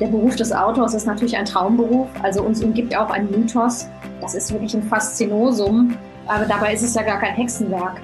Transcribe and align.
Der 0.00 0.06
Beruf 0.06 0.34
des 0.34 0.50
Autors 0.50 0.94
ist 0.94 1.06
natürlich 1.06 1.36
ein 1.36 1.44
Traumberuf. 1.44 2.08
Also 2.22 2.42
uns 2.42 2.64
umgibt 2.64 2.96
auch 2.96 3.10
ein 3.10 3.30
Mythos. 3.30 3.86
Das 4.22 4.34
ist 4.34 4.50
wirklich 4.50 4.72
ein 4.74 4.82
Faszinosum. 4.82 5.94
Aber 6.26 6.46
dabei 6.46 6.72
ist 6.72 6.82
es 6.82 6.94
ja 6.94 7.02
gar 7.02 7.18
kein 7.18 7.34
Hexenwerk. 7.34 8.00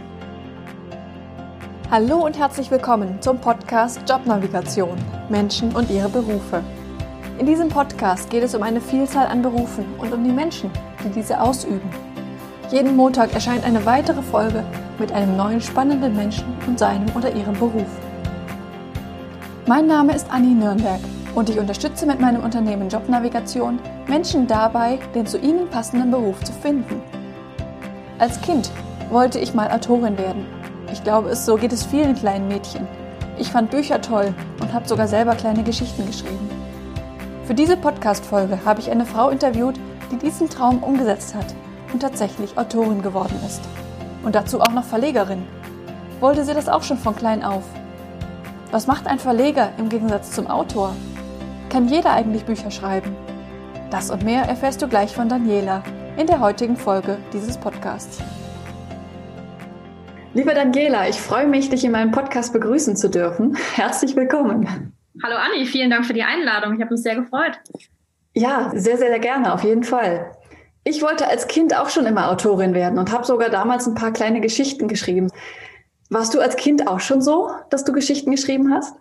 Hallo 1.90 2.26
und 2.26 2.38
herzlich 2.38 2.70
willkommen 2.70 3.16
zum 3.22 3.38
Podcast 3.38 4.00
Jobnavigation 4.06 4.98
Menschen 5.30 5.74
und 5.74 5.88
ihre 5.88 6.10
Berufe. 6.10 6.62
In 7.38 7.46
diesem 7.46 7.70
Podcast 7.70 8.28
geht 8.28 8.42
es 8.42 8.54
um 8.54 8.62
eine 8.62 8.82
Vielzahl 8.82 9.28
an 9.28 9.40
Berufen 9.40 9.86
und 9.96 10.12
um 10.12 10.22
die 10.22 10.32
Menschen, 10.32 10.70
die 11.02 11.08
diese 11.08 11.40
ausüben. 11.40 11.88
Jeden 12.70 12.94
Montag 12.94 13.32
erscheint 13.32 13.64
eine 13.64 13.86
weitere 13.86 14.20
Folge 14.20 14.62
mit 14.98 15.12
einem 15.12 15.34
neuen 15.38 15.62
spannenden 15.62 16.14
Menschen 16.14 16.44
und 16.66 16.78
seinem 16.78 17.08
oder 17.16 17.34
ihrem 17.34 17.54
Beruf. 17.54 17.88
Mein 19.66 19.86
Name 19.86 20.14
ist 20.14 20.30
Anni 20.30 20.52
Nürnberg 20.52 21.00
und 21.36 21.50
ich 21.50 21.58
unterstütze 21.58 22.06
mit 22.06 22.18
meinem 22.18 22.42
Unternehmen 22.42 22.88
Jobnavigation 22.88 23.78
Menschen 24.08 24.46
dabei, 24.46 24.98
den 25.14 25.26
zu 25.26 25.38
ihnen 25.38 25.68
passenden 25.68 26.10
Beruf 26.10 26.42
zu 26.42 26.52
finden. 26.52 27.02
Als 28.18 28.40
Kind 28.40 28.70
wollte 29.10 29.38
ich 29.38 29.52
mal 29.52 29.70
Autorin 29.70 30.16
werden. 30.16 30.46
Ich 30.90 31.04
glaube, 31.04 31.28
es 31.28 31.44
so 31.44 31.56
geht 31.56 31.74
es 31.74 31.84
vielen 31.84 32.14
kleinen 32.14 32.48
Mädchen. 32.48 32.88
Ich 33.38 33.52
fand 33.52 33.70
Bücher 33.70 34.00
toll 34.00 34.32
und 34.62 34.72
habe 34.72 34.88
sogar 34.88 35.06
selber 35.08 35.34
kleine 35.34 35.62
Geschichten 35.62 36.06
geschrieben. 36.06 36.48
Für 37.44 37.54
diese 37.54 37.76
Podcast-Folge 37.76 38.60
habe 38.64 38.80
ich 38.80 38.90
eine 38.90 39.04
Frau 39.04 39.28
interviewt, 39.28 39.78
die 40.10 40.16
diesen 40.16 40.48
Traum 40.48 40.82
umgesetzt 40.82 41.34
hat 41.34 41.54
und 41.92 42.00
tatsächlich 42.00 42.56
Autorin 42.56 43.02
geworden 43.02 43.38
ist. 43.46 43.60
Und 44.24 44.34
dazu 44.34 44.62
auch 44.62 44.72
noch 44.72 44.84
Verlegerin. 44.84 45.44
Wollte 46.18 46.44
sie 46.44 46.54
das 46.54 46.68
auch 46.68 46.82
schon 46.82 46.96
von 46.96 47.14
klein 47.14 47.44
auf? 47.44 47.64
Was 48.70 48.86
macht 48.86 49.06
ein 49.06 49.18
Verleger 49.18 49.68
im 49.76 49.90
Gegensatz 49.90 50.32
zum 50.32 50.46
Autor? 50.46 50.96
Kann 51.76 51.88
jeder 51.88 52.14
eigentlich 52.14 52.46
Bücher 52.46 52.70
schreiben? 52.70 53.14
Das 53.90 54.10
und 54.10 54.24
mehr 54.24 54.44
erfährst 54.44 54.80
du 54.80 54.88
gleich 54.88 55.14
von 55.14 55.28
Daniela 55.28 55.84
in 56.16 56.26
der 56.26 56.40
heutigen 56.40 56.74
Folge 56.74 57.18
dieses 57.34 57.58
Podcasts. 57.58 58.18
Liebe 60.32 60.54
Daniela, 60.54 61.06
ich 61.06 61.20
freue 61.20 61.46
mich, 61.46 61.68
dich 61.68 61.84
in 61.84 61.92
meinem 61.92 62.12
Podcast 62.12 62.54
begrüßen 62.54 62.96
zu 62.96 63.10
dürfen. 63.10 63.58
Herzlich 63.74 64.16
willkommen. 64.16 64.94
Hallo 65.22 65.36
Anni, 65.36 65.66
vielen 65.66 65.90
Dank 65.90 66.06
für 66.06 66.14
die 66.14 66.22
Einladung. 66.22 66.76
Ich 66.76 66.80
habe 66.80 66.94
mich 66.94 67.02
sehr 67.02 67.16
gefreut. 67.16 67.60
Ja, 68.32 68.70
sehr, 68.70 68.96
sehr, 68.96 69.08
sehr 69.08 69.18
gerne, 69.18 69.52
auf 69.52 69.62
jeden 69.62 69.84
Fall. 69.84 70.34
Ich 70.82 71.02
wollte 71.02 71.28
als 71.28 71.46
Kind 71.46 71.76
auch 71.78 71.90
schon 71.90 72.06
immer 72.06 72.30
Autorin 72.30 72.72
werden 72.72 72.98
und 72.98 73.12
habe 73.12 73.26
sogar 73.26 73.50
damals 73.50 73.86
ein 73.86 73.94
paar 73.94 74.12
kleine 74.12 74.40
Geschichten 74.40 74.88
geschrieben. 74.88 75.30
Warst 76.08 76.32
du 76.32 76.40
als 76.40 76.56
Kind 76.56 76.88
auch 76.88 77.00
schon 77.00 77.20
so, 77.20 77.50
dass 77.68 77.84
du 77.84 77.92
Geschichten 77.92 78.30
geschrieben 78.30 78.72
hast? 78.72 78.94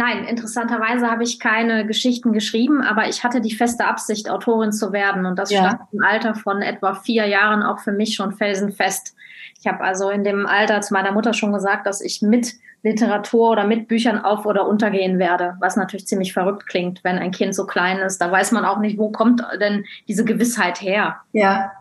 Nein, 0.00 0.24
interessanterweise 0.24 1.10
habe 1.10 1.24
ich 1.24 1.38
keine 1.38 1.84
Geschichten 1.84 2.32
geschrieben, 2.32 2.80
aber 2.80 3.08
ich 3.08 3.22
hatte 3.22 3.42
die 3.42 3.54
feste 3.54 3.84
Absicht, 3.84 4.30
Autorin 4.30 4.72
zu 4.72 4.94
werden. 4.94 5.26
Und 5.26 5.38
das 5.38 5.50
ja. 5.50 5.58
stand 5.58 5.82
im 5.92 6.02
Alter 6.02 6.34
von 6.34 6.62
etwa 6.62 6.94
vier 6.94 7.26
Jahren 7.26 7.62
auch 7.62 7.80
für 7.80 7.92
mich 7.92 8.14
schon 8.14 8.32
felsenfest. 8.32 9.14
Ich 9.60 9.66
habe 9.66 9.84
also 9.84 10.08
in 10.08 10.24
dem 10.24 10.46
Alter 10.46 10.80
zu 10.80 10.94
meiner 10.94 11.12
Mutter 11.12 11.34
schon 11.34 11.52
gesagt, 11.52 11.86
dass 11.86 12.00
ich 12.00 12.22
mit 12.22 12.54
Literatur 12.82 13.50
oder 13.50 13.66
mit 13.66 13.88
Büchern 13.88 14.24
auf 14.24 14.46
oder 14.46 14.66
untergehen 14.66 15.18
werde, 15.18 15.58
was 15.60 15.76
natürlich 15.76 16.06
ziemlich 16.06 16.32
verrückt 16.32 16.66
klingt, 16.66 17.04
wenn 17.04 17.18
ein 17.18 17.30
Kind 17.30 17.54
so 17.54 17.66
klein 17.66 17.98
ist. 17.98 18.22
Da 18.22 18.32
weiß 18.32 18.52
man 18.52 18.64
auch 18.64 18.78
nicht, 18.78 18.96
wo 18.96 19.10
kommt 19.10 19.42
denn 19.60 19.84
diese 20.08 20.24
Gewissheit 20.24 20.80
her. 20.80 21.16
Ja. 21.32 21.72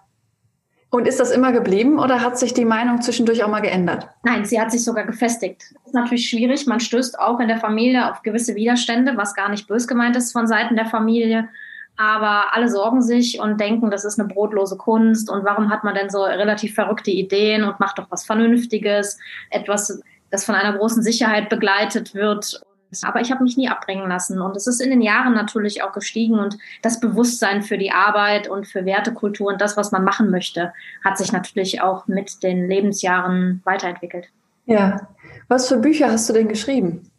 Und 0.92 1.08
ist 1.08 1.20
das 1.20 1.30
immer 1.30 1.52
geblieben 1.52 2.00
oder 2.00 2.22
hat 2.22 2.40
sich 2.40 2.54
die 2.54 2.66
Meinung 2.66 3.02
zwischendurch 3.02 3.44
auch 3.44 3.50
mal 3.50 3.60
geändert? 3.60 4.08
Nein, 4.24 4.46
sie 4.46 4.60
hat 4.60 4.72
sich 4.72 4.84
sogar 4.84 5.06
gefestigt. 5.06 5.62
Das 5.74 5.88
ist 5.88 5.94
natürlich 5.94 6.30
schwierig. 6.30 6.66
Man 6.66 6.80
stößt 6.80 7.20
auch 7.20 7.40
in 7.40 7.48
der 7.48 7.60
Familie 7.60 8.10
auf 8.10 8.24
gewisse 8.24 8.56
Widerstände, 8.56 9.16
was 9.16 9.36
gar 9.36 9.50
nicht 9.50 9.68
bös 9.68 9.88
gemeint 9.88 10.16
ist 10.16 10.32
von 10.32 10.48
Seiten 10.48 10.76
der 10.76 10.88
Familie. 10.88 11.48
Aber 11.96 12.56
alle 12.56 12.70
sorgen 12.70 13.02
sich 13.04 13.40
und 13.40 13.60
denken, 13.60 13.92
das 13.92 14.04
ist 14.04 14.20
eine 14.20 14.28
brotlose 14.28 14.78
Kunst. 14.78 15.30
Und 15.30 15.44
warum 15.44 15.70
hat 15.70 15.84
man 15.84 15.94
denn 15.94 16.10
so 16.10 16.24
relativ 16.24 16.74
verrückte 16.74 17.12
Ideen 17.12 17.64
und 17.64 17.80
macht 17.80 18.00
doch 18.00 18.10
was 18.10 18.26
Vernünftiges? 18.26 19.20
Etwas, 19.52 20.02
das 20.32 20.46
von 20.46 20.56
einer 20.56 20.76
großen 20.76 21.04
Sicherheit 21.04 21.50
begleitet 21.50 22.16
wird 22.16 22.62
aber 23.04 23.22
ich 23.22 23.32
habe 23.32 23.44
mich 23.44 23.58
nie 23.58 23.70
abbringen 23.70 24.10
lassen. 24.10 24.42
Und 24.42 24.56
es 24.56 24.68
ist 24.68 24.82
in 24.82 24.90
den 24.90 25.02
Jahren 25.02 25.34
natürlich 25.34 25.84
auch 25.84 25.94
gestiegen. 25.94 26.40
Und 26.40 26.58
das 26.82 27.00
Bewusstsein 27.00 27.62
für 27.62 27.78
die 27.78 27.92
Arbeit 27.92 28.48
und 28.48 28.68
für 28.68 28.86
Wertekultur 28.86 29.48
und 29.48 29.62
das, 29.62 29.78
was 29.78 29.92
man 29.92 30.04
machen 30.04 30.32
möchte, 30.32 30.74
hat 31.04 31.18
sich 31.18 31.32
natürlich 31.32 31.82
auch 31.82 32.08
mit 32.08 32.44
den 32.44 32.68
Lebensjahren 32.68 33.62
weiterentwickelt. 33.64 34.30
Ja. 34.66 35.08
Was 35.48 35.68
für 35.68 35.78
Bücher 35.78 36.12
hast 36.12 36.30
du 36.30 36.34
denn 36.34 36.48
geschrieben? 36.48 37.10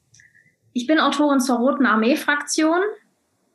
Ich 0.72 0.86
bin 0.86 1.00
Autorin 1.00 1.40
zur 1.40 1.58
Roten 1.58 1.86
Armee-Fraktion. 1.86 2.80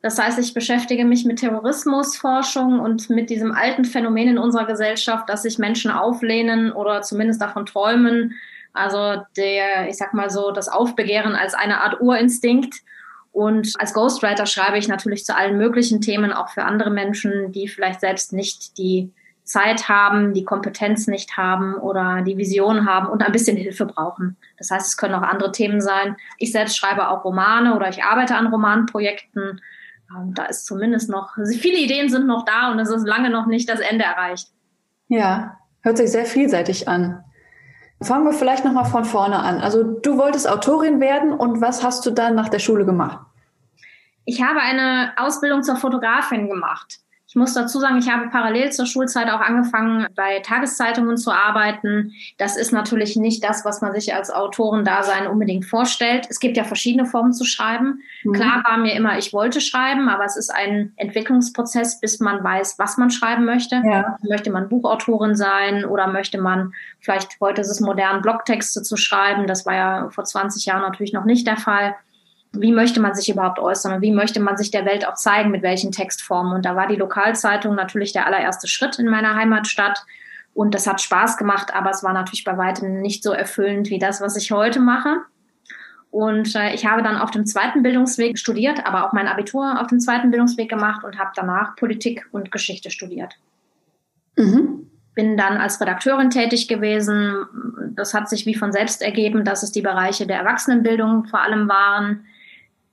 Das 0.02 0.18
heißt, 0.18 0.38
ich 0.38 0.54
beschäftige 0.54 1.04
mich 1.04 1.24
mit 1.24 1.40
Terrorismusforschung 1.40 2.78
und 2.78 3.10
mit 3.10 3.30
diesem 3.30 3.52
alten 3.52 3.84
Phänomen 3.84 4.28
in 4.28 4.38
unserer 4.38 4.66
Gesellschaft, 4.66 5.28
dass 5.28 5.42
sich 5.42 5.58
Menschen 5.58 5.90
auflehnen 5.90 6.70
oder 6.72 7.02
zumindest 7.02 7.40
davon 7.40 7.66
träumen, 7.66 8.34
also 8.76 9.22
der, 9.36 9.88
ich 9.88 9.96
sag 9.96 10.14
mal 10.14 10.30
so, 10.30 10.50
das 10.50 10.68
Aufbegehren 10.68 11.34
als 11.34 11.54
eine 11.54 11.80
Art 11.80 12.00
Urinstinkt. 12.00 12.74
Und 13.32 13.74
als 13.78 13.92
Ghostwriter 13.92 14.46
schreibe 14.46 14.78
ich 14.78 14.88
natürlich 14.88 15.24
zu 15.24 15.36
allen 15.36 15.58
möglichen 15.58 16.00
Themen, 16.00 16.32
auch 16.32 16.48
für 16.48 16.64
andere 16.64 16.90
Menschen, 16.90 17.52
die 17.52 17.68
vielleicht 17.68 18.00
selbst 18.00 18.32
nicht 18.32 18.78
die 18.78 19.12
Zeit 19.46 19.88
haben, 19.88 20.34
die 20.34 20.44
Kompetenz 20.44 21.06
nicht 21.06 21.36
haben 21.36 21.74
oder 21.74 22.22
die 22.22 22.36
Vision 22.36 22.84
haben 22.84 23.08
und 23.08 23.22
ein 23.22 23.32
bisschen 23.32 23.56
Hilfe 23.56 23.86
brauchen. 23.86 24.36
Das 24.58 24.70
heißt, 24.70 24.86
es 24.86 24.96
können 24.96 25.14
auch 25.14 25.22
andere 25.22 25.52
Themen 25.52 25.80
sein. 25.80 26.16
Ich 26.38 26.50
selbst 26.50 26.76
schreibe 26.76 27.08
auch 27.08 27.24
Romane 27.24 27.76
oder 27.76 27.88
ich 27.88 28.02
arbeite 28.02 28.34
an 28.34 28.48
Romanprojekten. 28.48 29.60
Ähm, 30.10 30.34
da 30.34 30.46
ist 30.46 30.66
zumindest 30.66 31.08
noch, 31.08 31.36
also 31.36 31.56
viele 31.56 31.78
Ideen 31.78 32.08
sind 32.08 32.26
noch 32.26 32.44
da 32.44 32.72
und 32.72 32.78
es 32.80 32.90
ist 32.90 33.06
lange 33.06 33.30
noch 33.30 33.46
nicht 33.46 33.68
das 33.68 33.80
Ende 33.80 34.04
erreicht. 34.04 34.48
Ja, 35.08 35.58
hört 35.82 35.98
sich 35.98 36.10
sehr 36.10 36.26
vielseitig 36.26 36.88
an. 36.88 37.22
Fangen 38.02 38.24
wir 38.24 38.32
vielleicht 38.32 38.64
nochmal 38.64 38.84
von 38.84 39.04
vorne 39.04 39.38
an. 39.38 39.60
Also 39.60 39.82
du 39.82 40.18
wolltest 40.18 40.48
Autorin 40.48 41.00
werden 41.00 41.32
und 41.32 41.60
was 41.60 41.82
hast 41.82 42.04
du 42.04 42.10
dann 42.10 42.34
nach 42.34 42.48
der 42.48 42.58
Schule 42.58 42.84
gemacht? 42.84 43.20
Ich 44.26 44.42
habe 44.42 44.60
eine 44.60 45.12
Ausbildung 45.16 45.62
zur 45.62 45.76
Fotografin 45.76 46.48
gemacht. 46.48 46.98
Ich 47.28 47.34
muss 47.34 47.54
dazu 47.54 47.80
sagen, 47.80 47.98
ich 47.98 48.08
habe 48.08 48.28
parallel 48.28 48.70
zur 48.70 48.86
Schulzeit 48.86 49.28
auch 49.30 49.40
angefangen, 49.40 50.06
bei 50.14 50.38
Tageszeitungen 50.40 51.16
zu 51.16 51.32
arbeiten. 51.32 52.12
Das 52.38 52.56
ist 52.56 52.72
natürlich 52.72 53.16
nicht 53.16 53.42
das, 53.42 53.64
was 53.64 53.80
man 53.80 53.92
sich 53.92 54.14
als 54.14 54.30
Autorendasein 54.30 55.26
unbedingt 55.26 55.64
vorstellt. 55.64 56.28
Es 56.30 56.38
gibt 56.38 56.56
ja 56.56 56.62
verschiedene 56.62 57.04
Formen 57.04 57.32
zu 57.32 57.44
schreiben. 57.44 58.00
Mhm. 58.22 58.32
Klar 58.32 58.62
war 58.64 58.78
mir 58.78 58.94
immer, 58.94 59.18
ich 59.18 59.32
wollte 59.32 59.60
schreiben, 59.60 60.08
aber 60.08 60.24
es 60.24 60.36
ist 60.36 60.54
ein 60.54 60.92
Entwicklungsprozess, 60.96 61.98
bis 61.98 62.20
man 62.20 62.44
weiß, 62.44 62.78
was 62.78 62.96
man 62.96 63.10
schreiben 63.10 63.44
möchte. 63.44 63.82
Ja. 63.84 64.16
Möchte 64.22 64.52
man 64.52 64.68
Buchautorin 64.68 65.34
sein 65.34 65.84
oder 65.84 66.06
möchte 66.06 66.40
man, 66.40 66.74
vielleicht 67.00 67.40
heute 67.40 67.60
ist 67.60 67.70
es 67.70 67.80
modern, 67.80 68.22
Blogtexte 68.22 68.82
zu 68.82 68.96
schreiben. 68.96 69.48
Das 69.48 69.66
war 69.66 69.74
ja 69.74 70.10
vor 70.10 70.22
20 70.22 70.64
Jahren 70.66 70.82
natürlich 70.82 71.12
noch 71.12 71.24
nicht 71.24 71.44
der 71.46 71.56
Fall 71.56 71.96
wie 72.60 72.72
möchte 72.72 73.00
man 73.00 73.14
sich 73.14 73.28
überhaupt 73.28 73.58
äußern 73.58 73.94
und 73.94 74.02
wie 74.02 74.12
möchte 74.12 74.40
man 74.40 74.56
sich 74.56 74.70
der 74.70 74.84
Welt 74.84 75.06
auch 75.06 75.14
zeigen, 75.14 75.50
mit 75.50 75.62
welchen 75.62 75.92
Textformen. 75.92 76.52
Und 76.52 76.64
da 76.64 76.76
war 76.76 76.86
die 76.86 76.96
Lokalzeitung 76.96 77.74
natürlich 77.74 78.12
der 78.12 78.26
allererste 78.26 78.68
Schritt 78.68 78.98
in 78.98 79.08
meiner 79.08 79.34
Heimatstadt. 79.34 80.04
Und 80.54 80.74
das 80.74 80.86
hat 80.86 81.00
Spaß 81.00 81.36
gemacht, 81.36 81.74
aber 81.74 81.90
es 81.90 82.02
war 82.02 82.12
natürlich 82.12 82.44
bei 82.44 82.56
weitem 82.56 83.00
nicht 83.00 83.22
so 83.22 83.32
erfüllend 83.32 83.90
wie 83.90 83.98
das, 83.98 84.20
was 84.20 84.36
ich 84.36 84.52
heute 84.52 84.80
mache. 84.80 85.18
Und 86.10 86.54
äh, 86.54 86.72
ich 86.74 86.86
habe 86.86 87.02
dann 87.02 87.18
auf 87.18 87.30
dem 87.30 87.44
zweiten 87.44 87.82
Bildungsweg 87.82 88.38
studiert, 88.38 88.86
aber 88.86 89.06
auch 89.06 89.12
mein 89.12 89.28
Abitur 89.28 89.80
auf 89.80 89.88
dem 89.88 90.00
zweiten 90.00 90.30
Bildungsweg 90.30 90.68
gemacht 90.68 91.04
und 91.04 91.18
habe 91.18 91.32
danach 91.34 91.76
Politik 91.76 92.26
und 92.32 92.50
Geschichte 92.50 92.90
studiert. 92.90 93.34
Mhm. 94.36 94.90
Bin 95.14 95.36
dann 95.36 95.58
als 95.58 95.80
Redakteurin 95.80 96.30
tätig 96.30 96.68
gewesen. 96.68 97.44
Das 97.94 98.14
hat 98.14 98.30
sich 98.30 98.46
wie 98.46 98.54
von 98.54 98.72
selbst 98.72 99.02
ergeben, 99.02 99.44
dass 99.44 99.62
es 99.62 99.72
die 99.72 99.82
Bereiche 99.82 100.26
der 100.26 100.38
Erwachsenenbildung 100.38 101.26
vor 101.26 101.40
allem 101.40 101.68
waren 101.68 102.24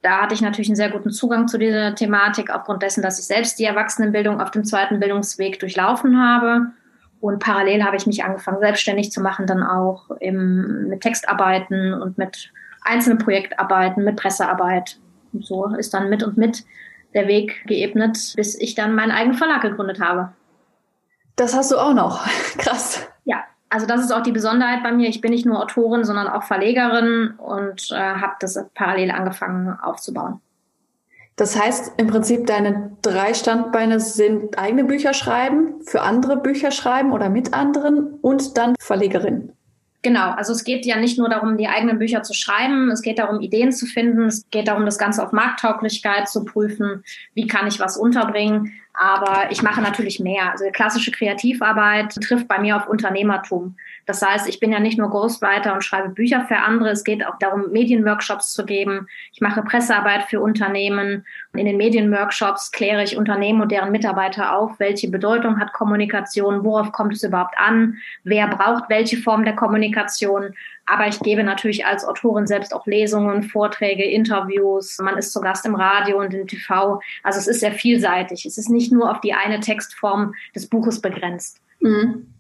da 0.04 0.22
hatte 0.22 0.36
ich 0.36 0.42
natürlich 0.42 0.68
einen 0.68 0.76
sehr 0.76 0.92
guten 0.92 1.12
Zugang 1.12 1.48
zu 1.48 1.58
dieser 1.58 1.96
Thematik, 1.96 2.54
aufgrund 2.54 2.84
dessen, 2.84 3.02
dass 3.02 3.20
ich 3.20 3.26
selbst 3.26 3.58
die 3.58 3.64
Erwachsenenbildung 3.64 4.42
auf 4.42 4.52
dem 4.52 4.66
zweiten 4.66 5.00
Bildungsweg 5.00 5.60
durchlaufen 5.60 6.22
habe. 6.22 6.68
Und 7.22 7.40
parallel 7.40 7.86
habe 7.86 7.96
ich 7.96 8.06
mich 8.06 8.24
angefangen, 8.24 8.60
selbstständig 8.60 9.12
zu 9.12 9.22
machen, 9.22 9.48
dann 9.48 9.64
auch 9.64 10.12
im, 10.20 10.90
mit 10.90 11.02
Textarbeiten 11.02 11.94
und 11.94 12.18
mit 12.18 12.52
einzelnen 12.82 13.18
Projektarbeiten, 13.18 14.04
mit 14.04 14.18
Pressearbeit. 14.18 15.00
Und 15.32 15.46
so 15.46 15.68
ist 15.68 15.94
dann 15.94 16.10
mit 16.10 16.22
und 16.22 16.38
mit 16.38 16.66
der 17.14 17.30
Weg 17.30 17.66
geebnet, 17.66 18.34
bis 18.36 18.60
ich 18.60 18.76
dann 18.76 18.96
meinen 18.96 19.12
eigenen 19.12 19.38
Verlag 19.38 19.62
gegründet 19.62 20.02
habe. 20.02 20.34
Das 21.38 21.56
hast 21.56 21.72
du 21.72 21.78
auch 21.78 21.94
noch. 21.94 22.28
Krass. 22.58 23.08
Also 23.74 23.88
das 23.88 24.02
ist 24.02 24.12
auch 24.12 24.22
die 24.22 24.31
Besonderheit 24.31 24.84
bei 24.84 24.92
mir. 24.92 25.10
Ich 25.10 25.20
bin 25.20 25.31
nicht 25.31 25.48
nur 25.48 25.60
Autorin, 25.60 26.04
sondern 26.04 26.28
auch 26.28 26.44
Verlegerin 26.44 27.34
und 27.38 27.90
äh, 27.90 27.96
habe 27.96 28.36
das 28.40 28.64
parallel 28.75 29.10
angefangen 29.10 29.75
aufzubauen. 29.81 30.42
Das 31.38 31.60
heißt 31.60 31.94
im 31.98 32.06
Prinzip, 32.06 32.46
deine 32.46 32.96
drei 33.02 33.34
Standbeine 33.34 34.00
sind 34.00 34.60
eigene 34.60 34.84
Bücher 34.84 35.16
schreiben, 35.16 35.81
für 35.88 36.04
andere 36.04 36.38
Bücher 36.38 36.70
schreiben 36.70 37.14
oder 37.14 37.30
mit 37.30 37.56
anderen 37.56 38.20
und 38.22 38.60
dann 38.60 38.75
Verlegerin. 38.80 39.54
Genau, 40.04 40.31
also 40.31 40.54
es 40.54 40.64
geht 40.66 40.86
ja 40.86 40.98
nicht 40.98 41.18
nur 41.18 41.30
darum, 41.30 41.58
die 41.58 41.68
eigenen 41.68 41.98
Bücher 41.98 42.22
zu 42.22 42.36
schreiben, 42.36 42.92
es 42.92 43.02
geht 43.02 43.18
darum, 43.18 43.40
Ideen 43.40 43.72
zu 43.72 43.88
finden, 43.88 44.25
es 44.25 44.46
geht 44.52 44.68
darum, 44.68 44.86
das 44.86 45.00
Ganze 45.00 45.24
auf 45.24 45.31
Markttauglichkeit 45.31 46.30
zu 46.30 46.46
prüfen, 46.46 47.04
wie 47.34 47.48
kann 47.48 47.66
ich 47.68 47.80
was 47.80 47.98
unterbringen. 47.98 48.74
Aber 48.94 49.51
ich 49.51 49.63
mache 49.63 49.81
natürlich 49.81 50.19
mehr. 50.19 50.51
Also 50.51 50.66
klassische 50.72 51.12
Kreativarbeit 51.12 52.13
trifft 52.16 52.48
bei 52.48 52.60
mir 52.60 52.78
auf 52.78 52.88
Unternehmertum. 52.88 53.75
Das 54.06 54.22
heißt, 54.22 54.50
ich 54.50 54.60
bin 54.60 54.72
ja 54.72 54.80
nicht 54.80 54.98
nur 54.98 55.10
Ghostwriter 55.10 55.74
und 55.74 55.84
schreibe 55.84 56.10
Bücher 56.10 56.46
für 56.48 56.58
andere. 56.58 56.90
Es 56.90 57.04
geht 57.04 57.26
auch 57.26 57.38
darum, 57.40 57.72
Medienworkshops 57.72 58.54
zu 58.54 58.66
geben. 58.66 59.08
Ich 59.32 59.40
mache 59.40 59.62
Pressearbeit 59.62 60.24
für 60.24 60.42
Unternehmen. 60.42 61.26
In 61.54 61.66
den 61.66 61.78
Medienworkshops 61.78 62.72
kläre 62.72 63.04
ich 63.04 63.18
Unternehmen 63.18 63.62
und 63.62 63.72
deren 63.72 63.92
Mitarbeiter 63.92 64.58
auf, 64.58 64.80
welche 64.80 65.10
Bedeutung 65.10 65.60
hat 65.60 65.72
Kommunikation, 65.74 66.64
worauf 66.64 66.92
kommt 66.92 67.14
es 67.14 67.24
überhaupt 67.24 67.58
an, 67.58 67.98
wer 68.24 68.48
braucht 68.48 68.90
welche 68.90 69.18
Form 69.18 69.46
der 69.46 69.56
Kommunikation. 69.56 70.54
Aber 70.86 71.08
ich 71.08 71.20
gebe 71.20 71.44
natürlich 71.44 71.86
als 71.86 72.04
Autorin 72.04 72.46
selbst 72.46 72.74
auch 72.74 72.86
Lesungen, 72.86 73.44
Vorträge, 73.44 74.04
Interviews. 74.04 74.98
Man 75.00 75.18
ist 75.18 75.32
zu 75.32 75.40
Gast 75.40 75.66
im 75.66 75.76
Radio 75.76 76.20
und 76.20 76.34
im 76.34 76.46
TV. 76.46 77.00
Also 77.24 77.40
es 77.40 77.48
ist 77.48 77.62
sehr 77.62 77.72
vielseitig. 77.72 78.46
Es 78.46 78.58
ist 78.58 78.70
nicht 78.70 78.92
nur 78.92 79.10
auf 79.10 79.22
die 79.22 79.34
eine 79.34 79.62
Textform 79.62 80.34
des 80.54 80.68
Buches 80.68 81.00
begrenzt. 81.00 81.62
Mhm. 81.80 82.33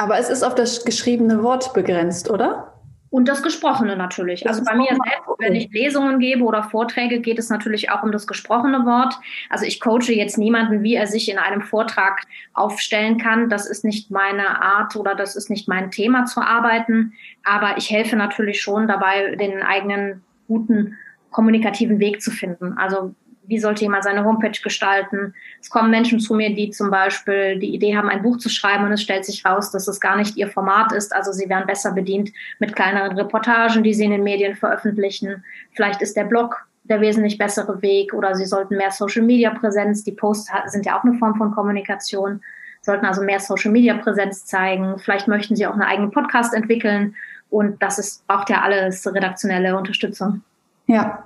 Aber 0.00 0.18
es 0.18 0.30
ist 0.30 0.42
auf 0.42 0.54
das 0.54 0.86
geschriebene 0.86 1.42
Wort 1.42 1.74
begrenzt, 1.74 2.30
oder? 2.30 2.72
Und 3.10 3.28
das 3.28 3.42
Gesprochene 3.42 3.96
natürlich. 3.96 4.44
Das 4.44 4.58
also 4.58 4.64
bei 4.64 4.74
mir 4.74 4.88
selbst, 4.88 5.28
wenn 5.38 5.54
ich 5.54 5.70
Lesungen 5.72 6.20
gebe 6.20 6.42
oder 6.42 6.62
Vorträge, 6.62 7.20
geht 7.20 7.38
es 7.38 7.50
natürlich 7.50 7.90
auch 7.90 8.02
um 8.02 8.10
das 8.10 8.26
gesprochene 8.26 8.86
Wort. 8.86 9.14
Also 9.50 9.66
ich 9.66 9.78
coache 9.78 10.14
jetzt 10.14 10.38
niemanden, 10.38 10.82
wie 10.82 10.94
er 10.94 11.06
sich 11.06 11.30
in 11.30 11.36
einem 11.36 11.60
Vortrag 11.60 12.22
aufstellen 12.54 13.18
kann. 13.18 13.50
Das 13.50 13.66
ist 13.66 13.84
nicht 13.84 14.10
meine 14.10 14.62
Art 14.62 14.96
oder 14.96 15.14
das 15.14 15.36
ist 15.36 15.50
nicht 15.50 15.68
mein 15.68 15.90
Thema 15.90 16.24
zu 16.24 16.40
arbeiten. 16.40 17.12
Aber 17.44 17.76
ich 17.76 17.90
helfe 17.90 18.16
natürlich 18.16 18.62
schon 18.62 18.88
dabei, 18.88 19.36
den 19.36 19.60
eigenen 19.60 20.22
guten 20.48 20.96
kommunikativen 21.30 21.98
Weg 21.98 22.22
zu 22.22 22.30
finden. 22.30 22.78
Also 22.78 23.14
wie 23.50 23.58
sollte 23.58 23.82
jemand 23.82 24.04
seine 24.04 24.24
Homepage 24.24 24.58
gestalten. 24.62 25.34
Es 25.60 25.70
kommen 25.70 25.90
Menschen 25.90 26.20
zu 26.20 26.34
mir, 26.34 26.54
die 26.54 26.70
zum 26.70 26.90
Beispiel 26.90 27.58
die 27.58 27.74
Idee 27.74 27.96
haben, 27.96 28.08
ein 28.08 28.22
Buch 28.22 28.38
zu 28.38 28.48
schreiben 28.48 28.84
und 28.84 28.92
es 28.92 29.02
stellt 29.02 29.24
sich 29.24 29.44
raus, 29.44 29.72
dass 29.72 29.88
es 29.88 30.00
gar 30.00 30.16
nicht 30.16 30.36
ihr 30.36 30.48
Format 30.48 30.92
ist. 30.92 31.12
Also 31.12 31.32
sie 31.32 31.48
wären 31.48 31.66
besser 31.66 31.92
bedient 31.92 32.30
mit 32.60 32.76
kleineren 32.76 33.18
Reportagen, 33.18 33.82
die 33.82 33.92
sie 33.92 34.04
in 34.04 34.12
den 34.12 34.22
Medien 34.22 34.54
veröffentlichen. 34.54 35.44
Vielleicht 35.72 36.00
ist 36.00 36.16
der 36.16 36.24
Blog 36.24 36.64
der 36.84 37.00
wesentlich 37.00 37.38
bessere 37.38 37.82
Weg 37.82 38.14
oder 38.14 38.36
sie 38.36 38.46
sollten 38.46 38.76
mehr 38.76 38.92
Social 38.92 39.22
Media 39.22 39.50
Präsenz. 39.50 40.04
Die 40.04 40.12
Posts 40.12 40.52
sind 40.66 40.86
ja 40.86 40.96
auch 40.96 41.04
eine 41.04 41.14
Form 41.14 41.34
von 41.34 41.50
Kommunikation, 41.52 42.42
sollten 42.82 43.04
also 43.04 43.22
mehr 43.22 43.40
Social 43.40 43.72
Media 43.72 43.94
Präsenz 43.94 44.46
zeigen. 44.46 44.96
Vielleicht 45.00 45.26
möchten 45.26 45.56
sie 45.56 45.66
auch 45.66 45.72
einen 45.72 45.82
eigenen 45.82 46.12
Podcast 46.12 46.54
entwickeln 46.54 47.16
und 47.50 47.82
das 47.82 47.98
ist, 47.98 48.24
braucht 48.28 48.48
ja 48.48 48.62
alles 48.62 49.12
redaktionelle 49.12 49.76
Unterstützung. 49.76 50.42
Ja. 50.86 51.24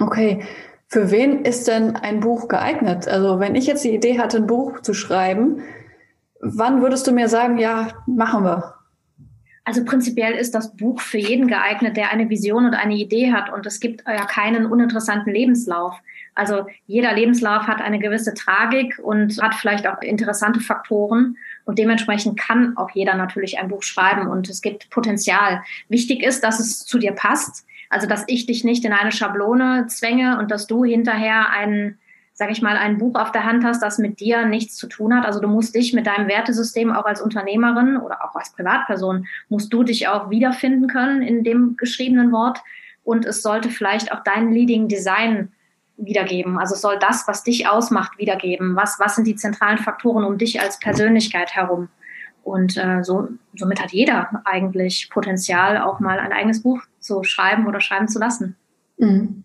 Okay. 0.00 0.42
Für 0.94 1.10
wen 1.10 1.44
ist 1.44 1.66
denn 1.66 1.96
ein 1.96 2.20
Buch 2.20 2.46
geeignet? 2.46 3.08
Also 3.08 3.40
wenn 3.40 3.56
ich 3.56 3.66
jetzt 3.66 3.82
die 3.82 3.92
Idee 3.92 4.20
hatte, 4.20 4.36
ein 4.36 4.46
Buch 4.46 4.80
zu 4.80 4.94
schreiben, 4.94 5.60
wann 6.38 6.82
würdest 6.82 7.04
du 7.08 7.10
mir 7.10 7.28
sagen, 7.28 7.58
ja, 7.58 7.88
machen 8.06 8.44
wir? 8.44 8.74
Also 9.64 9.84
prinzipiell 9.84 10.34
ist 10.34 10.54
das 10.54 10.76
Buch 10.76 11.00
für 11.00 11.18
jeden 11.18 11.48
geeignet, 11.48 11.96
der 11.96 12.12
eine 12.12 12.30
Vision 12.30 12.64
und 12.64 12.74
eine 12.74 12.94
Idee 12.94 13.32
hat. 13.32 13.52
Und 13.52 13.66
es 13.66 13.80
gibt 13.80 14.04
ja 14.06 14.24
keinen 14.24 14.66
uninteressanten 14.66 15.32
Lebenslauf. 15.32 15.96
Also 16.36 16.66
jeder 16.86 17.12
Lebenslauf 17.12 17.64
hat 17.66 17.80
eine 17.80 17.98
gewisse 17.98 18.32
Tragik 18.32 19.00
und 19.02 19.42
hat 19.42 19.56
vielleicht 19.56 19.88
auch 19.88 20.00
interessante 20.00 20.60
Faktoren. 20.60 21.36
Und 21.64 21.80
dementsprechend 21.80 22.38
kann 22.38 22.76
auch 22.76 22.90
jeder 22.94 23.16
natürlich 23.16 23.58
ein 23.58 23.66
Buch 23.66 23.82
schreiben 23.82 24.28
und 24.28 24.48
es 24.48 24.62
gibt 24.62 24.90
Potenzial. 24.90 25.64
Wichtig 25.88 26.22
ist, 26.22 26.44
dass 26.44 26.60
es 26.60 26.86
zu 26.86 27.00
dir 27.00 27.12
passt 27.12 27.66
also, 27.90 28.06
dass 28.06 28.24
ich 28.26 28.46
dich 28.46 28.64
nicht 28.64 28.84
in 28.84 28.92
eine 28.92 29.12
Schablone 29.12 29.86
zwänge 29.88 30.38
und 30.38 30.50
dass 30.50 30.66
du 30.66 30.84
hinterher 30.84 31.50
ein, 31.50 31.98
sag 32.32 32.50
ich 32.50 32.62
mal, 32.62 32.76
ein 32.76 32.98
Buch 32.98 33.14
auf 33.18 33.32
der 33.32 33.44
Hand 33.44 33.64
hast, 33.64 33.82
das 33.82 33.98
mit 33.98 34.20
dir 34.20 34.46
nichts 34.46 34.76
zu 34.76 34.88
tun 34.88 35.14
hat. 35.14 35.24
Also 35.26 35.40
du 35.40 35.48
musst 35.48 35.74
dich 35.74 35.92
mit 35.92 36.06
deinem 36.06 36.28
Wertesystem 36.28 36.92
auch 36.92 37.04
als 37.04 37.20
Unternehmerin 37.20 37.96
oder 37.96 38.24
auch 38.24 38.34
als 38.34 38.52
Privatperson, 38.52 39.26
musst 39.48 39.72
du 39.72 39.82
dich 39.82 40.08
auch 40.08 40.30
wiederfinden 40.30 40.88
können 40.88 41.22
in 41.22 41.44
dem 41.44 41.76
geschriebenen 41.76 42.32
Wort. 42.32 42.60
Und 43.04 43.26
es 43.26 43.42
sollte 43.42 43.68
vielleicht 43.68 44.12
auch 44.12 44.22
dein 44.24 44.50
Leading 44.50 44.88
Design 44.88 45.52
wiedergeben. 45.96 46.58
Also 46.58 46.74
es 46.74 46.80
soll 46.80 46.98
das, 46.98 47.28
was 47.28 47.44
dich 47.44 47.68
ausmacht, 47.68 48.18
wiedergeben. 48.18 48.74
Was, 48.76 48.98
was 48.98 49.14
sind 49.14 49.26
die 49.26 49.36
zentralen 49.36 49.78
Faktoren 49.78 50.24
um 50.24 50.38
dich 50.38 50.60
als 50.60 50.78
Persönlichkeit 50.78 51.54
herum? 51.54 51.88
Und 52.42 52.76
äh, 52.76 53.02
so, 53.02 53.28
somit 53.54 53.80
hat 53.82 53.92
jeder 53.92 54.42
eigentlich 54.44 55.08
Potenzial, 55.10 55.78
auch 55.78 56.00
mal 56.00 56.18
ein 56.18 56.32
eigenes 56.32 56.62
Buch 56.62 56.80
zu 57.04 57.22
schreiben 57.22 57.66
oder 57.66 57.80
schreiben 57.80 58.08
zu 58.08 58.18
lassen. 58.18 58.56
Mhm. 58.98 59.44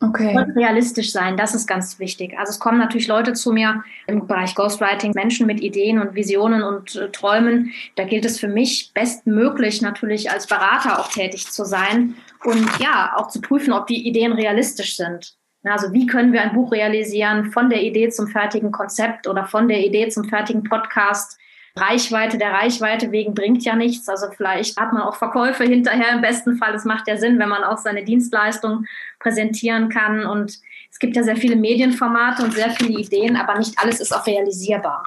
Okay. 0.00 0.36
Und 0.36 0.56
realistisch 0.56 1.10
sein, 1.10 1.36
das 1.36 1.56
ist 1.56 1.66
ganz 1.66 1.98
wichtig. 1.98 2.38
Also 2.38 2.50
es 2.50 2.60
kommen 2.60 2.78
natürlich 2.78 3.08
Leute 3.08 3.32
zu 3.32 3.52
mir 3.52 3.82
im 4.06 4.28
Bereich 4.28 4.54
Ghostwriting, 4.54 5.10
Menschen 5.12 5.46
mit 5.46 5.60
Ideen 5.60 5.98
und 5.98 6.14
Visionen 6.14 6.62
und 6.62 6.94
äh, 6.94 7.10
Träumen. 7.10 7.72
Da 7.96 8.04
gilt 8.04 8.24
es 8.24 8.38
für 8.38 8.46
mich 8.46 8.92
bestmöglich 8.94 9.82
natürlich 9.82 10.30
als 10.30 10.46
Berater 10.46 11.00
auch 11.00 11.08
tätig 11.08 11.50
zu 11.50 11.64
sein 11.64 12.14
und 12.44 12.68
ja, 12.78 13.12
auch 13.16 13.28
zu 13.28 13.40
prüfen, 13.40 13.72
ob 13.72 13.88
die 13.88 14.06
Ideen 14.06 14.32
realistisch 14.32 14.96
sind. 14.96 15.34
Also 15.64 15.92
wie 15.92 16.06
können 16.06 16.32
wir 16.32 16.42
ein 16.42 16.54
Buch 16.54 16.70
realisieren 16.70 17.46
von 17.50 17.68
der 17.68 17.82
Idee 17.82 18.08
zum 18.10 18.28
fertigen 18.28 18.70
Konzept 18.70 19.26
oder 19.26 19.44
von 19.46 19.66
der 19.66 19.84
Idee 19.84 20.08
zum 20.08 20.24
fertigen 20.24 20.62
Podcast? 20.62 21.37
Reichweite 21.80 22.38
der 22.38 22.52
Reichweite 22.52 23.12
wegen 23.12 23.34
bringt 23.34 23.64
ja 23.64 23.76
nichts. 23.76 24.08
Also 24.08 24.26
vielleicht 24.36 24.78
hat 24.78 24.92
man 24.92 25.02
auch 25.02 25.16
Verkäufe 25.16 25.64
hinterher 25.64 26.12
im 26.14 26.20
besten 26.20 26.56
Fall. 26.56 26.74
Es 26.74 26.84
macht 26.84 27.08
ja 27.08 27.16
Sinn, 27.16 27.38
wenn 27.38 27.48
man 27.48 27.64
auch 27.64 27.78
seine 27.78 28.04
Dienstleistung 28.04 28.84
präsentieren 29.18 29.88
kann. 29.88 30.26
Und 30.26 30.58
es 30.90 30.98
gibt 30.98 31.16
ja 31.16 31.22
sehr 31.22 31.36
viele 31.36 31.56
Medienformate 31.56 32.42
und 32.42 32.54
sehr 32.54 32.70
viele 32.70 32.98
Ideen, 32.98 33.36
aber 33.36 33.58
nicht 33.58 33.78
alles 33.78 34.00
ist 34.00 34.14
auch 34.14 34.26
realisierbar. 34.26 35.04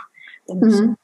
Mhm. 0.47 0.97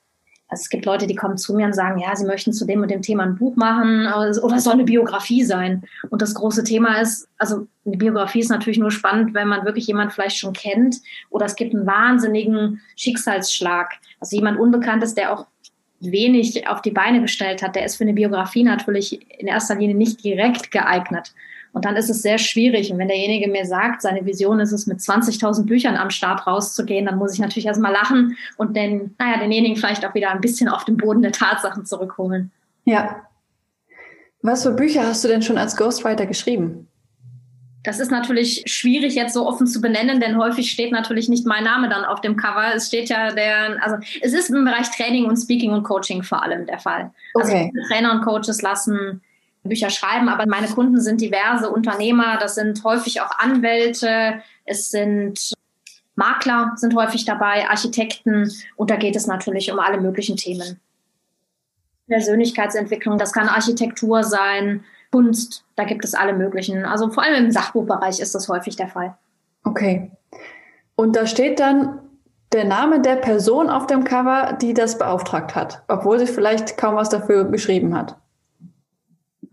Also 0.49 0.61
es 0.61 0.69
gibt 0.69 0.85
Leute, 0.85 1.07
die 1.07 1.15
kommen 1.15 1.37
zu 1.37 1.53
mir 1.53 1.65
und 1.65 1.73
sagen, 1.73 1.99
ja, 1.99 2.15
sie 2.15 2.25
möchten 2.25 2.53
zu 2.53 2.65
dem 2.65 2.81
und 2.81 2.89
dem 2.89 3.01
Thema 3.01 3.23
ein 3.23 3.35
Buch 3.35 3.57
machen 3.57 4.07
oder 4.07 4.55
es 4.55 4.63
soll 4.63 4.73
eine 4.73 4.85
Biografie 4.85 5.43
sein. 5.43 5.83
Und 6.09 6.21
das 6.21 6.35
große 6.35 6.63
Thema 6.63 7.01
ist, 7.01 7.27
also 7.37 7.67
eine 7.85 7.97
Biografie 7.97 8.39
ist 8.39 8.49
natürlich 8.49 8.77
nur 8.77 8.91
spannend, 8.91 9.33
wenn 9.33 9.49
man 9.49 9.65
wirklich 9.65 9.87
jemand 9.87 10.13
vielleicht 10.13 10.37
schon 10.37 10.53
kennt 10.53 11.01
oder 11.29 11.45
es 11.45 11.57
gibt 11.57 11.75
einen 11.75 11.85
wahnsinnigen 11.85 12.81
Schicksalsschlag. 12.95 13.91
Also 14.21 14.37
jemand 14.37 14.57
Unbekanntes, 14.57 15.15
der 15.15 15.33
auch 15.33 15.47
wenig 15.99 16.67
auf 16.67 16.81
die 16.81 16.91
Beine 16.91 17.21
gestellt 17.21 17.61
hat, 17.61 17.75
der 17.75 17.85
ist 17.85 17.97
für 17.97 18.03
eine 18.03 18.13
Biografie 18.13 18.63
natürlich 18.63 19.19
in 19.39 19.47
erster 19.47 19.75
Linie 19.75 19.95
nicht 19.95 20.23
direkt 20.23 20.71
geeignet. 20.71 21.33
Und 21.73 21.85
dann 21.85 21.95
ist 21.95 22.09
es 22.09 22.21
sehr 22.21 22.37
schwierig. 22.37 22.91
Und 22.91 22.97
wenn 22.97 23.07
derjenige 23.07 23.49
mir 23.49 23.65
sagt, 23.65 24.01
seine 24.01 24.25
Vision 24.25 24.59
ist 24.59 24.71
es, 24.71 24.87
mit 24.87 24.99
20.000 24.99 25.65
Büchern 25.65 25.95
am 25.95 26.09
Start 26.09 26.47
rauszugehen, 26.47 27.05
dann 27.05 27.17
muss 27.17 27.33
ich 27.33 27.39
natürlich 27.39 27.67
erstmal 27.67 27.91
lachen 27.91 28.35
und 28.57 28.75
den, 28.75 29.15
naja, 29.19 29.37
denjenigen 29.39 29.77
vielleicht 29.77 30.05
auch 30.05 30.15
wieder 30.15 30.31
ein 30.31 30.41
bisschen 30.41 30.69
auf 30.69 30.85
den 30.85 30.97
Boden 30.97 31.21
der 31.21 31.31
Tatsachen 31.31 31.85
zurückholen. 31.85 32.51
Ja. 32.85 33.27
Was 34.41 34.63
für 34.63 34.71
Bücher 34.71 35.05
hast 35.05 35.23
du 35.23 35.27
denn 35.27 35.41
schon 35.41 35.57
als 35.57 35.75
Ghostwriter 35.75 36.25
geschrieben? 36.25 36.87
Das 37.87 38.01
ist 38.01 38.11
natürlich 38.11 38.63
schwierig 38.65 39.15
jetzt 39.15 39.33
so 39.33 39.47
offen 39.47 39.65
zu 39.65 39.79
benennen, 39.79 40.19
denn 40.19 40.37
häufig 40.37 40.69
steht 40.69 40.91
natürlich 40.91 41.29
nicht 41.29 41.45
mein 41.45 41.63
Name 41.63 41.87
dann 41.87 42.03
auf 42.03 42.19
dem 42.19 42.35
Cover. 42.35 42.75
Es 42.75 42.87
steht 42.87 43.07
ja 43.07 43.31
der, 43.31 43.81
also 43.81 43.95
es 44.19 44.33
ist 44.33 44.49
im 44.49 44.65
Bereich 44.65 44.91
Training 44.91 45.23
und 45.23 45.37
Speaking 45.37 45.71
und 45.71 45.83
Coaching 45.83 46.21
vor 46.21 46.43
allem 46.43 46.65
der 46.65 46.79
Fall. 46.79 47.11
Also 47.33 47.49
okay. 47.49 47.71
Also 47.73 47.87
Trainer 47.87 48.11
und 48.11 48.25
Coaches 48.25 48.61
lassen 48.61 49.21
Bücher 49.63 49.89
schreiben, 49.89 50.27
aber 50.27 50.45
meine 50.47 50.67
Kunden 50.67 50.99
sind 50.99 51.21
diverse 51.21 51.69
Unternehmer, 51.69 52.35
das 52.41 52.55
sind 52.55 52.83
häufig 52.83 53.21
auch 53.21 53.31
Anwälte, 53.39 54.41
es 54.65 54.89
sind 54.89 55.53
Makler 56.15 56.73
sind 56.75 56.93
häufig 56.93 57.23
dabei, 57.23 57.69
Architekten 57.69 58.51
und 58.75 58.89
da 58.89 58.97
geht 58.97 59.15
es 59.15 59.27
natürlich 59.27 59.71
um 59.71 59.79
alle 59.79 60.01
möglichen 60.01 60.35
Themen. 60.35 60.81
Persönlichkeitsentwicklung, 62.09 63.17
das 63.17 63.31
kann 63.31 63.47
Architektur 63.47 64.25
sein, 64.25 64.83
Kunst, 65.11 65.63
da 65.75 65.83
gibt 65.83 66.05
es 66.05 66.13
alle 66.13 66.33
möglichen. 66.33 66.85
Also 66.85 67.09
vor 67.09 67.23
allem 67.23 67.45
im 67.45 67.51
Sachbuchbereich 67.51 68.19
ist 68.19 68.35
das 68.35 68.49
häufig 68.49 68.75
der 68.75 68.87
Fall. 68.87 69.15
Okay. 69.63 70.11
Und 70.95 71.15
da 71.15 71.25
steht 71.27 71.59
dann 71.59 71.99
der 72.53 72.65
Name 72.65 73.01
der 73.01 73.17
Person 73.17 73.69
auf 73.69 73.87
dem 73.87 74.03
Cover, 74.03 74.57
die 74.61 74.73
das 74.73 74.97
beauftragt 74.97 75.55
hat, 75.55 75.83
obwohl 75.87 76.19
sie 76.19 76.27
vielleicht 76.27 76.77
kaum 76.77 76.95
was 76.95 77.09
dafür 77.09 77.45
geschrieben 77.45 77.95
hat 77.95 78.15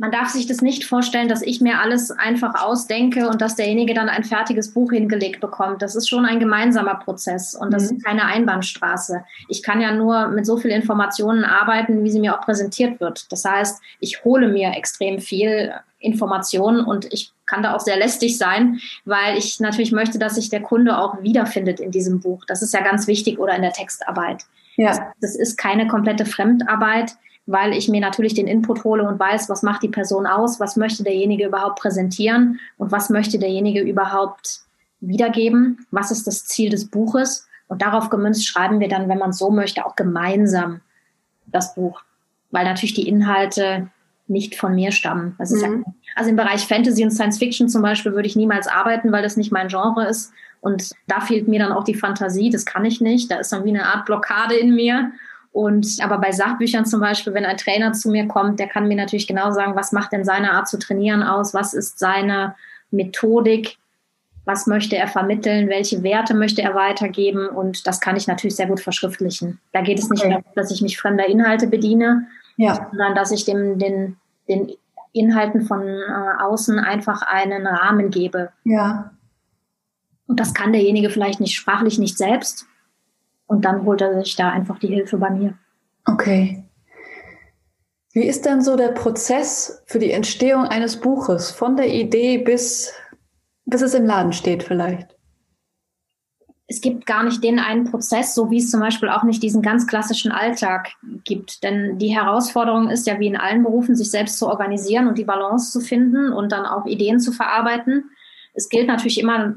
man 0.04 0.12
darf 0.12 0.28
sich 0.28 0.46
das 0.46 0.60
nicht 0.60 0.84
vorstellen, 0.84 1.28
dass 1.28 1.40
ich 1.40 1.62
mir 1.62 1.80
alles 1.80 2.10
einfach 2.10 2.62
ausdenke 2.62 3.26
und 3.26 3.40
dass 3.40 3.56
derjenige 3.56 3.94
dann 3.94 4.10
ein 4.10 4.22
fertiges 4.22 4.74
Buch 4.74 4.92
hingelegt 4.92 5.40
bekommt. 5.40 5.80
Das 5.80 5.96
ist 5.96 6.10
schon 6.10 6.26
ein 6.26 6.40
gemeinsamer 6.40 6.96
Prozess 6.96 7.54
und 7.54 7.72
das 7.72 7.90
mhm. 7.90 7.96
ist 7.96 8.04
keine 8.04 8.26
Einbahnstraße. 8.26 9.24
Ich 9.48 9.62
kann 9.62 9.80
ja 9.80 9.94
nur 9.94 10.28
mit 10.28 10.44
so 10.44 10.58
vielen 10.58 10.82
Informationen 10.82 11.42
arbeiten, 11.42 12.04
wie 12.04 12.10
sie 12.10 12.20
mir 12.20 12.38
auch 12.38 12.44
präsentiert 12.44 13.00
wird. 13.00 13.32
Das 13.32 13.46
heißt, 13.46 13.80
ich 13.98 14.22
hole 14.24 14.48
mir 14.48 14.72
extrem 14.76 15.20
viel 15.20 15.72
Informationen 16.00 16.84
und 16.84 17.10
ich 17.10 17.32
kann 17.46 17.62
da 17.62 17.74
auch 17.74 17.80
sehr 17.80 17.96
lästig 17.96 18.36
sein, 18.36 18.80
weil 19.06 19.38
ich 19.38 19.58
natürlich 19.58 19.92
möchte, 19.92 20.18
dass 20.18 20.34
sich 20.34 20.50
der 20.50 20.60
Kunde 20.60 20.98
auch 20.98 21.22
wiederfindet 21.22 21.80
in 21.80 21.92
diesem 21.92 22.20
Buch. 22.20 22.44
Das 22.46 22.60
ist 22.60 22.74
ja 22.74 22.82
ganz 22.82 23.06
wichtig 23.06 23.38
oder 23.38 23.56
in 23.56 23.62
der 23.62 23.72
Textarbeit. 23.72 24.44
Ja. 24.76 24.88
Das, 24.88 25.00
das 25.22 25.36
ist 25.36 25.56
keine 25.56 25.86
komplette 25.86 26.26
Fremdarbeit 26.26 27.14
weil 27.46 27.72
ich 27.74 27.88
mir 27.88 28.00
natürlich 28.00 28.34
den 28.34 28.46
Input 28.46 28.84
hole 28.84 29.06
und 29.06 29.18
weiß, 29.18 29.48
was 29.48 29.62
macht 29.62 29.82
die 29.82 29.88
Person 29.88 30.26
aus, 30.26 30.60
was 30.60 30.76
möchte 30.76 31.04
derjenige 31.04 31.46
überhaupt 31.46 31.78
präsentieren 31.78 32.58
und 32.78 32.90
was 32.90 33.10
möchte 33.10 33.38
derjenige 33.38 33.80
überhaupt 33.80 34.60
wiedergeben, 35.00 35.86
was 35.90 36.10
ist 36.10 36.26
das 36.26 36.46
Ziel 36.46 36.70
des 36.70 36.88
Buches. 36.88 37.46
Und 37.68 37.82
darauf 37.82 38.08
gemünzt 38.08 38.46
schreiben 38.46 38.80
wir 38.80 38.88
dann, 38.88 39.08
wenn 39.08 39.18
man 39.18 39.32
so 39.32 39.50
möchte, 39.50 39.84
auch 39.84 39.96
gemeinsam 39.96 40.80
das 41.46 41.74
Buch, 41.74 42.02
weil 42.50 42.64
natürlich 42.64 42.94
die 42.94 43.08
Inhalte 43.08 43.88
nicht 44.26 44.54
von 44.56 44.74
mir 44.74 44.90
stammen. 44.90 45.36
Mhm. 45.38 45.84
Ja, 45.84 46.12
also 46.16 46.30
im 46.30 46.36
Bereich 46.36 46.66
Fantasy 46.66 47.04
und 47.04 47.10
Science 47.10 47.38
Fiction 47.38 47.68
zum 47.68 47.82
Beispiel 47.82 48.12
würde 48.12 48.26
ich 48.26 48.36
niemals 48.36 48.68
arbeiten, 48.68 49.12
weil 49.12 49.22
das 49.22 49.36
nicht 49.36 49.52
mein 49.52 49.68
Genre 49.68 50.06
ist. 50.06 50.32
Und 50.62 50.92
da 51.06 51.20
fehlt 51.20 51.46
mir 51.46 51.58
dann 51.58 51.72
auch 51.72 51.84
die 51.84 51.94
Fantasie, 51.94 52.48
das 52.48 52.64
kann 52.64 52.86
ich 52.86 53.02
nicht. 53.02 53.30
Da 53.30 53.36
ist 53.36 53.52
dann 53.52 53.64
wie 53.64 53.70
eine 53.70 53.84
Art 53.84 54.06
Blockade 54.06 54.54
in 54.54 54.74
mir. 54.74 55.12
Und 55.54 55.98
aber 56.02 56.18
bei 56.18 56.32
Sachbüchern 56.32 56.84
zum 56.84 56.98
Beispiel, 56.98 57.32
wenn 57.32 57.44
ein 57.44 57.56
Trainer 57.56 57.92
zu 57.92 58.10
mir 58.10 58.26
kommt, 58.26 58.58
der 58.58 58.66
kann 58.66 58.88
mir 58.88 58.96
natürlich 58.96 59.28
genau 59.28 59.52
sagen, 59.52 59.76
was 59.76 59.92
macht 59.92 60.10
denn 60.10 60.24
seine 60.24 60.50
Art 60.50 60.66
zu 60.66 60.80
trainieren 60.80 61.22
aus, 61.22 61.54
was 61.54 61.74
ist 61.74 62.00
seine 62.00 62.56
Methodik, 62.90 63.78
was 64.44 64.66
möchte 64.66 64.96
er 64.96 65.06
vermitteln, 65.06 65.68
welche 65.68 66.02
Werte 66.02 66.34
möchte 66.34 66.60
er 66.62 66.74
weitergeben 66.74 67.48
und 67.48 67.86
das 67.86 68.00
kann 68.00 68.16
ich 68.16 68.26
natürlich 68.26 68.56
sehr 68.56 68.66
gut 68.66 68.80
verschriftlichen. 68.80 69.60
Da 69.72 69.80
geht 69.82 70.00
es 70.00 70.10
nicht 70.10 70.24
darum, 70.24 70.42
dass 70.56 70.72
ich 70.72 70.82
mich 70.82 70.98
fremder 70.98 71.28
Inhalte 71.28 71.68
bediene, 71.68 72.26
ja. 72.56 72.88
sondern 72.90 73.14
dass 73.14 73.30
ich 73.30 73.44
dem, 73.44 73.78
den, 73.78 74.16
den 74.48 74.72
Inhalten 75.12 75.66
von 75.66 75.86
äh, 75.86 76.42
außen 76.42 76.80
einfach 76.80 77.22
einen 77.22 77.64
Rahmen 77.64 78.10
gebe. 78.10 78.50
Ja. 78.64 79.12
Und 80.26 80.40
das 80.40 80.52
kann 80.52 80.72
derjenige 80.72 81.10
vielleicht 81.10 81.38
nicht 81.38 81.54
sprachlich 81.54 82.00
nicht 82.00 82.18
selbst. 82.18 82.66
Und 83.46 83.64
dann 83.64 83.84
holt 83.84 84.00
er 84.00 84.22
sich 84.22 84.36
da 84.36 84.50
einfach 84.50 84.78
die 84.78 84.88
Hilfe 84.88 85.18
bei 85.18 85.30
mir. 85.30 85.54
Okay. 86.06 86.64
Wie 88.12 88.24
ist 88.24 88.46
denn 88.46 88.62
so 88.62 88.76
der 88.76 88.92
Prozess 88.92 89.82
für 89.86 89.98
die 89.98 90.12
Entstehung 90.12 90.64
eines 90.64 91.00
Buches, 91.00 91.50
von 91.50 91.76
der 91.76 91.92
Idee 91.92 92.38
bis 92.38 92.92
bis 93.66 93.82
es 93.82 93.94
im 93.94 94.06
Laden 94.06 94.32
steht 94.32 94.62
vielleicht? 94.62 95.16
Es 96.66 96.80
gibt 96.80 97.06
gar 97.06 97.22
nicht 97.22 97.44
den 97.44 97.58
einen 97.58 97.84
Prozess, 97.84 98.34
so 98.34 98.50
wie 98.50 98.56
es 98.56 98.70
zum 98.70 98.80
Beispiel 98.80 99.10
auch 99.10 99.22
nicht 99.22 99.42
diesen 99.42 99.60
ganz 99.60 99.86
klassischen 99.86 100.32
Alltag 100.32 100.92
gibt. 101.24 101.62
Denn 101.62 101.98
die 101.98 102.16
Herausforderung 102.16 102.88
ist 102.88 103.06
ja 103.06 103.20
wie 103.20 103.26
in 103.26 103.36
allen 103.36 103.62
Berufen, 103.62 103.94
sich 103.94 104.10
selbst 104.10 104.38
zu 104.38 104.48
organisieren 104.48 105.06
und 105.06 105.18
die 105.18 105.24
Balance 105.24 105.72
zu 105.72 105.80
finden 105.80 106.32
und 106.32 106.52
dann 106.52 106.64
auch 106.64 106.86
Ideen 106.86 107.20
zu 107.20 107.32
verarbeiten. 107.32 108.10
Es 108.54 108.70
gilt 108.70 108.86
natürlich 108.86 109.20
immer, 109.20 109.54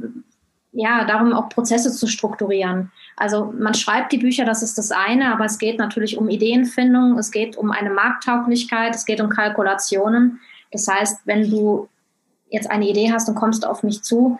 ja, 0.78 1.06
darum 1.06 1.34
auch 1.34 1.50
Prozesse 1.50 1.92
zu 1.92 2.06
strukturieren. 2.06 2.92
Also 3.16 3.52
man 3.58 3.74
schreibt 3.74 4.12
die 4.12 4.20
Bücher, 4.20 4.46
das 4.46 4.62
ist 4.62 4.78
das 4.78 4.92
eine, 4.92 5.34
aber 5.34 5.46
es 5.46 5.58
geht 5.58 5.80
natürlich 5.80 6.20
um 6.20 6.30
Ideenfindung, 6.30 7.18
es 7.18 7.32
geht 7.32 7.58
um 7.58 7.72
eine 7.72 7.90
Markttauglichkeit, 7.90 8.94
es 8.94 9.06
geht 9.06 9.20
um 9.20 9.30
Kalkulationen. 9.30 10.40
Das 10.72 10.88
heißt, 10.88 11.22
wenn 11.26 11.50
du 11.50 11.90
jetzt 12.50 12.70
eine 12.70 12.88
Idee 12.88 13.12
hast 13.12 13.28
und 13.28 13.34
kommst 13.34 13.66
auf 13.66 13.82
mich 13.82 14.04
zu, 14.04 14.40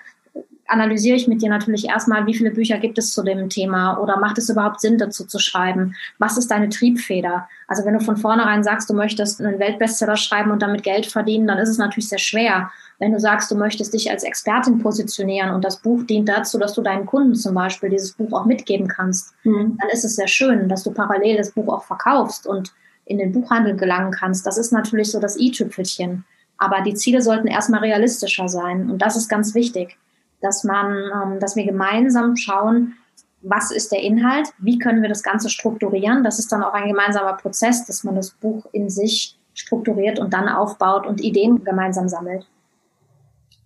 analysiere 0.68 1.16
ich 1.16 1.28
mit 1.28 1.42
dir 1.42 1.50
natürlich 1.50 1.86
erstmal, 1.86 2.26
wie 2.26 2.34
viele 2.34 2.52
Bücher 2.52 2.78
gibt 2.78 2.98
es 2.98 3.12
zu 3.14 3.24
dem 3.24 3.50
Thema 3.50 3.98
oder 3.98 4.18
macht 4.18 4.38
es 4.38 4.50
überhaupt 4.50 4.82
Sinn, 4.82 4.98
dazu 4.98 5.26
zu 5.26 5.40
schreiben? 5.40 5.96
Was 6.20 6.38
ist 6.38 6.52
deine 6.52 6.70
Triebfeder? 6.70 7.48
Also 7.68 7.86
wenn 7.86 7.94
du 7.94 8.00
von 8.00 8.18
vornherein 8.18 8.64
sagst, 8.64 8.90
du 8.90 8.94
möchtest 8.94 9.42
einen 9.42 9.60
Weltbestseller 9.60 10.18
schreiben 10.18 10.52
und 10.52 10.62
damit 10.62 10.84
Geld 10.84 11.06
verdienen, 11.06 11.48
dann 11.48 11.58
ist 11.58 11.70
es 11.70 11.78
natürlich 11.78 12.10
sehr 12.10 12.20
schwer. 12.20 12.72
Wenn 13.00 13.14
du 13.14 13.20
sagst, 13.20 13.50
du 13.52 13.56
möchtest 13.56 13.94
dich 13.94 14.10
als 14.10 14.24
Expertin 14.24 14.80
positionieren 14.80 15.54
und 15.54 15.64
das 15.64 15.82
Buch 15.82 16.04
dient 16.04 16.28
dazu, 16.30 16.58
dass 16.58 16.74
du 16.74 16.82
deinen 16.82 17.06
Kunden 17.06 17.36
zum 17.36 17.54
Beispiel 17.54 17.90
dieses 17.90 18.14
Buch 18.14 18.34
auch 18.34 18.46
mitgeben 18.46 18.88
kannst, 18.88 19.34
mhm. 19.44 19.78
dann 19.80 19.90
ist 19.90 20.04
es 20.04 20.16
sehr 20.16 20.28
schön, 20.28 20.68
dass 20.68 20.84
du 20.84 20.92
parallel 20.92 21.38
das 21.38 21.52
Buch 21.52 21.68
auch 21.68 21.84
verkaufst 21.84 22.48
und 22.48 22.74
in 23.06 23.18
den 23.20 23.32
Buchhandel 23.32 23.76
gelangen 23.76 24.12
kannst. 24.12 24.46
Das 24.46 24.58
ist 24.58 24.72
natürlich 24.72 25.12
so 25.12 25.20
das 25.20 25.40
i-Tüpfelchen. 25.40 26.26
Aber 26.58 26.82
die 26.82 26.96
Ziele 26.96 27.22
sollten 27.22 27.48
erstmal 27.48 27.82
realistischer 27.82 28.50
sein. 28.50 28.90
Und 28.90 29.02
das 29.02 29.16
ist 29.16 29.30
ganz 29.30 29.54
wichtig, 29.54 29.98
dass 30.42 30.64
man, 30.64 30.96
ähm, 30.96 31.40
dass 31.40 31.56
wir 31.56 31.66
gemeinsam 31.66 32.36
schauen, 32.36 32.94
was 33.42 33.72
ist 33.72 33.92
der 33.92 34.02
Inhalt, 34.02 34.50
wie 34.58 34.80
können 34.80 35.02
wir 35.02 35.10
das 35.10 35.24
Ganze 35.24 35.50
strukturieren. 35.50 36.24
Das 36.24 36.40
ist 36.40 36.52
dann 36.52 36.64
auch 36.64 36.74
ein 36.74 36.88
gemeinsamer 36.88 37.34
Prozess, 37.34 37.86
dass 37.86 38.04
man 38.04 38.16
das 38.16 38.32
Buch 38.32 38.66
in 38.72 38.90
sich 38.90 39.38
strukturiert 39.54 40.20
und 40.20 40.34
dann 40.34 40.50
aufbaut 40.50 41.06
und 41.06 41.22
Ideen 41.22 41.64
gemeinsam 41.64 42.08
sammelt. 42.08 42.48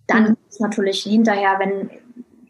Dann 0.06 0.30
mhm. 0.30 0.36
ist 0.48 0.60
natürlich 0.60 1.02
hinterher, 1.02 1.58
wenn 1.58 1.90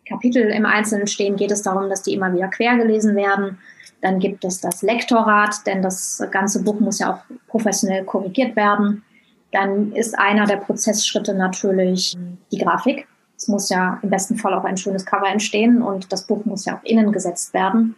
Kapitel 0.07 0.43
im 0.50 0.67
Einzelnen 0.67 1.07
stehen, 1.07 1.37
geht 1.37 1.50
es 1.50 1.62
darum, 1.62 1.88
dass 1.88 2.02
die 2.02 2.14
immer 2.14 2.33
wieder 2.33 2.49
quer 2.49 2.76
gelesen 2.76 3.17
werden. 3.17 3.59
Dann 4.00 4.19
gibt 4.19 4.45
es 4.45 4.61
das 4.61 4.83
Lektorat, 4.83 5.67
denn 5.67 5.81
das 5.81 6.23
ganze 6.31 6.62
Buch 6.62 6.81
muss 6.81 6.99
ja 6.99 7.14
auch 7.14 7.21
professionell 7.49 8.05
korrigiert 8.05 8.57
werden. 8.57 9.05
Dann 9.52 9.93
ist 9.93 10.19
einer 10.19 10.47
der 10.47 10.57
Prozessschritte 10.57 11.35
natürlich 11.35 12.17
die 12.50 12.59
Grafik. 12.59 13.07
Es 13.43 13.49
muss 13.49 13.71
ja 13.71 13.99
im 14.03 14.11
besten 14.11 14.37
Fall 14.37 14.55
auch 14.55 14.63
ein 14.63 14.77
schönes 14.77 15.05
Cover 15.05 15.27
entstehen 15.27 15.83
und 15.83 16.13
das 16.13 16.29
Buch 16.29 16.45
muss 16.45 16.65
ja 16.65 16.77
auch 16.77 16.85
innen 16.85 17.11
gesetzt 17.11 17.53
werden, 17.53 17.97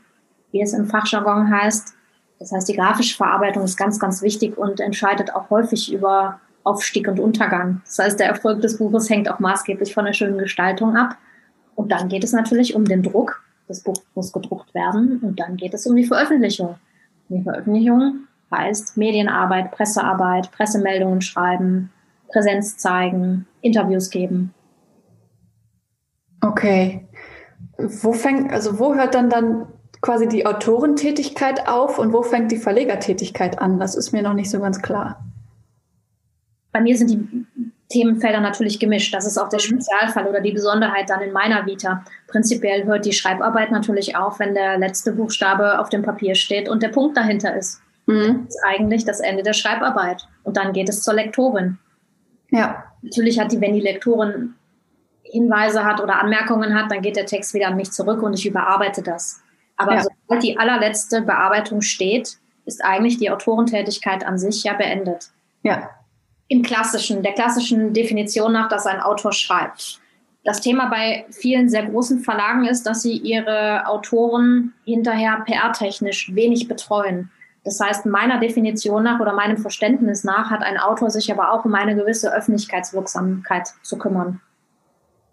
wie 0.52 0.62
es 0.62 0.72
im 0.72 0.86
Fachjargon 0.86 1.50
heißt. 1.50 1.92
Das 2.38 2.50
heißt, 2.50 2.66
die 2.66 2.76
grafische 2.76 3.14
Verarbeitung 3.14 3.62
ist 3.62 3.76
ganz, 3.76 3.98
ganz 3.98 4.22
wichtig 4.22 4.56
und 4.56 4.80
entscheidet 4.80 5.34
auch 5.34 5.50
häufig 5.50 5.92
über 5.92 6.40
Aufstieg 6.62 7.08
und 7.08 7.20
Untergang. 7.20 7.82
Das 7.84 7.98
heißt, 7.98 8.20
der 8.20 8.28
Erfolg 8.28 8.62
des 8.62 8.78
Buches 8.78 9.10
hängt 9.10 9.30
auch 9.30 9.38
maßgeblich 9.38 9.92
von 9.92 10.06
der 10.06 10.14
schönen 10.14 10.38
Gestaltung 10.38 10.96
ab. 10.96 11.18
Und 11.74 11.92
dann 11.92 12.08
geht 12.08 12.24
es 12.24 12.32
natürlich 12.32 12.74
um 12.74 12.86
den 12.86 13.02
Druck. 13.02 13.42
Das 13.68 13.82
Buch 13.82 14.00
muss 14.14 14.32
gedruckt 14.32 14.72
werden 14.72 15.18
und 15.20 15.38
dann 15.38 15.58
geht 15.58 15.74
es 15.74 15.86
um 15.86 15.94
die 15.94 16.06
Veröffentlichung. 16.06 16.76
Die 17.28 17.42
Veröffentlichung 17.42 18.20
heißt 18.50 18.96
Medienarbeit, 18.96 19.72
Pressearbeit, 19.72 20.50
Pressemeldungen 20.52 21.20
schreiben, 21.20 21.92
Präsenz 22.32 22.78
zeigen, 22.78 23.46
Interviews 23.60 24.08
geben. 24.08 24.54
Okay. 26.44 27.06
Wo 27.78 28.12
fängt, 28.12 28.52
also 28.52 28.78
wo 28.78 28.94
hört 28.94 29.14
dann 29.14 29.30
dann 29.30 29.66
quasi 30.00 30.28
die 30.28 30.46
Autorentätigkeit 30.46 31.66
auf 31.66 31.98
und 31.98 32.12
wo 32.12 32.22
fängt 32.22 32.52
die 32.52 32.58
Verlegertätigkeit 32.58 33.58
an? 33.58 33.80
Das 33.80 33.94
ist 33.94 34.12
mir 34.12 34.22
noch 34.22 34.34
nicht 34.34 34.50
so 34.50 34.60
ganz 34.60 34.82
klar. 34.82 35.24
Bei 36.72 36.80
mir 36.80 36.96
sind 36.96 37.10
die 37.10 37.46
Themenfelder 37.88 38.40
natürlich 38.40 38.78
gemischt. 38.80 39.14
Das 39.14 39.26
ist 39.26 39.38
auch 39.38 39.48
der 39.48 39.60
mhm. 39.60 39.64
Spezialfall 39.64 40.26
oder 40.26 40.40
die 40.40 40.52
Besonderheit 40.52 41.08
dann 41.08 41.22
in 41.22 41.32
meiner 41.32 41.64
Vita. 41.66 42.04
Prinzipiell 42.26 42.84
hört 42.84 43.06
die 43.06 43.12
Schreibarbeit 43.12 43.70
natürlich 43.70 44.16
auf, 44.16 44.38
wenn 44.40 44.54
der 44.54 44.78
letzte 44.78 45.12
Buchstabe 45.12 45.78
auf 45.78 45.88
dem 45.88 46.02
Papier 46.02 46.34
steht 46.34 46.68
und 46.68 46.82
der 46.82 46.88
Punkt 46.88 47.16
dahinter 47.16 47.56
ist. 47.56 47.80
Mhm. 48.06 48.44
Das 48.44 48.56
ist 48.56 48.64
eigentlich 48.66 49.04
das 49.04 49.20
Ende 49.20 49.42
der 49.42 49.54
Schreibarbeit. 49.54 50.26
Und 50.42 50.56
dann 50.56 50.72
geht 50.72 50.88
es 50.88 51.02
zur 51.02 51.14
Lektorin. 51.14 51.78
Ja. 52.50 52.84
Natürlich 53.02 53.40
hat 53.40 53.52
die, 53.52 53.60
wenn 53.60 53.72
die 53.72 53.80
Lektorin 53.80 54.54
Hinweise 55.34 55.84
hat 55.84 56.00
oder 56.00 56.22
Anmerkungen 56.22 56.74
hat, 56.74 56.92
dann 56.92 57.02
geht 57.02 57.16
der 57.16 57.26
Text 57.26 57.54
wieder 57.54 57.66
an 57.66 57.76
mich 57.76 57.90
zurück 57.90 58.22
und 58.22 58.34
ich 58.34 58.46
überarbeite 58.46 59.02
das. 59.02 59.42
Aber 59.76 59.96
ja. 59.96 60.02
sobald 60.02 60.44
die 60.44 60.56
allerletzte 60.56 61.22
Bearbeitung 61.22 61.80
steht, 61.80 62.38
ist 62.66 62.84
eigentlich 62.84 63.18
die 63.18 63.30
Autorentätigkeit 63.32 64.24
an 64.24 64.38
sich 64.38 64.62
ja 64.62 64.74
beendet. 64.74 65.30
Ja. 65.64 65.90
Im 66.46 66.62
klassischen, 66.62 67.24
der 67.24 67.32
klassischen 67.32 67.92
Definition 67.92 68.52
nach, 68.52 68.68
dass 68.68 68.86
ein 68.86 69.00
Autor 69.00 69.32
schreibt. 69.32 70.00
Das 70.44 70.60
Thema 70.60 70.86
bei 70.86 71.26
vielen 71.30 71.68
sehr 71.68 71.86
großen 71.86 72.20
Verlagen 72.20 72.66
ist, 72.66 72.84
dass 72.86 73.02
sie 73.02 73.16
ihre 73.16 73.88
Autoren 73.88 74.72
hinterher 74.84 75.42
PR-technisch 75.44 76.32
wenig 76.32 76.68
betreuen. 76.68 77.32
Das 77.64 77.80
heißt, 77.80 78.06
meiner 78.06 78.38
Definition 78.38 79.02
nach 79.02 79.18
oder 79.18 79.32
meinem 79.32 79.56
Verständnis 79.56 80.22
nach 80.22 80.50
hat 80.50 80.62
ein 80.62 80.78
Autor 80.78 81.10
sich 81.10 81.32
aber 81.32 81.50
auch 81.50 81.64
um 81.64 81.74
eine 81.74 81.96
gewisse 81.96 82.32
Öffentlichkeitswirksamkeit 82.32 83.68
zu 83.82 83.98
kümmern. 83.98 84.40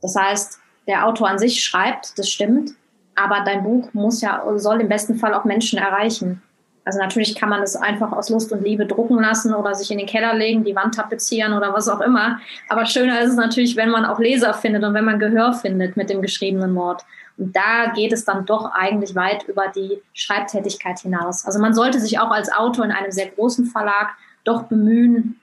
Das 0.02 0.16
heißt, 0.16 0.60
der 0.88 1.08
Autor 1.08 1.30
an 1.30 1.40
sich 1.40 1.64
schreibt, 1.64 2.18
das 2.18 2.30
stimmt, 2.30 2.72
aber 3.16 3.42
dein 3.46 3.64
Buch 3.64 3.94
muss 3.94 4.22
ja, 4.22 4.44
soll 4.56 4.82
im 4.82 4.90
besten 4.90 5.16
Fall 5.16 5.34
auch 5.34 5.46
Menschen 5.46 5.78
erreichen. 5.80 6.42
Also 6.84 6.98
natürlich 6.98 7.36
kann 7.36 7.50
man 7.50 7.62
es 7.62 7.76
einfach 7.76 8.12
aus 8.12 8.30
Lust 8.30 8.52
und 8.52 8.64
Liebe 8.64 8.88
drucken 8.88 9.20
lassen 9.20 9.54
oder 9.54 9.76
sich 9.76 9.92
in 9.92 10.00
den 10.00 10.08
Keller 10.08 10.34
legen, 10.34 10.64
die 10.64 10.76
Wand 10.76 10.96
tapezieren 10.96 11.54
oder 11.54 11.74
was 11.74 11.88
auch 11.88 12.02
immer. 12.02 12.40
Aber 12.70 12.86
schöner 12.88 13.22
ist 13.22 13.30
es 13.30 13.36
natürlich, 13.36 13.76
wenn 13.76 13.90
man 13.90 14.04
auch 14.04 14.20
Leser 14.20 14.54
findet 14.54 14.84
und 14.84 14.96
wenn 14.96 15.06
man 15.06 15.20
Gehör 15.20 15.54
findet 15.54 15.96
mit 15.96 16.10
dem 16.10 16.24
geschriebenen 16.24 16.74
Wort. 16.74 17.04
Und 17.38 17.56
da 17.56 17.92
geht 17.94 18.12
es 18.14 18.26
dann 18.26 18.46
doch 18.46 18.72
eigentlich 18.74 19.16
weit 19.16 19.44
über 19.48 19.68
die 19.68 20.02
Schreibtätigkeit 20.14 21.00
hinaus. 21.00 21.46
Also 21.46 21.60
man 21.60 21.76
sollte 21.76 22.00
sich 22.00 22.20
auch 22.20 22.32
als 22.32 22.52
Autor 22.52 22.86
in 22.86 22.92
einem 22.92 23.12
sehr 23.12 23.28
großen 23.28 23.66
Verlag 23.66 24.16
doch 24.44 24.64
bemühen 24.64 25.40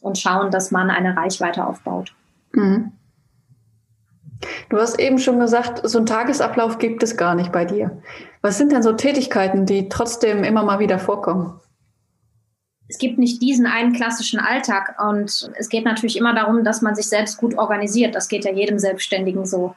und 0.00 0.18
schauen, 0.18 0.50
dass 0.50 0.70
man 0.70 0.90
eine 0.90 1.14
Reichweite 1.14 1.66
aufbaut. 1.66 2.14
Mhm. 2.52 2.92
Du 4.68 4.78
hast 4.78 4.98
eben 4.98 5.18
schon 5.18 5.38
gesagt, 5.38 5.80
so 5.88 5.98
einen 5.98 6.06
Tagesablauf 6.06 6.78
gibt 6.78 7.02
es 7.02 7.16
gar 7.16 7.34
nicht 7.34 7.52
bei 7.52 7.64
dir. 7.64 8.02
Was 8.40 8.56
sind 8.56 8.72
denn 8.72 8.82
so 8.82 8.92
Tätigkeiten, 8.92 9.66
die 9.66 9.88
trotzdem 9.88 10.44
immer 10.44 10.64
mal 10.64 10.78
wieder 10.78 10.98
vorkommen? 10.98 11.60
Es 12.88 12.98
gibt 12.98 13.18
nicht 13.18 13.40
diesen 13.40 13.66
einen 13.66 13.92
klassischen 13.92 14.40
Alltag 14.40 14.96
und 15.00 15.50
es 15.56 15.68
geht 15.68 15.84
natürlich 15.84 16.16
immer 16.16 16.34
darum, 16.34 16.64
dass 16.64 16.82
man 16.82 16.96
sich 16.96 17.06
selbst 17.06 17.38
gut 17.38 17.56
organisiert. 17.56 18.14
Das 18.14 18.28
geht 18.28 18.44
ja 18.44 18.52
jedem 18.52 18.78
Selbstständigen 18.78 19.46
so. 19.46 19.76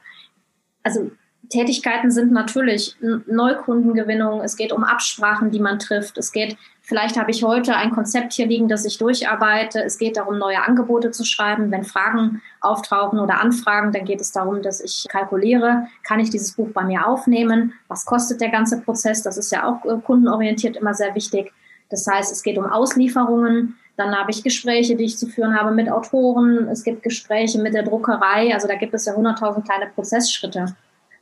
Also 0.82 1.12
Tätigkeiten 1.54 2.10
sind 2.10 2.32
natürlich 2.32 2.96
Neukundengewinnung, 3.00 4.40
es 4.40 4.56
geht 4.56 4.72
um 4.72 4.82
Absprachen, 4.82 5.52
die 5.52 5.60
man 5.60 5.78
trifft, 5.78 6.18
es 6.18 6.32
geht, 6.32 6.56
vielleicht 6.82 7.16
habe 7.16 7.30
ich 7.30 7.44
heute 7.44 7.76
ein 7.76 7.92
Konzept 7.92 8.32
hier 8.32 8.46
liegen, 8.46 8.66
das 8.66 8.84
ich 8.84 8.98
durcharbeite, 8.98 9.82
es 9.84 9.98
geht 9.98 10.16
darum, 10.16 10.38
neue 10.38 10.62
Angebote 10.62 11.12
zu 11.12 11.24
schreiben. 11.24 11.70
Wenn 11.70 11.84
Fragen 11.84 12.42
auftauchen 12.60 13.20
oder 13.20 13.40
Anfragen, 13.40 13.92
dann 13.92 14.04
geht 14.04 14.20
es 14.20 14.32
darum, 14.32 14.62
dass 14.62 14.80
ich 14.80 15.06
kalkuliere, 15.08 15.86
kann 16.02 16.18
ich 16.18 16.30
dieses 16.30 16.52
Buch 16.52 16.70
bei 16.74 16.82
mir 16.82 17.06
aufnehmen, 17.06 17.74
was 17.86 18.04
kostet 18.04 18.40
der 18.40 18.50
ganze 18.50 18.80
Prozess, 18.80 19.22
das 19.22 19.38
ist 19.38 19.52
ja 19.52 19.68
auch 19.68 19.84
äh, 19.84 20.00
kundenorientiert 20.00 20.76
immer 20.76 20.94
sehr 20.94 21.14
wichtig. 21.14 21.52
Das 21.88 22.06
heißt, 22.06 22.32
es 22.32 22.42
geht 22.42 22.58
um 22.58 22.66
Auslieferungen, 22.66 23.76
dann 23.96 24.12
habe 24.16 24.32
ich 24.32 24.42
Gespräche, 24.42 24.96
die 24.96 25.04
ich 25.04 25.18
zu 25.18 25.28
führen 25.28 25.54
habe 25.56 25.70
mit 25.70 25.88
Autoren. 25.88 26.66
Es 26.68 26.82
gibt 26.82 27.04
Gespräche 27.04 27.60
mit 27.60 27.74
der 27.74 27.84
Druckerei. 27.84 28.52
Also 28.52 28.66
da 28.66 28.74
gibt 28.74 28.92
es 28.92 29.04
ja 29.04 29.14
100.000 29.14 29.64
kleine 29.64 29.86
Prozessschritte. 29.94 30.74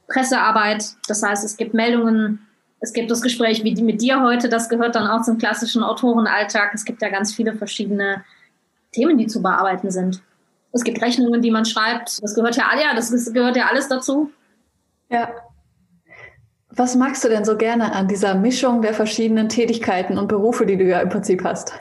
Pressearbeit. 0.08 0.84
Das 1.08 1.22
heißt, 1.22 1.44
es 1.44 1.56
gibt 1.56 1.74
Meldungen, 1.74 2.46
es 2.80 2.92
gibt 2.92 3.10
das 3.10 3.22
Gespräch 3.22 3.62
wie 3.62 3.74
die 3.74 3.82
mit 3.82 4.02
dir 4.02 4.22
heute, 4.22 4.48
das 4.48 4.68
gehört 4.68 4.96
dann 4.96 5.06
auch 5.06 5.22
zum 5.22 5.38
klassischen 5.38 5.82
Autorenalltag. 5.82 6.74
Es 6.74 6.84
gibt 6.84 7.00
ja 7.00 7.08
ganz 7.08 7.32
viele 7.34 7.54
verschiedene 7.54 8.24
Themen, 8.90 9.18
die 9.18 9.26
zu 9.26 9.40
bearbeiten 9.40 9.90
sind. 9.90 10.20
Es 10.72 10.82
gibt 10.84 11.00
Rechnungen, 11.00 11.42
die 11.42 11.50
man 11.50 11.64
schreibt. 11.64 12.22
Das 12.22 12.34
gehört 12.34 12.56
ja, 12.56 12.64
ja, 12.80 12.94
das 12.94 13.32
gehört 13.32 13.56
ja 13.56 13.66
alles 13.66 13.88
dazu. 13.88 14.30
Ja. 15.10 15.30
Was 16.70 16.96
magst 16.96 17.22
du 17.22 17.28
denn 17.28 17.44
so 17.44 17.56
gerne 17.56 17.92
an 17.92 18.08
dieser 18.08 18.34
Mischung 18.34 18.80
der 18.80 18.94
verschiedenen 18.94 19.50
Tätigkeiten 19.50 20.16
und 20.16 20.28
Berufe, 20.28 20.64
die 20.64 20.78
du 20.78 20.84
ja 20.84 21.00
im 21.00 21.10
Prinzip 21.10 21.44
hast? 21.44 21.74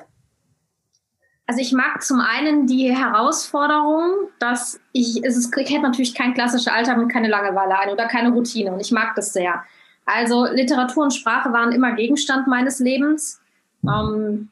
Also 1.47 1.61
ich 1.61 1.73
mag 1.73 2.01
zum 2.01 2.21
einen 2.21 2.65
die 2.65 2.95
Herausforderung, 2.95 4.29
dass 4.39 4.79
ich, 4.93 5.23
es 5.23 5.35
ist, 5.35 5.55
ich 5.57 5.69
hätte 5.69 5.81
natürlich 5.81 6.15
kein 6.15 6.33
klassischer 6.33 6.73
Alltag 6.73 6.97
und 6.97 7.09
keine 7.09 7.27
Langeweile 7.27 7.77
ein 7.77 7.89
oder 7.89 8.07
keine 8.07 8.29
Routine 8.29 8.71
und 8.71 8.79
ich 8.79 8.91
mag 8.91 9.15
das 9.15 9.33
sehr. 9.33 9.63
Also 10.05 10.45
Literatur 10.45 11.03
und 11.03 11.13
Sprache 11.13 11.51
waren 11.51 11.71
immer 11.71 11.93
Gegenstand 11.93 12.47
meines 12.47 12.79
Lebens. 12.79 13.41
Ähm, 13.83 14.49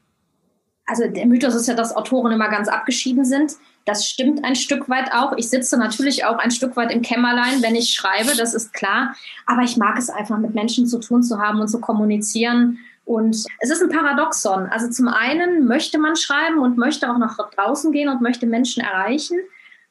also 0.86 1.08
der 1.08 1.27
Mythos 1.27 1.53
ist 1.53 1.67
ja, 1.67 1.75
dass 1.75 1.96
Autoren 1.96 2.31
immer 2.31 2.50
ganz 2.50 2.67
abgeschieden 2.67 3.24
sind. 3.24 3.53
Das 3.86 4.08
stimmt 4.08 4.43
ein 4.43 4.55
Stück 4.55 4.89
weit 4.89 5.13
auch. 5.13 5.34
Ich 5.38 5.50
sitze 5.50 5.77
natürlich 5.77 6.25
auch 6.25 6.38
ein 6.38 6.51
Stück 6.51 6.75
weit 6.75 6.91
im 6.91 7.01
Kämmerlein, 7.01 7.62
wenn 7.62 7.75
ich 7.75 7.91
schreibe, 7.91 8.36
das 8.36 8.53
ist 8.53 8.74
klar. 8.74 9.15
Aber 9.46 9.62
ich 9.62 9.77
mag 9.77 9.98
es 9.98 10.10
einfach, 10.10 10.38
mit 10.38 10.55
Menschen 10.55 10.88
zu 10.88 11.00
tun 11.00 11.24
zu 11.24 11.39
haben 11.39 11.60
und 11.62 11.67
zu 11.67 11.79
kommunizieren 11.79 12.79
und 13.09 13.43
es 13.57 13.71
ist 13.71 13.81
ein 13.81 13.89
Paradoxon. 13.89 14.67
Also 14.67 14.87
zum 14.87 15.07
einen 15.07 15.65
möchte 15.65 15.97
man 15.97 16.15
schreiben 16.15 16.59
und 16.59 16.77
möchte 16.77 17.09
auch 17.11 17.17
nach 17.17 17.39
draußen 17.55 17.91
gehen 17.91 18.07
und 18.07 18.21
möchte 18.21 18.45
Menschen 18.45 18.83
erreichen. 18.83 19.39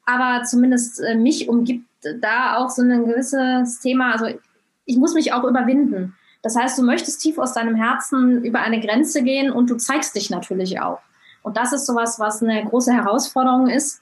Aber 0.05 0.43
zumindest 0.45 1.01
äh, 1.01 1.15
mich 1.15 1.49
umgibt 1.49 1.85
da 2.21 2.55
auch 2.55 2.69
so 2.69 2.81
ein 2.81 3.05
gewisses 3.05 3.81
Thema. 3.81 4.13
Also 4.13 4.27
ich 4.85 4.95
muss 4.95 5.15
mich 5.15 5.33
auch 5.33 5.43
überwinden. 5.43 6.15
Das 6.43 6.55
heißt, 6.55 6.77
du 6.77 6.83
möchtest 6.83 7.19
tief 7.19 7.37
aus 7.39 7.51
deinem 7.51 7.75
Herzen 7.75 8.41
über 8.45 8.61
eine 8.61 8.79
Grenze 8.79 9.21
gehen 9.21 9.51
und 9.51 9.69
du 9.69 9.75
zeigst 9.75 10.15
dich 10.15 10.29
natürlich 10.29 10.79
auch. 10.79 11.01
Und 11.43 11.57
das 11.57 11.73
ist 11.73 11.87
sowas, 11.87 12.21
was 12.21 12.41
eine 12.41 12.63
große 12.63 12.93
Herausforderung 12.93 13.67
ist. 13.67 14.01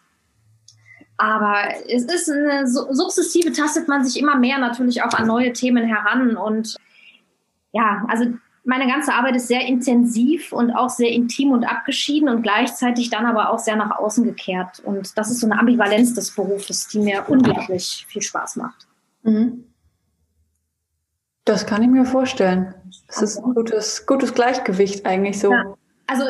Aber 1.17 1.55
es 1.89 2.03
ist 2.03 2.29
eine 2.29 2.67
sukzessive 2.67 3.51
tastet 3.51 3.87
man 3.87 4.05
sich 4.05 4.21
immer 4.21 4.37
mehr 4.37 4.59
natürlich 4.59 5.01
auch 5.01 5.15
an 5.15 5.25
neue 5.25 5.53
Themen 5.53 5.87
heran 5.87 6.37
und 6.37 6.75
ja, 7.71 8.05
also 8.07 8.25
meine 8.67 8.85
ganze 8.85 9.13
Arbeit 9.13 9.37
ist 9.37 9.47
sehr 9.47 9.65
intensiv 9.65 10.51
und 10.51 10.71
auch 10.71 10.89
sehr 10.89 11.09
intim 11.09 11.51
und 11.51 11.63
abgeschieden 11.63 12.27
und 12.27 12.41
gleichzeitig 12.41 13.09
dann 13.09 13.25
aber 13.25 13.49
auch 13.49 13.59
sehr 13.59 13.77
nach 13.77 13.97
außen 13.97 14.25
gekehrt. 14.25 14.81
Und 14.83 15.17
das 15.17 15.31
ist 15.31 15.39
so 15.39 15.47
eine 15.47 15.57
Ambivalenz 15.57 16.13
des 16.13 16.35
Berufes, 16.35 16.89
die 16.89 16.99
mir 16.99 17.23
unglaublich 17.29 18.05
viel 18.09 18.21
Spaß 18.21 18.57
macht. 18.57 18.85
Mhm. 19.23 19.63
Das 21.45 21.65
kann 21.65 21.81
ich 21.81 21.87
mir 21.87 22.03
vorstellen. 22.03 22.73
Das 23.07 23.21
ist 23.21 23.37
ein 23.37 23.53
gutes, 23.53 24.05
gutes 24.05 24.33
Gleichgewicht 24.33 25.05
eigentlich 25.05 25.39
so. 25.39 25.53
Ja. 25.53 25.73
Also 26.05 26.25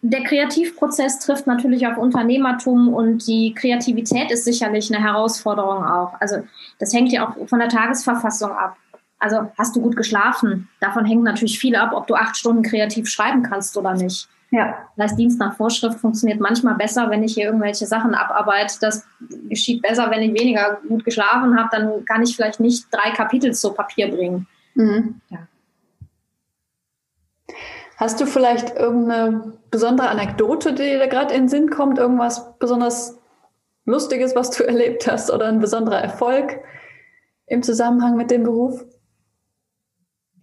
der 0.00 0.24
Kreativprozess 0.24 1.18
trifft 1.18 1.46
natürlich 1.46 1.86
auf 1.86 1.98
Unternehmertum 1.98 2.92
und 2.92 3.26
die 3.26 3.52
Kreativität 3.52 4.30
ist 4.30 4.46
sicherlich 4.46 4.90
eine 4.94 5.04
Herausforderung 5.04 5.84
auch. 5.84 6.18
Also 6.20 6.36
das 6.78 6.94
hängt 6.94 7.12
ja 7.12 7.28
auch 7.28 7.48
von 7.48 7.58
der 7.58 7.68
Tagesverfassung 7.68 8.52
ab. 8.52 8.78
Also 9.22 9.52
hast 9.56 9.76
du 9.76 9.80
gut 9.80 9.94
geschlafen? 9.94 10.68
Davon 10.80 11.04
hängt 11.04 11.22
natürlich 11.22 11.60
viel 11.60 11.76
ab, 11.76 11.92
ob 11.94 12.08
du 12.08 12.14
acht 12.14 12.36
Stunden 12.36 12.64
kreativ 12.64 13.08
schreiben 13.08 13.44
kannst 13.44 13.76
oder 13.76 13.94
nicht. 13.94 14.28
Ja. 14.50 14.88
Das 14.96 15.12
heißt, 15.12 15.18
Dienst 15.18 15.38
nach 15.38 15.54
Vorschrift 15.56 16.00
funktioniert 16.00 16.40
manchmal 16.40 16.74
besser, 16.74 17.08
wenn 17.08 17.22
ich 17.22 17.34
hier 17.34 17.46
irgendwelche 17.46 17.86
Sachen 17.86 18.14
abarbeite. 18.14 18.78
Das 18.80 19.06
geschieht 19.48 19.80
besser, 19.80 20.10
wenn 20.10 20.22
ich 20.22 20.38
weniger 20.38 20.80
gut 20.88 21.04
geschlafen 21.04 21.56
habe. 21.56 21.68
Dann 21.70 22.04
kann 22.04 22.22
ich 22.24 22.34
vielleicht 22.34 22.58
nicht 22.58 22.86
drei 22.90 23.12
Kapitel 23.12 23.54
zu 23.54 23.72
Papier 23.72 24.10
bringen. 24.10 24.48
Mhm. 24.74 25.20
Ja. 25.30 25.38
Hast 27.96 28.20
du 28.20 28.26
vielleicht 28.26 28.74
irgendeine 28.74 29.52
besondere 29.70 30.08
Anekdote, 30.08 30.74
die 30.74 30.82
dir 30.82 31.06
gerade 31.06 31.32
in 31.32 31.42
den 31.42 31.48
Sinn 31.48 31.70
kommt? 31.70 31.98
Irgendwas 31.98 32.58
besonders 32.58 33.20
Lustiges, 33.84 34.34
was 34.34 34.50
du 34.50 34.64
erlebt 34.66 35.06
hast 35.06 35.30
oder 35.30 35.46
ein 35.46 35.60
besonderer 35.60 36.00
Erfolg 36.00 36.58
im 37.46 37.62
Zusammenhang 37.62 38.16
mit 38.16 38.32
dem 38.32 38.42
Beruf? 38.42 38.84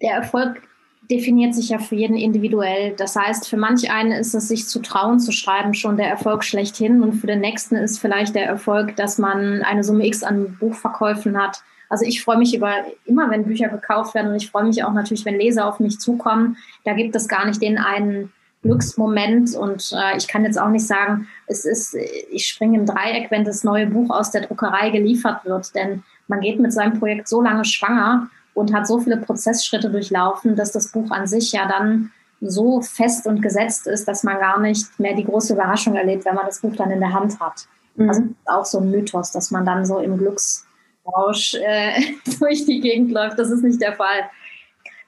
Der 0.02 0.14
Erfolg 0.14 0.62
definiert 1.10 1.56
sich 1.56 1.70
ja 1.70 1.80
für 1.80 1.96
jeden 1.96 2.18
individuell. 2.18 2.94
Das 2.96 3.16
heißt, 3.16 3.50
für 3.50 3.58
manch 3.58 3.92
einen 3.92 4.12
ist 4.12 4.36
es, 4.36 4.48
sich 4.48 4.68
zu 4.68 4.80
trauen 4.80 5.20
zu 5.20 5.32
schreiben, 5.32 5.74
schon 5.74 5.98
der 5.98 6.08
Erfolg 6.08 6.44
schlechthin. 6.44 7.02
Und 7.02 7.14
für 7.14 7.28
den 7.28 7.40
nächsten 7.40 7.76
ist 7.76 8.00
vielleicht 8.00 8.36
der 8.36 8.46
Erfolg, 8.46 8.96
dass 8.96 9.18
man 9.18 9.64
eine 9.64 9.84
Summe 9.84 10.06
X 10.06 10.24
an 10.24 10.56
Buchverkäufen 10.60 11.38
hat. 11.38 11.64
Also 11.90 12.06
ich 12.06 12.24
freue 12.24 12.38
mich 12.38 12.56
über 12.56 12.72
immer, 13.06 13.32
wenn 13.32 13.46
Bücher 13.46 13.70
gekauft 13.70 14.14
werden 14.14 14.30
und 14.30 14.36
ich 14.36 14.52
freue 14.52 14.66
mich 14.66 14.84
auch 14.84 14.94
natürlich, 14.94 15.26
wenn 15.26 15.40
Leser 15.40 15.68
auf 15.68 15.80
mich 15.80 16.00
zukommen. 16.00 16.58
Da 16.86 16.94
gibt 16.94 17.16
es 17.16 17.28
gar 17.28 17.48
nicht 17.48 17.62
den 17.62 17.80
einen 17.80 18.32
Glücksmoment 18.62 19.56
und 19.56 19.92
äh, 19.94 20.18
ich 20.18 20.28
kann 20.28 20.44
jetzt 20.44 20.60
auch 20.62 20.70
nicht 20.70 20.86
sagen, 20.86 21.28
es 21.48 21.66
ist, 21.66 21.96
ich 22.30 22.48
springe 22.48 22.78
im 22.78 22.86
Dreieck, 22.86 23.32
wenn 23.32 23.46
das 23.46 23.64
neue 23.64 23.88
Buch 23.88 24.12
aus 24.12 24.32
der 24.32 24.42
Druckerei 24.42 24.90
geliefert 24.92 25.46
wird, 25.46 25.74
denn 25.74 26.04
man 26.28 26.42
geht 26.42 26.60
mit 26.60 26.74
seinem 26.74 27.00
Projekt 27.00 27.28
so 27.28 27.42
lange 27.42 27.66
schwanger 27.66 28.30
und 28.60 28.74
hat 28.74 28.86
so 28.88 29.00
viele 29.00 29.18
Prozessschritte 29.18 29.90
durchlaufen, 29.90 30.56
dass 30.56 30.72
das 30.72 30.92
Buch 30.92 31.10
an 31.12 31.28
sich 31.28 31.52
ja 31.54 31.68
dann 31.68 32.12
so 32.42 32.82
fest 32.82 33.26
und 33.26 33.42
gesetzt 33.42 33.88
ist, 33.88 34.08
dass 34.08 34.24
man 34.24 34.40
gar 34.40 34.60
nicht 34.60 35.00
mehr 35.00 35.16
die 35.16 35.26
große 35.26 35.54
Überraschung 35.54 35.96
erlebt, 35.96 36.26
wenn 36.26 36.36
man 36.36 36.46
das 36.46 36.60
Buch 36.60 36.76
dann 36.76 36.92
in 36.92 37.00
der 37.00 37.14
Hand 37.14 37.40
hat. 37.40 37.68
Mhm. 37.96 38.10
Also 38.10 38.24
auch 38.46 38.66
so 38.66 38.80
ein 38.80 38.92
Mythos, 38.92 39.32
dass 39.32 39.52
man 39.52 39.66
dann 39.66 39.86
so 39.86 40.00
im 40.00 40.18
Glücksrausch 40.18 41.56
äh, 41.56 42.02
durch 42.40 42.66
die 42.66 42.80
Gegend 42.82 43.12
läuft. 43.12 43.40
Das 43.40 43.50
ist 43.50 43.64
nicht 43.64 43.82
der 43.82 43.94
Fall. 43.94 44.30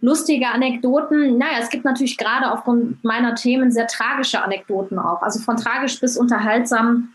Lustige 0.01 0.47
Anekdoten, 0.47 1.37
naja, 1.37 1.59
es 1.61 1.69
gibt 1.69 1.85
natürlich 1.85 2.17
gerade 2.17 2.51
aufgrund 2.51 3.03
meiner 3.03 3.35
Themen 3.35 3.71
sehr 3.71 3.85
tragische 3.85 4.41
Anekdoten 4.41 4.97
auch. 4.97 5.21
Also 5.21 5.39
von 5.41 5.57
tragisch 5.57 5.99
bis 5.99 6.17
unterhaltsam, 6.17 7.09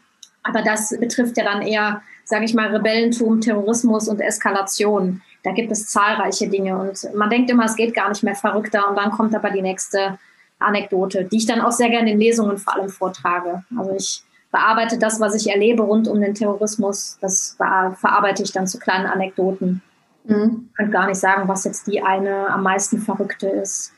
aber 0.45 0.63
das 0.63 0.97
betrifft 1.01 1.37
ja 1.37 1.45
dann 1.45 1.63
eher, 1.63 2.03
sage 2.25 2.45
ich 2.45 2.55
mal, 2.55 2.69
Rebellentum, 2.69 3.41
Terrorismus 3.41 4.07
und 4.07 4.21
Eskalation. 4.21 5.21
Da 5.47 5.53
gibt 5.53 5.71
es 5.71 5.87
zahlreiche 5.87 6.49
Dinge 6.49 6.77
und 6.77 7.15
man 7.15 7.31
denkt 7.31 7.49
immer, 7.53 7.67
es 7.67 7.77
geht 7.77 7.95
gar 7.95 8.09
nicht 8.09 8.25
mehr 8.25 8.35
verrückter 8.35 8.91
und 8.91 8.97
dann 8.97 9.13
kommt 9.13 9.33
aber 9.33 9.51
die 9.51 9.63
nächste 9.63 10.19
Anekdote, 10.59 11.25
die 11.25 11.37
ich 11.37 11.47
dann 11.47 11.61
auch 11.61 11.71
sehr 11.71 11.89
gerne 11.89 12.11
in 12.11 12.19
Lesungen 12.19 12.59
vor 12.59 12.75
allem 12.75 12.89
vortrage. 12.89 13.63
Also 13.79 13.93
ich 13.93 14.25
bearbeite 14.51 14.99
das, 14.99 15.21
was 15.21 15.37
ich 15.37 15.49
erlebe 15.49 15.85
rund 15.85 16.09
um 16.09 16.21
den 16.21 16.35
Terrorismus, 16.35 17.17
das 17.21 17.55
verarbeite 17.57 18.43
ich 18.43 18.51
dann 18.51 18.67
zu 18.67 18.81
kleinen 18.81 19.07
Anekdoten. 19.07 19.83
Mhm. 20.25 20.69
Ich 20.69 20.77
kann 20.79 20.91
gar 20.91 21.07
nicht 21.07 21.21
sagen, 21.21 21.47
was 21.47 21.63
jetzt 21.63 21.87
die 21.87 22.03
eine 22.03 22.49
am 22.49 22.65
meisten 22.65 22.99
verrückte 22.99 23.49
ist. 23.49 23.93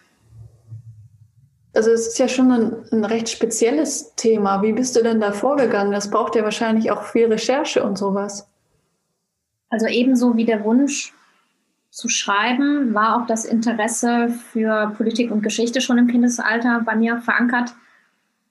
Also 1.74 1.90
es 1.92 2.08
ist 2.08 2.18
ja 2.18 2.28
schon 2.28 2.52
ein, 2.52 2.74
ein, 2.92 3.06
recht 3.06 3.30
spezielles 3.30 4.14
Thema. 4.16 4.60
Wie 4.60 4.72
bist 4.72 4.96
du 4.96 5.02
denn 5.02 5.18
da 5.18 5.32
vorgegangen? 5.32 5.92
Das 5.92 6.10
braucht 6.10 6.36
ja 6.36 6.44
wahrscheinlich 6.44 6.90
auch 6.90 7.04
viel 7.04 7.24
Recherche 7.24 7.82
und 7.82 7.96
sowas. 7.96 8.46
Also 9.70 9.86
ebenso 9.86 10.36
wie 10.36 10.44
der 10.44 10.62
Wunsch, 10.64 11.14
zu 11.98 12.08
schreiben, 12.08 12.94
war 12.94 13.16
auch 13.16 13.26
das 13.26 13.44
Interesse 13.44 14.28
für 14.52 14.92
Politik 14.96 15.32
und 15.32 15.42
Geschichte 15.42 15.80
schon 15.80 15.98
im 15.98 16.06
Kindesalter 16.06 16.80
bei 16.84 16.94
mir 16.94 17.18
verankert, 17.18 17.74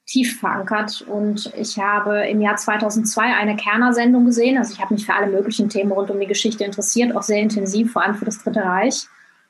tief 0.04 0.38
verankert. 0.38 1.00
Und 1.08 1.50
ich 1.56 1.78
habe 1.78 2.28
im 2.28 2.42
Jahr 2.42 2.56
2002 2.56 3.34
eine 3.34 3.56
Kerner-Sendung 3.56 4.26
gesehen. 4.26 4.58
Also 4.58 4.74
ich 4.74 4.82
habe 4.82 4.92
mich 4.92 5.06
für 5.06 5.14
alle 5.14 5.28
möglichen 5.28 5.70
Themen 5.70 5.92
rund 5.92 6.10
um 6.10 6.20
die 6.20 6.26
Geschichte 6.26 6.62
interessiert, 6.62 7.16
auch 7.16 7.22
sehr 7.22 7.40
intensiv, 7.40 7.92
vor 7.92 8.02
allem 8.02 8.16
für 8.16 8.26
das 8.26 8.44
Dritte 8.44 8.62
Reich. 8.62 9.06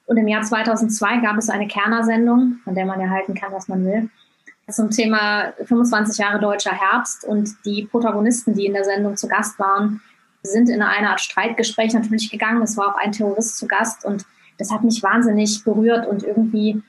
Und 0.07 0.17
im 0.17 0.29
Jahr 0.29 0.43
2002 0.43 1.17
gab 1.19 1.37
es 1.37 1.51
eine 1.51 1.67
Kerner-Sendung, 1.67 2.61
von 2.63 2.77
der 2.77 2.87
man 2.87 3.01
erhalten 3.01 3.35
kann, 3.35 3.53
was 3.53 3.67
man 3.67 3.85
will, 3.85 4.11
zum 4.71 4.91
Thema 4.91 5.55
25 5.65 6.19
Jahre 6.19 6.39
deutscher 6.39 6.71
Herbst. 6.71 7.25
Und 7.25 7.51
die 7.65 7.89
Protagonisten, 7.91 8.55
die 8.55 8.67
in 8.67 8.75
der 8.75 8.85
Sendung 8.85 9.17
zu 9.17 9.27
Gast 9.27 9.59
waren, 9.59 10.01
sind 10.43 10.69
in 10.69 10.83
eine 10.83 11.11
Art 11.11 11.21
Streitgespräch 11.21 11.95
natürlich 11.95 12.31
gegangen. 12.31 12.63
Es 12.63 12.77
war 12.77 12.89
auch 12.95 12.99
ein 12.99 13.13
Terrorist 13.13 13.57
zu 13.59 13.67
Gast 13.67 14.05
und 14.05 14.25
das 14.59 14.71
hat 14.71 14.85
mich 14.85 15.03
wahnsinnig 15.03 15.65
berührt 15.65 16.07
und 16.07 16.23
irgendwie, 16.23 16.83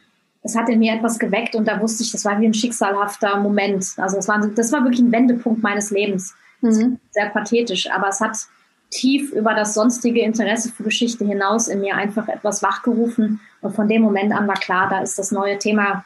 es 0.43 0.55
hat 0.55 0.69
in 0.69 0.79
mir 0.79 0.93
etwas 0.93 1.19
geweckt 1.19 1.55
und 1.55 1.67
da 1.67 1.79
wusste 1.81 2.03
ich, 2.03 2.11
das 2.11 2.25
war 2.25 2.39
wie 2.39 2.47
ein 2.47 2.53
schicksalhafter 2.53 3.37
Moment. 3.37 3.85
Also 3.97 4.17
es 4.17 4.27
war, 4.27 4.39
das 4.47 4.71
war 4.71 4.83
wirklich 4.83 5.01
ein 5.01 5.11
Wendepunkt 5.11 5.61
meines 5.61 5.91
Lebens. 5.91 6.35
Mhm. 6.61 6.99
Sehr 7.11 7.29
pathetisch, 7.29 7.89
aber 7.91 8.09
es 8.09 8.19
hat 8.19 8.37
tief 8.89 9.31
über 9.31 9.53
das 9.53 9.73
sonstige 9.73 10.21
Interesse 10.21 10.71
für 10.71 10.83
Geschichte 10.83 11.25
hinaus 11.25 11.67
in 11.67 11.81
mir 11.81 11.95
einfach 11.95 12.27
etwas 12.27 12.63
wachgerufen. 12.63 13.39
Und 13.61 13.75
von 13.75 13.87
dem 13.87 14.01
Moment 14.01 14.33
an 14.33 14.47
war 14.47 14.55
klar, 14.55 14.89
da 14.89 15.01
ist 15.01 15.19
das 15.19 15.31
neue 15.31 15.59
Thema 15.59 16.05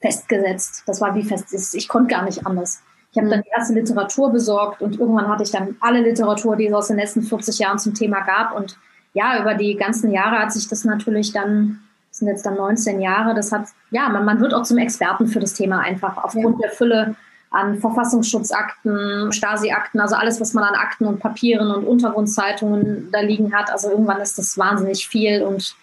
festgesetzt. 0.00 0.82
Das 0.86 1.00
war 1.00 1.14
wie 1.14 1.24
fest 1.24 1.52
ist. 1.52 1.74
Ich 1.74 1.88
konnte 1.88 2.14
gar 2.14 2.24
nicht 2.24 2.46
anders. 2.46 2.82
Ich 3.10 3.16
habe 3.16 3.26
mhm. 3.26 3.30
dann 3.30 3.42
die 3.42 3.50
erste 3.50 3.74
Literatur 3.74 4.30
besorgt 4.30 4.82
und 4.82 4.98
irgendwann 4.98 5.28
hatte 5.28 5.42
ich 5.42 5.50
dann 5.50 5.76
alle 5.80 6.00
Literatur, 6.00 6.56
die 6.56 6.66
es 6.66 6.74
aus 6.74 6.88
den 6.88 6.96
letzten 6.96 7.22
40 7.22 7.58
Jahren 7.58 7.78
zum 7.78 7.94
Thema 7.94 8.20
gab. 8.20 8.54
Und 8.54 8.78
ja, 9.14 9.40
über 9.40 9.54
die 9.54 9.76
ganzen 9.76 10.12
Jahre 10.12 10.38
hat 10.38 10.52
sich 10.52 10.68
das 10.68 10.84
natürlich 10.84 11.32
dann, 11.32 11.80
das 12.10 12.18
sind 12.18 12.28
jetzt 12.28 12.44
dann 12.44 12.56
19 12.56 13.00
Jahre, 13.00 13.34
das 13.34 13.52
hat, 13.52 13.66
ja, 13.90 14.08
man, 14.08 14.24
man 14.24 14.40
wird 14.40 14.54
auch 14.54 14.62
zum 14.62 14.78
Experten 14.78 15.26
für 15.26 15.40
das 15.40 15.54
Thema 15.54 15.80
einfach 15.80 16.16
aufgrund 16.22 16.60
ja. 16.60 16.68
der 16.68 16.70
Fülle 16.70 17.16
an 17.50 17.78
Verfassungsschutzakten, 17.78 19.32
Stasi-Akten, 19.32 20.00
also 20.00 20.16
alles, 20.16 20.40
was 20.40 20.52
man 20.52 20.64
an 20.64 20.74
Akten 20.74 21.06
und 21.06 21.18
Papieren 21.18 21.70
und 21.70 21.84
Untergrundzeitungen 21.86 23.08
da 23.10 23.20
liegen 23.20 23.54
hat. 23.54 23.70
Also 23.70 23.90
irgendwann 23.90 24.20
ist 24.20 24.38
das 24.38 24.58
wahnsinnig 24.58 25.08
viel 25.08 25.42
und 25.42 25.74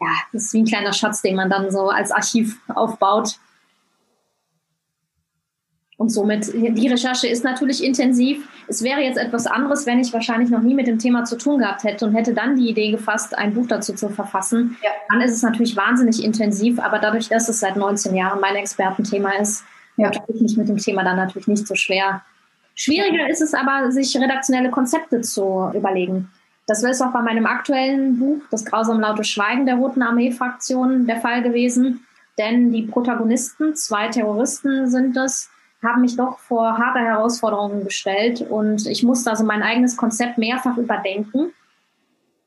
ja, 0.00 0.08
das 0.32 0.44
ist 0.44 0.52
wie 0.52 0.62
ein 0.62 0.66
kleiner 0.66 0.92
Schatz, 0.92 1.22
den 1.22 1.34
man 1.34 1.50
dann 1.50 1.72
so 1.72 1.88
als 1.88 2.12
Archiv 2.12 2.60
aufbaut. 2.68 3.40
Und 5.98 6.10
somit, 6.10 6.54
die 6.54 6.86
Recherche 6.86 7.26
ist 7.26 7.42
natürlich 7.42 7.82
intensiv. 7.82 8.48
Es 8.68 8.84
wäre 8.84 9.00
jetzt 9.00 9.18
etwas 9.18 9.48
anderes, 9.48 9.84
wenn 9.84 9.98
ich 9.98 10.12
wahrscheinlich 10.12 10.48
noch 10.48 10.62
nie 10.62 10.74
mit 10.74 10.86
dem 10.86 11.00
Thema 11.00 11.24
zu 11.24 11.36
tun 11.36 11.58
gehabt 11.58 11.82
hätte 11.82 12.06
und 12.06 12.14
hätte 12.14 12.34
dann 12.34 12.54
die 12.54 12.68
Idee 12.68 12.92
gefasst, 12.92 13.36
ein 13.36 13.52
Buch 13.52 13.66
dazu 13.66 13.92
zu 13.92 14.08
verfassen. 14.08 14.76
Ja. 14.80 14.90
Dann 15.10 15.20
ist 15.22 15.32
es 15.32 15.42
natürlich 15.42 15.76
wahnsinnig 15.76 16.22
intensiv, 16.22 16.78
aber 16.78 17.00
dadurch, 17.00 17.28
dass 17.28 17.48
es 17.48 17.58
seit 17.58 17.76
19 17.76 18.14
Jahren 18.14 18.40
mein 18.40 18.54
Expertenthema 18.54 19.32
ist, 19.40 19.64
ja. 19.96 20.10
tue 20.10 20.36
ich 20.36 20.40
mich 20.40 20.56
mit 20.56 20.68
dem 20.68 20.76
Thema 20.76 21.02
dann 21.02 21.16
natürlich 21.16 21.48
nicht 21.48 21.66
so 21.66 21.74
schwer. 21.74 22.22
Schwieriger 22.76 23.28
ist 23.28 23.42
es 23.42 23.52
aber, 23.52 23.90
sich 23.90 24.16
redaktionelle 24.16 24.70
Konzepte 24.70 25.20
zu 25.20 25.68
überlegen. 25.74 26.30
Das 26.68 26.84
ist 26.84 27.02
auch 27.02 27.12
bei 27.12 27.22
meinem 27.22 27.46
aktuellen 27.46 28.20
Buch, 28.20 28.40
Das 28.52 28.64
grausam 28.64 29.00
laute 29.00 29.24
Schweigen 29.24 29.66
der 29.66 29.74
Roten 29.74 30.02
Armee-Fraktion, 30.02 31.08
der 31.08 31.20
Fall 31.20 31.42
gewesen. 31.42 32.06
Denn 32.38 32.70
die 32.70 32.82
Protagonisten, 32.82 33.74
zwei 33.74 34.06
Terroristen 34.06 34.88
sind 34.88 35.16
es, 35.16 35.50
haben 35.82 36.00
mich 36.00 36.16
doch 36.16 36.38
vor 36.38 36.76
harte 36.76 37.00
Herausforderungen 37.00 37.84
gestellt 37.84 38.40
und 38.40 38.86
ich 38.86 39.02
musste 39.02 39.30
also 39.30 39.44
mein 39.44 39.62
eigenes 39.62 39.96
Konzept 39.96 40.38
mehrfach 40.38 40.76
überdenken. 40.76 41.52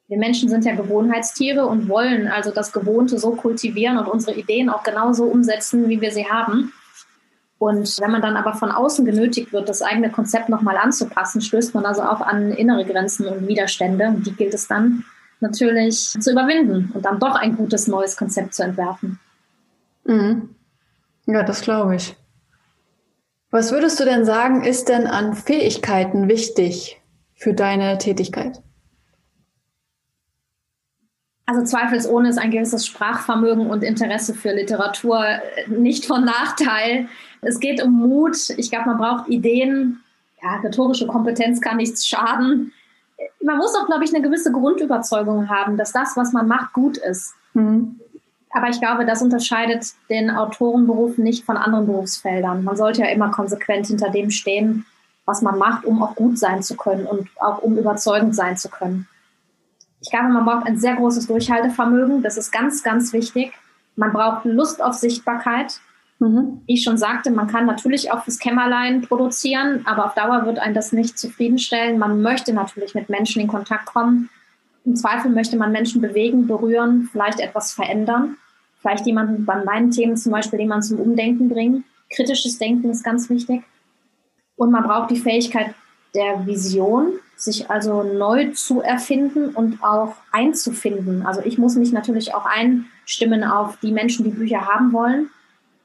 Wir 0.08 0.18
Menschen 0.18 0.50
sind 0.50 0.66
ja 0.66 0.76
Gewohnheitstiere 0.76 1.66
und 1.66 1.88
wollen 1.88 2.28
also 2.28 2.52
das 2.52 2.74
Gewohnte 2.74 3.18
so 3.18 3.32
kultivieren 3.32 3.98
und 3.98 4.08
unsere 4.08 4.38
Ideen 4.38 4.70
auch 4.70 4.84
genauso 4.84 5.24
umsetzen, 5.24 5.88
wie 5.88 6.02
wir 6.02 6.12
sie 6.12 6.26
haben. 6.26 6.74
Und 7.58 7.98
wenn 8.02 8.12
man 8.12 8.22
dann 8.22 8.36
aber 8.36 8.54
von 8.54 8.72
außen 8.72 9.06
genötigt 9.06 9.54
wird, 9.54 9.70
das 9.70 9.82
eigene 9.82 10.10
Konzept 10.10 10.50
nochmal 10.50 10.78
anzupassen, 10.78 11.42
stößt 11.42 11.74
man 11.76 11.86
also 11.86 12.02
auch 12.02 12.20
an 12.20 12.52
innere 12.52 12.84
Grenzen 12.86 13.28
und 13.28 13.48
Widerstände. 13.48 14.16
Die 14.18 14.34
gilt 14.34 14.54
es 14.54 14.68
dann 14.68 15.06
natürlich 15.40 16.16
zu 16.20 16.32
überwinden 16.32 16.92
und 16.94 17.06
dann 17.06 17.20
doch 17.20 17.36
ein 17.36 17.56
gutes 17.56 17.88
neues 17.88 18.18
Konzept 18.18 18.56
zu 18.56 18.64
entwerfen. 18.64 19.20
Mhm. 20.04 20.56
Ja, 21.28 21.44
das 21.44 21.62
glaube 21.62 21.96
ich. 21.96 22.18
Was 23.52 23.74
würdest 23.74 24.00
du 24.00 24.06
denn 24.06 24.24
sagen, 24.24 24.64
ist 24.64 24.88
denn 24.88 25.08
an 25.08 25.34
Fähigkeiten 25.34 26.30
wichtig 26.30 27.02
für 27.36 27.54
deine 27.54 27.98
Tätigkeit? 27.98 28.62
Also 31.46 31.66
zweifelsohne 31.66 32.30
ist 32.30 32.38
ein 32.38 32.52
gewisses 32.52 32.86
Sprachvermögen 32.86 33.70
und 33.70 33.84
Interesse 33.84 34.34
für 34.34 34.54
Literatur 34.54 35.26
nicht 35.68 36.06
von 36.06 36.24
Nachteil. 36.24 37.10
Es 37.42 37.60
geht 37.60 37.84
um 37.84 37.92
Mut. 37.92 38.38
Ich 38.56 38.72
glaube, 38.72 38.92
man 38.92 38.98
braucht 38.98 39.28
Ideen. 39.28 40.02
Ja, 40.42 40.62
rhetorische 40.64 41.08
Kompetenz 41.08 41.60
kann 41.60 41.76
nichts 41.76 42.08
schaden. 42.08 42.72
Man 43.44 43.58
muss 43.58 43.76
auch, 43.76 43.86
glaube 43.86 44.06
ich, 44.06 44.14
eine 44.14 44.24
gewisse 44.24 44.54
Grundüberzeugung 44.54 45.50
haben, 45.50 45.76
dass 45.76 45.92
das, 45.92 46.16
was 46.16 46.32
man 46.32 46.48
macht, 46.48 46.72
gut 46.72 46.98
ist. 46.98 47.34
Mhm. 47.54 48.00
Aber 48.54 48.70
ich 48.70 48.80
glaube, 48.80 49.06
das 49.06 49.22
unterscheidet 49.22 49.86
den 50.10 50.30
Autorenberuf 50.30 51.18
nicht 51.18 51.46
von 51.46 51.58
anderen 51.58 51.86
Berufsfeldern. 51.86 52.64
Man 52.64 52.76
sollte 52.76 53.02
ja 53.02 53.08
immer 53.08 53.32
konsequent 53.32 53.88
hinter 53.88 54.10
dem 54.10 54.30
stehen, 54.30 54.86
was 55.26 55.42
man 55.42 55.58
macht, 55.58 55.86
um 55.86 56.04
auch 56.04 56.16
gut 56.16 56.38
sein 56.38 56.62
zu 56.62 56.76
können 56.76 57.06
und 57.06 57.30
auch 57.40 57.60
um 57.60 57.78
überzeugend 57.78 58.36
sein 58.36 58.58
zu 58.58 58.70
können. 58.70 59.08
Ich 60.02 60.10
glaube, 60.10 60.30
man 60.30 60.46
braucht 60.46 60.66
ein 60.66 60.78
sehr 60.78 60.96
großes 60.96 61.28
Durchhaltevermögen. 61.28 62.24
Das 62.24 62.38
ist 62.38 62.52
ganz, 62.52 62.84
ganz 62.84 63.14
wichtig. 63.14 63.54
Man 63.96 64.12
braucht 64.12 64.46
Lust 64.46 64.82
auf 64.82 64.96
Sichtbarkeit. 64.96 65.80
Mhm. 66.20 66.62
Wie 66.66 66.74
ich 66.74 66.84
schon 66.84 66.98
sagte, 66.98 67.32
man 67.32 67.48
kann 67.48 67.66
natürlich 67.66 68.12
auch 68.12 68.24
fürs 68.24 68.40
Kämmerlein 68.40 69.02
produzieren, 69.02 69.82
aber 69.86 70.06
auf 70.06 70.14
Dauer 70.16 70.46
wird 70.46 70.60
einen 70.60 70.74
das 70.74 70.92
nicht 70.92 71.18
zufriedenstellen. 71.18 72.00
Man 72.00 72.22
möchte 72.22 72.54
natürlich 72.54 72.96
mit 72.96 73.10
Menschen 73.10 73.42
in 73.42 73.48
Kontakt 73.48 73.86
kommen. 73.86 74.30
Im 74.86 74.96
Zweifel 74.96 75.32
möchte 75.32 75.58
man 75.58 75.72
Menschen 75.72 76.02
bewegen, 76.02 76.48
berühren, 76.48 77.10
vielleicht 77.12 77.40
etwas 77.40 77.74
verändern 77.74 78.38
vielleicht 78.82 79.06
jemanden 79.06 79.46
bei 79.46 79.64
meinen 79.64 79.92
Themen 79.92 80.18
zum 80.18 80.32
Beispiel 80.32 80.60
jemanden 80.60 80.84
zum 80.84 81.00
Umdenken 81.00 81.50
bringen. 81.50 81.86
Kritisches 82.14 82.58
Denken 82.58 82.90
ist 82.90 83.04
ganz 83.04 83.30
wichtig. 83.30 83.62
Und 84.58 84.72
man 84.72 84.84
braucht 84.84 85.12
die 85.12 85.20
Fähigkeit 85.20 85.74
der 86.14 86.46
Vision, 86.46 87.14
sich 87.38 87.70
also 87.70 88.04
neu 88.04 88.52
zu 88.52 88.82
erfinden 88.82 89.50
und 89.50 89.82
auch 89.82 90.16
einzufinden. 90.32 91.26
Also 91.26 91.42
ich 91.42 91.58
muss 91.58 91.76
mich 91.76 91.94
natürlich 91.94 92.36
auch 92.36 92.46
einstimmen 92.46 93.44
auf 93.44 93.78
die 93.78 93.92
Menschen, 93.92 94.26
die 94.26 94.32
Bücher 94.32 94.68
haben 94.68 94.92
wollen. 94.92 95.30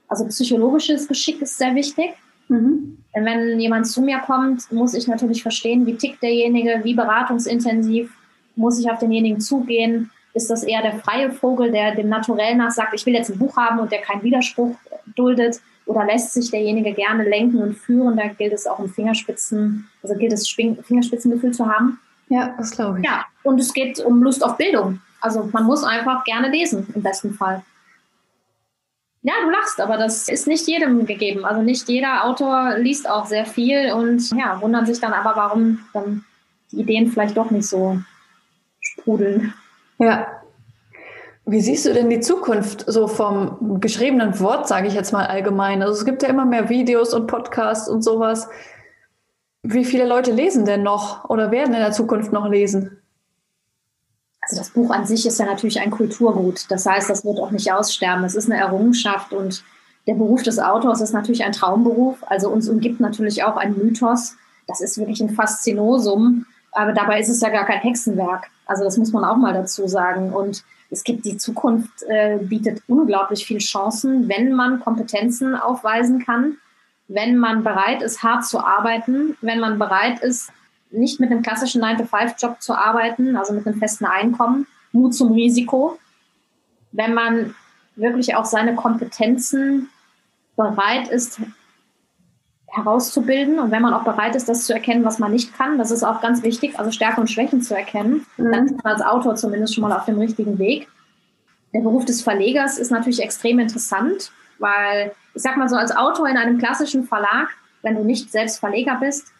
Also 0.08 0.26
psychologisches 0.26 1.06
Geschick 1.06 1.40
ist 1.42 1.58
sehr 1.58 1.74
wichtig. 1.74 2.10
Mhm. 2.48 2.98
Denn 3.14 3.24
wenn 3.24 3.60
jemand 3.60 3.86
zu 3.86 4.02
mir 4.02 4.18
kommt, 4.18 4.70
muss 4.72 4.94
ich 4.94 5.06
natürlich 5.06 5.42
verstehen, 5.42 5.86
wie 5.86 5.96
tickt 5.96 6.22
derjenige, 6.22 6.80
wie 6.82 6.94
beratungsintensiv 6.94 8.10
muss 8.56 8.78
ich 8.78 8.90
auf 8.90 8.98
denjenigen 8.98 9.40
zugehen, 9.40 10.10
ist 10.34 10.50
das 10.50 10.64
eher 10.64 10.82
der 10.82 10.98
freie 10.98 11.32
Vogel, 11.32 11.70
der 11.70 11.94
dem 11.94 12.10
Naturell 12.10 12.56
nach 12.56 12.70
sagt, 12.70 12.92
ich 12.94 13.06
will 13.06 13.14
jetzt 13.14 13.30
ein 13.30 13.38
Buch 13.38 13.56
haben 13.56 13.78
und 13.78 13.90
der 13.90 14.02
keinen 14.02 14.22
Widerspruch 14.22 14.76
duldet? 15.14 15.60
Oder 15.86 16.04
lässt 16.04 16.32
sich 16.32 16.50
derjenige 16.50 16.92
gerne 16.92 17.26
lenken 17.26 17.62
und 17.62 17.74
führen? 17.74 18.16
Da 18.16 18.26
gilt 18.26 18.52
es 18.52 18.66
auch 18.66 18.78
um 18.78 18.88
Fingerspitzen, 18.88 19.88
also 20.02 20.14
gilt 20.14 20.32
es 20.32 20.48
Fingerspitzengefühl 20.48 21.52
zu 21.52 21.66
haben. 21.66 22.00
Ja, 22.28 22.54
das 22.58 22.72
glaube 22.72 22.98
ich. 22.98 23.06
Ja, 23.06 23.24
und 23.44 23.60
es 23.60 23.72
geht 23.72 24.00
um 24.00 24.22
Lust 24.22 24.44
auf 24.44 24.56
Bildung. 24.56 25.00
Also 25.20 25.48
man 25.52 25.64
muss 25.64 25.84
einfach 25.84 26.24
gerne 26.24 26.50
lesen, 26.50 26.86
im 26.94 27.02
besten 27.02 27.32
Fall. 27.32 27.62
Ja, 29.22 29.32
du 29.42 29.50
lachst, 29.50 29.80
aber 29.80 29.96
das 29.96 30.28
ist 30.28 30.46
nicht 30.46 30.68
jedem 30.68 31.06
gegeben. 31.06 31.44
Also 31.44 31.62
nicht 31.62 31.88
jeder 31.88 32.24
Autor 32.24 32.76
liest 32.78 33.08
auch 33.08 33.26
sehr 33.26 33.46
viel 33.46 33.92
und 33.92 34.30
ja, 34.32 34.60
wundern 34.60 34.86
sich 34.86 35.00
dann 35.00 35.12
aber, 35.12 35.34
warum 35.34 35.80
dann 35.92 36.24
die 36.70 36.80
Ideen 36.80 37.10
vielleicht 37.10 37.36
doch 37.36 37.50
nicht 37.50 37.66
so 37.66 37.98
sprudeln. 38.98 39.54
Ja. 39.98 40.26
Wie 41.44 41.60
siehst 41.60 41.86
du 41.86 41.94
denn 41.94 42.10
die 42.10 42.20
Zukunft 42.20 42.84
so 42.88 43.06
vom 43.06 43.80
geschriebenen 43.80 44.40
Wort, 44.40 44.66
sage 44.66 44.88
ich 44.88 44.94
jetzt 44.94 45.12
mal 45.12 45.26
allgemein? 45.26 45.80
Also 45.80 45.94
es 45.94 46.04
gibt 46.04 46.22
ja 46.22 46.28
immer 46.28 46.44
mehr 46.44 46.68
Videos 46.68 47.14
und 47.14 47.28
Podcasts 47.28 47.88
und 47.88 48.02
sowas. 48.02 48.48
Wie 49.62 49.84
viele 49.84 50.06
Leute 50.06 50.32
lesen 50.32 50.64
denn 50.64 50.82
noch 50.82 51.28
oder 51.30 51.50
werden 51.52 51.74
in 51.74 51.80
der 51.80 51.92
Zukunft 51.92 52.32
noch 52.32 52.48
lesen? 52.48 53.00
Also 54.40 54.56
das 54.56 54.70
Buch 54.70 54.90
an 54.90 55.06
sich 55.06 55.26
ist 55.26 55.38
ja 55.38 55.46
natürlich 55.46 55.80
ein 55.80 55.90
Kulturgut. 55.90 56.66
Das 56.68 56.86
heißt, 56.86 57.10
das 57.10 57.24
wird 57.24 57.38
auch 57.40 57.50
nicht 57.52 57.72
aussterben. 57.72 58.24
Es 58.24 58.34
ist 58.34 58.50
eine 58.50 58.60
Errungenschaft 58.60 59.32
und 59.32 59.64
der 60.06 60.14
Beruf 60.14 60.42
des 60.42 60.58
Autors 60.58 61.00
ist 61.00 61.12
natürlich 61.12 61.44
ein 61.44 61.52
Traumberuf. 61.52 62.18
Also 62.26 62.48
uns 62.48 62.68
umgibt 62.68 63.00
natürlich 63.00 63.44
auch 63.44 63.56
ein 63.56 63.76
Mythos. 63.76 64.36
Das 64.68 64.80
ist 64.80 64.98
wirklich 64.98 65.20
ein 65.20 65.30
Faszinosum. 65.30 66.46
Aber 66.72 66.92
dabei 66.92 67.20
ist 67.20 67.28
es 67.28 67.40
ja 67.40 67.48
gar 67.48 67.66
kein 67.66 67.80
Hexenwerk. 67.80 68.48
Also 68.66 68.84
das 68.84 68.96
muss 68.98 69.12
man 69.12 69.24
auch 69.24 69.36
mal 69.36 69.54
dazu 69.54 69.86
sagen. 69.86 70.32
Und 70.32 70.64
es 70.90 71.04
gibt 71.04 71.24
die 71.24 71.36
Zukunft, 71.36 72.02
äh, 72.08 72.38
bietet 72.40 72.82
unglaublich 72.88 73.46
viele 73.46 73.60
Chancen, 73.60 74.28
wenn 74.28 74.52
man 74.52 74.80
Kompetenzen 74.80 75.54
aufweisen 75.54 76.24
kann, 76.24 76.58
wenn 77.08 77.36
man 77.36 77.62
bereit 77.62 78.02
ist, 78.02 78.22
hart 78.22 78.44
zu 78.44 78.58
arbeiten, 78.58 79.36
wenn 79.40 79.60
man 79.60 79.78
bereit 79.78 80.20
ist, 80.20 80.50
nicht 80.90 81.20
mit 81.20 81.30
einem 81.30 81.42
klassischen 81.42 81.82
9-to-5-Job 81.82 82.60
zu 82.60 82.74
arbeiten, 82.74 83.36
also 83.36 83.52
mit 83.52 83.66
einem 83.66 83.78
festen 83.78 84.04
Einkommen, 84.04 84.66
Mut 84.92 85.14
zum 85.14 85.32
Risiko, 85.32 85.98
wenn 86.92 87.14
man 87.14 87.54
wirklich 87.96 88.34
auch 88.34 88.44
seine 88.44 88.74
Kompetenzen 88.74 89.88
bereit 90.56 91.08
ist 91.08 91.40
herauszubilden 92.76 93.58
und 93.58 93.70
wenn 93.70 93.82
man 93.82 93.94
auch 93.94 94.04
bereit 94.04 94.36
ist, 94.36 94.48
das 94.48 94.66
zu 94.66 94.72
erkennen, 94.72 95.04
was 95.04 95.18
man 95.18 95.32
nicht 95.32 95.56
kann, 95.56 95.78
das 95.78 95.90
ist 95.90 96.04
auch 96.04 96.20
ganz 96.20 96.42
wichtig, 96.42 96.78
also 96.78 96.90
Stärken 96.90 97.22
und 97.22 97.30
Schwächen 97.30 97.62
zu 97.62 97.74
erkennen, 97.74 98.26
mhm. 98.36 98.52
dann 98.52 98.66
ist 98.66 98.84
man 98.84 98.92
als 98.92 99.02
Autor 99.02 99.36
zumindest 99.36 99.74
schon 99.74 99.82
mal 99.82 99.96
auf 99.96 100.04
dem 100.04 100.18
richtigen 100.18 100.58
Weg. 100.58 100.88
Der 101.72 101.80
Beruf 101.80 102.04
des 102.04 102.22
Verlegers 102.22 102.78
ist 102.78 102.90
natürlich 102.90 103.22
extrem 103.22 103.58
interessant, 103.58 104.30
weil 104.58 105.12
ich 105.34 105.42
sag 105.42 105.56
mal 105.56 105.68
so, 105.68 105.76
als 105.76 105.94
Autor 105.94 106.28
in 106.28 106.36
einem 106.36 106.58
klassischen 106.58 107.04
Verlag, 107.04 107.48
wenn 107.82 107.96
du 107.96 108.04
nicht 108.04 108.30
selbst 108.30 108.58
Verleger 108.58 108.96
bist, 109.00 109.32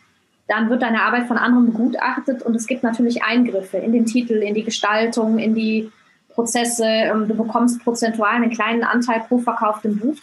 dann 0.49 0.71
wird 0.71 0.83
deine 0.83 1.03
Arbeit 1.03 1.27
von 1.27 1.39
anderen 1.39 1.67
begutachtet 1.67 2.43
und 2.43 2.55
es 2.55 2.67
gibt 2.67 2.83
natürlich 2.83 3.25
Eingriffe 3.25 3.79
in 3.79 3.93
den 3.93 4.07
Titel, 4.07 4.35
in 4.35 4.55
die 4.55 4.63
Gestaltung, 4.63 5.39
in 5.39 5.55
die 5.55 5.91
Prozesse. 6.29 6.85
Ähm, 6.87 7.27
du 7.27 7.35
bekommst 7.35 7.83
prozentual 7.83 8.37
einen 8.37 8.51
kleinen 8.51 8.85
Anteil 8.85 9.21
pro 9.27 9.39
verkauftem 9.39 9.99
Buch. 9.99 10.17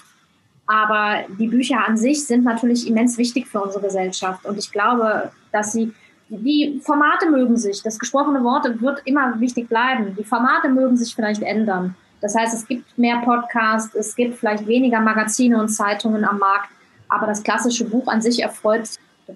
Aber 0.66 1.24
die 1.40 1.48
Bücher 1.48 1.86
an 1.86 1.98
sich 1.98 2.26
sind 2.26 2.46
natürlich 2.46 2.88
immens 2.88 3.18
wichtig 3.18 3.48
für 3.48 3.62
unsere 3.62 3.84
Gesellschaft. 3.84 4.46
Und 4.46 4.58
ich 4.58 4.72
glaube, 4.72 5.32
dass 5.52 5.74
sie 5.74 5.94
die 6.30 6.80
Formate 6.84 7.30
mögen 7.30 7.58
sich, 7.58 7.84
das 7.84 8.00
gesprochene 8.00 8.44
Wort 8.44 8.82
wird 8.82 9.02
immer 9.06 9.40
wichtig 9.40 9.70
bleiben. 9.70 10.16
Die 10.18 10.24
Formate 10.24 10.70
mögen 10.70 10.98
sich 10.98 11.14
vielleicht 11.14 11.44
ändern. 11.44 11.96
Das 12.22 12.36
heißt, 12.36 12.54
es 12.54 12.66
gibt 12.66 12.98
mehr 12.98 13.18
Podcasts, 13.18 13.94
es 13.94 14.16
gibt 14.16 14.38
vielleicht 14.38 14.66
weniger 14.66 15.02
Magazine 15.02 15.60
und 15.60 15.68
Zeitungen 15.68 16.24
am 16.24 16.40
Markt, 16.40 16.70
aber 17.10 17.28
das 17.28 17.44
klassische 17.44 17.86
Buch 17.86 18.08
an 18.08 18.22
sich 18.22 18.42
erfreut 18.42 18.90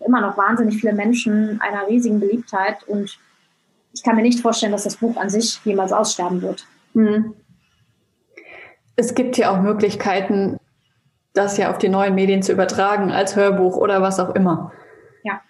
immer 0.06 0.22
noch 0.22 0.38
wahnsinnig 0.38 0.80
viele 0.80 0.94
Menschen 0.94 1.60
einer 1.62 1.88
riesigen 1.88 2.20
Beliebtheit 2.20 2.84
und 2.88 3.18
ich 3.94 4.04
kann 4.04 4.16
mir 4.16 4.22
nicht 4.22 4.40
vorstellen, 4.40 4.72
dass 4.72 4.84
das 4.84 4.98
Buch 4.98 5.18
an 5.18 5.30
sich 5.30 5.60
jemals 5.66 5.92
aussterben 5.92 6.42
wird. 6.42 6.66
Hm. 6.94 7.34
Es 8.96 9.16
gibt 9.16 9.38
ja 9.38 9.52
auch 9.52 9.62
Möglichkeiten, 9.62 10.58
das 11.38 11.58
ja 11.58 11.70
auf 11.70 11.78
die 11.78 11.90
neuen 11.90 12.16
Medien 12.16 12.42
zu 12.42 12.52
übertragen, 12.52 13.12
als 13.12 13.36
Hörbuch 13.36 13.78
oder 13.78 14.02
was 14.02 14.20
auch 14.20 14.34
immer. 14.36 14.72
Ja. 15.24 15.42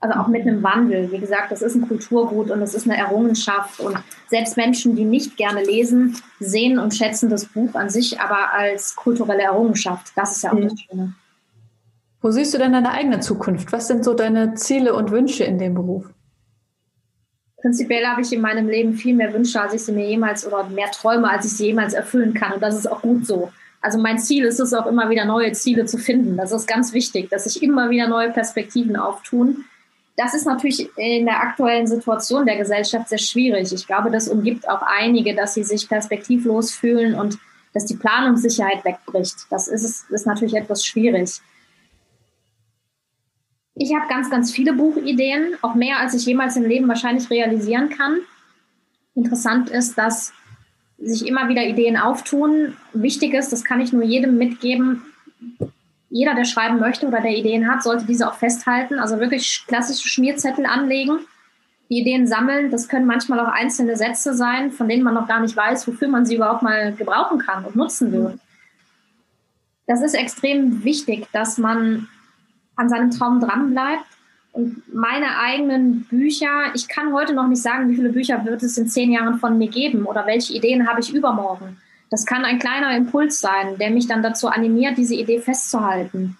Also 0.00 0.18
auch 0.18 0.28
mit 0.28 0.42
einem 0.42 0.62
Wandel. 0.62 1.10
Wie 1.10 1.18
gesagt, 1.18 1.50
das 1.50 1.62
ist 1.62 1.74
ein 1.74 1.88
Kulturgut 1.88 2.50
und 2.50 2.62
es 2.62 2.74
ist 2.74 2.88
eine 2.88 2.98
Errungenschaft. 2.98 3.80
Und 3.80 3.98
selbst 4.28 4.56
Menschen, 4.56 4.94
die 4.94 5.04
nicht 5.04 5.36
gerne 5.36 5.64
lesen, 5.64 6.16
sehen 6.38 6.78
und 6.78 6.94
schätzen 6.94 7.30
das 7.30 7.46
Buch 7.46 7.74
an 7.74 7.90
sich 7.90 8.20
aber 8.20 8.52
als 8.52 8.94
kulturelle 8.94 9.42
Errungenschaft. 9.42 10.12
Das 10.14 10.36
ist 10.36 10.42
ja 10.42 10.52
auch 10.52 10.56
mhm. 10.56 10.68
das 10.68 10.80
Schöne. 10.80 11.14
Wo 12.20 12.30
siehst 12.30 12.52
du 12.52 12.58
denn 12.58 12.72
deine 12.72 12.90
eigene 12.90 13.20
Zukunft? 13.20 13.72
Was 13.72 13.86
sind 13.86 14.04
so 14.04 14.12
deine 14.12 14.54
Ziele 14.54 14.94
und 14.94 15.10
Wünsche 15.10 15.44
in 15.44 15.58
dem 15.58 15.74
Beruf? 15.74 16.04
Prinzipiell 17.60 18.06
habe 18.06 18.22
ich 18.22 18.32
in 18.32 18.40
meinem 18.40 18.68
Leben 18.68 18.94
viel 18.94 19.14
mehr 19.14 19.32
Wünsche, 19.32 19.60
als 19.60 19.74
ich 19.74 19.82
sie 19.82 19.92
mir 19.92 20.06
jemals 20.06 20.46
oder 20.46 20.64
mehr 20.68 20.90
Träume, 20.90 21.28
als 21.28 21.44
ich 21.44 21.52
sie 21.56 21.66
jemals 21.66 21.92
erfüllen 21.92 22.34
kann. 22.34 22.52
Und 22.52 22.62
das 22.62 22.76
ist 22.76 22.90
auch 22.90 23.02
gut 23.02 23.26
so. 23.26 23.50
Also 23.80 23.98
mein 23.98 24.18
Ziel 24.18 24.44
ist 24.44 24.58
es 24.58 24.74
auch 24.74 24.86
immer 24.86 25.08
wieder 25.08 25.24
neue 25.24 25.52
Ziele 25.52 25.86
zu 25.86 25.98
finden. 25.98 26.36
Das 26.36 26.52
ist 26.52 26.66
ganz 26.66 26.92
wichtig, 26.92 27.30
dass 27.30 27.44
sich 27.44 27.62
immer 27.62 27.90
wieder 27.90 28.08
neue 28.08 28.30
Perspektiven 28.30 28.96
auftun. 28.96 29.64
Das 30.16 30.34
ist 30.34 30.46
natürlich 30.46 30.88
in 30.96 31.26
der 31.26 31.40
aktuellen 31.40 31.86
Situation 31.86 32.44
der 32.44 32.56
Gesellschaft 32.56 33.08
sehr 33.08 33.18
schwierig. 33.18 33.72
Ich 33.72 33.86
glaube, 33.86 34.10
das 34.10 34.28
umgibt 34.28 34.68
auch 34.68 34.82
einige, 34.82 35.34
dass 35.34 35.54
sie 35.54 35.62
sich 35.62 35.88
perspektivlos 35.88 36.72
fühlen 36.72 37.14
und 37.14 37.38
dass 37.72 37.84
die 37.84 37.96
Planungssicherheit 37.96 38.84
wegbricht. 38.84 39.46
Das 39.50 39.68
ist, 39.68 40.10
ist 40.10 40.26
natürlich 40.26 40.54
etwas 40.54 40.84
schwierig. 40.84 41.40
Ich 43.76 43.94
habe 43.94 44.08
ganz, 44.08 44.28
ganz 44.28 44.50
viele 44.50 44.72
Buchideen, 44.72 45.54
auch 45.62 45.76
mehr, 45.76 46.00
als 46.00 46.14
ich 46.14 46.26
jemals 46.26 46.56
im 46.56 46.64
Leben 46.64 46.88
wahrscheinlich 46.88 47.30
realisieren 47.30 47.90
kann. 47.90 48.18
Interessant 49.14 49.70
ist, 49.70 49.96
dass 49.96 50.32
sich 50.98 51.26
immer 51.26 51.48
wieder 51.48 51.64
Ideen 51.64 51.96
auftun. 51.96 52.76
Wichtig 52.92 53.34
ist, 53.34 53.52
das 53.52 53.64
kann 53.64 53.80
ich 53.80 53.92
nur 53.92 54.02
jedem 54.02 54.36
mitgeben, 54.36 55.02
jeder, 56.10 56.34
der 56.34 56.44
schreiben 56.44 56.78
möchte 56.78 57.06
oder 57.06 57.20
der 57.20 57.36
Ideen 57.36 57.70
hat, 57.70 57.82
sollte 57.82 58.06
diese 58.06 58.28
auch 58.28 58.34
festhalten. 58.34 58.98
Also 58.98 59.20
wirklich 59.20 59.64
klassische 59.66 60.08
Schmierzettel 60.08 60.64
anlegen, 60.64 61.18
die 61.90 62.00
Ideen 62.00 62.26
sammeln. 62.26 62.70
Das 62.70 62.88
können 62.88 63.06
manchmal 63.06 63.40
auch 63.40 63.52
einzelne 63.52 63.96
Sätze 63.96 64.34
sein, 64.34 64.72
von 64.72 64.88
denen 64.88 65.02
man 65.02 65.14
noch 65.14 65.28
gar 65.28 65.40
nicht 65.40 65.56
weiß, 65.56 65.86
wofür 65.86 66.08
man 66.08 66.24
sie 66.24 66.36
überhaupt 66.36 66.62
mal 66.62 66.94
gebrauchen 66.94 67.38
kann 67.38 67.64
und 67.64 67.76
nutzen 67.76 68.10
will. 68.12 68.38
Das 69.86 70.02
ist 70.02 70.14
extrem 70.14 70.84
wichtig, 70.84 71.26
dass 71.32 71.58
man 71.58 72.08
an 72.76 72.88
seinem 72.88 73.10
Traum 73.10 73.40
dranbleibt. 73.40 74.04
Und 74.58 74.92
meine 74.92 75.38
eigenen 75.38 76.02
Bücher, 76.06 76.72
ich 76.74 76.88
kann 76.88 77.12
heute 77.12 77.32
noch 77.32 77.46
nicht 77.46 77.62
sagen, 77.62 77.88
wie 77.88 77.94
viele 77.94 78.08
Bücher 78.08 78.44
wird 78.44 78.60
es 78.64 78.76
in 78.76 78.88
zehn 78.88 79.12
Jahren 79.12 79.38
von 79.38 79.56
mir 79.56 79.68
geben 79.68 80.04
oder 80.04 80.26
welche 80.26 80.52
Ideen 80.52 80.88
habe 80.88 80.98
ich 80.98 81.14
übermorgen. 81.14 81.76
Das 82.10 82.26
kann 82.26 82.44
ein 82.44 82.58
kleiner 82.58 82.96
Impuls 82.96 83.38
sein, 83.40 83.78
der 83.78 83.90
mich 83.90 84.08
dann 84.08 84.20
dazu 84.20 84.48
animiert, 84.48 84.98
diese 84.98 85.14
Idee 85.14 85.38
festzuhalten. 85.38 86.36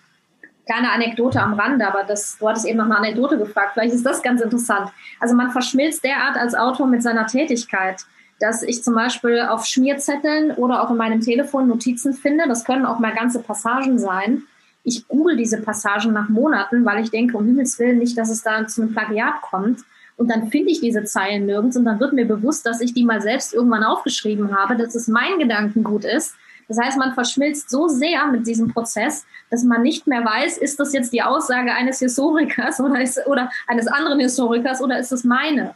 Kleine 0.67 0.91
Anekdote 0.91 1.41
am 1.41 1.55
Rande, 1.55 1.87
aber 1.87 2.03
das, 2.03 2.39
du 2.41 2.49
hattest 2.49 2.67
eben 2.67 2.79
noch 2.79 2.87
eine 2.87 2.97
Anekdote 2.97 3.39
gefragt, 3.39 3.75
vielleicht 3.75 3.95
ist 3.95 4.05
das 4.05 4.21
ganz 4.21 4.41
interessant. 4.41 4.91
Also 5.21 5.37
man 5.37 5.53
verschmilzt 5.53 6.03
derart 6.03 6.37
als 6.37 6.57
Autor 6.57 6.89
mit 6.89 7.05
seiner 7.05 7.29
Tätigkeit, 7.29 8.05
dass 8.41 8.65
ich 8.65 8.83
zum 8.83 8.97
Beispiel 8.97 9.43
auf 9.43 9.65
Schmierzetteln 9.65 10.51
oder 10.57 10.83
auch 10.83 10.91
in 10.91 10.97
meinem 10.97 11.21
Telefon 11.21 11.69
Notizen 11.69 12.15
finde. 12.15 12.49
Das 12.49 12.65
können 12.65 12.85
auch 12.85 12.99
mal 12.99 13.15
ganze 13.15 13.39
Passagen 13.39 14.01
sein 14.01 14.43
ich 14.89 15.07
google 15.07 15.37
diese 15.37 15.61
Passagen 15.61 16.13
nach 16.13 16.29
Monaten, 16.29 16.85
weil 16.85 17.03
ich 17.03 17.11
denke, 17.11 17.37
um 17.37 17.45
Himmels 17.45 17.79
Willen 17.79 17.99
nicht, 17.99 18.17
dass 18.19 18.31
es 18.31 18.43
da 18.43 18.67
zu 18.67 18.83
einem 18.83 18.93
Plagiat 18.93 19.43
kommt. 19.43 19.81
Und 20.17 20.31
dann 20.31 20.51
finde 20.51 20.73
ich 20.73 20.81
diese 20.81 21.05
Zeilen 21.05 21.47
nirgends 21.47 21.77
und 21.77 21.85
dann 21.85 22.01
wird 22.01 22.13
mir 22.13 22.27
bewusst, 22.27 22.67
dass 22.67 22.81
ich 22.81 22.93
die 22.93 23.05
mal 23.05 23.21
selbst 23.21 23.55
irgendwann 23.55 23.85
aufgeschrieben 23.85 24.57
habe, 24.57 24.77
dass 24.77 24.97
es 24.97 25.07
mein 25.07 25.39
Gedankengut 25.39 26.05
ist. 26.05 26.35
Das 26.67 26.79
heißt, 26.79 26.99
man 26.99 27.15
verschmilzt 27.15 27.71
so 27.71 27.89
sehr 27.89 28.27
mit 28.27 28.47
diesem 28.47 28.73
Prozess, 28.73 29.25
dass 29.51 29.63
man 29.63 29.83
nicht 29.83 30.07
mehr 30.07 30.25
weiß, 30.25 30.59
ist 30.59 30.81
das 30.81 30.93
jetzt 30.93 31.13
die 31.13 31.23
Aussage 31.23 31.73
eines 31.73 32.01
Historikers 32.01 32.81
oder, 32.81 33.01
ist, 33.01 33.27
oder 33.27 33.51
eines 33.67 33.87
anderen 33.87 34.21
Historikers 34.21 34.83
oder 34.83 34.99
ist 34.99 35.13
es 35.13 35.25
meine? 35.25 35.75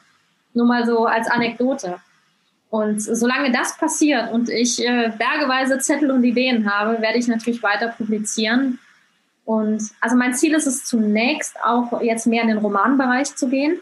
Nur 0.54 0.66
mal 0.66 0.84
so 0.84 1.06
als 1.06 1.28
Anekdote. 1.28 1.98
Und 2.68 3.02
solange 3.02 3.52
das 3.52 3.76
passiert 3.76 4.32
und 4.32 4.48
ich 4.48 4.82
äh, 4.82 5.12
bergeweise 5.18 5.78
Zettel 5.78 6.10
und 6.10 6.24
Ideen 6.24 6.72
habe, 6.72 7.00
werde 7.02 7.18
ich 7.18 7.28
natürlich 7.28 7.62
weiter 7.62 7.88
publizieren. 7.88 8.78
Und 9.44 9.82
also 10.00 10.16
mein 10.16 10.34
Ziel 10.34 10.54
ist 10.54 10.66
es 10.66 10.84
zunächst 10.84 11.56
auch 11.62 12.00
jetzt 12.00 12.26
mehr 12.26 12.42
in 12.42 12.48
den 12.48 12.58
Romanbereich 12.58 13.34
zu 13.34 13.48
gehen. 13.48 13.80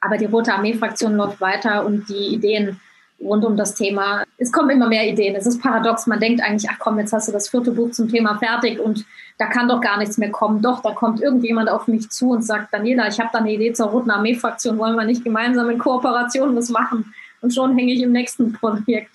Aber 0.00 0.16
die 0.16 0.26
Rote 0.26 0.54
Armee-Fraktion 0.54 1.14
läuft 1.14 1.40
weiter 1.40 1.84
und 1.84 2.08
die 2.08 2.34
Ideen 2.34 2.80
rund 3.20 3.44
um 3.44 3.56
das 3.56 3.74
Thema, 3.74 4.24
es 4.38 4.50
kommen 4.50 4.70
immer 4.70 4.88
mehr 4.88 5.06
Ideen. 5.06 5.34
Es 5.34 5.46
ist 5.46 5.60
paradox. 5.60 6.06
Man 6.06 6.20
denkt 6.20 6.42
eigentlich, 6.42 6.70
ach 6.70 6.78
komm, 6.78 6.98
jetzt 6.98 7.12
hast 7.12 7.28
du 7.28 7.32
das 7.32 7.48
vierte 7.48 7.72
Buch 7.72 7.90
zum 7.90 8.08
Thema 8.08 8.38
fertig 8.38 8.80
und 8.80 9.04
da 9.38 9.46
kann 9.46 9.68
doch 9.68 9.80
gar 9.80 9.98
nichts 9.98 10.18
mehr 10.18 10.30
kommen. 10.30 10.62
Doch, 10.62 10.80
da 10.80 10.92
kommt 10.92 11.20
irgendjemand 11.20 11.68
auf 11.68 11.86
mich 11.86 12.10
zu 12.10 12.30
und 12.30 12.42
sagt, 12.42 12.72
Daniela, 12.72 13.08
ich 13.08 13.20
habe 13.20 13.30
da 13.32 13.40
eine 13.40 13.52
Idee 13.52 13.72
zur 13.72 13.88
Roten 13.88 14.10
Armee-Fraktion, 14.10 14.78
wollen 14.78 14.96
wir 14.96 15.04
nicht 15.04 15.24
gemeinsam 15.24 15.68
in 15.70 15.78
Kooperation 15.78 16.56
was 16.56 16.70
machen? 16.70 17.14
Und 17.42 17.54
schon 17.54 17.76
hänge 17.76 17.92
ich 17.92 18.02
im 18.02 18.12
nächsten 18.12 18.52
Projekt. 18.52 19.10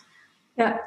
Ja, 0.56 0.80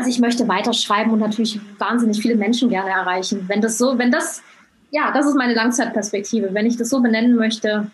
also 0.00 0.08
ich 0.08 0.18
möchte 0.18 0.48
weiterschreiben 0.48 1.12
und 1.12 1.18
natürlich 1.18 1.60
wahnsinnig 1.78 2.22
viele 2.22 2.34
Menschen 2.34 2.70
gerne 2.70 2.88
erreichen. 2.88 3.44
Wenn 3.48 3.60
das 3.60 3.76
so, 3.76 3.98
wenn 3.98 4.10
das, 4.10 4.42
ja, 4.90 5.12
das 5.12 5.26
ist 5.26 5.36
meine 5.36 5.52
Langzeitperspektive. 5.52 6.54
Wenn 6.54 6.64
ich 6.64 6.78
das 6.78 6.88
so 6.88 7.02
benennen 7.02 7.36
möchte, 7.36 7.90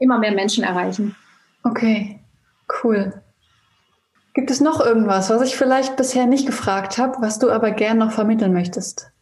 immer 0.00 0.18
mehr 0.18 0.32
Menschen 0.32 0.64
erreichen. 0.64 1.14
Okay, 1.62 2.18
cool. 2.82 3.22
Gibt 4.34 4.50
es 4.50 4.60
noch 4.60 4.84
irgendwas, 4.84 5.30
was 5.30 5.42
ich 5.42 5.56
vielleicht 5.56 5.96
bisher 5.96 6.26
nicht 6.26 6.46
gefragt 6.46 6.98
habe, 6.98 7.18
was 7.20 7.38
du 7.38 7.48
aber 7.52 7.70
gern 7.70 7.98
noch 7.98 8.10
vermitteln 8.10 8.52
möchtest? 8.52 9.12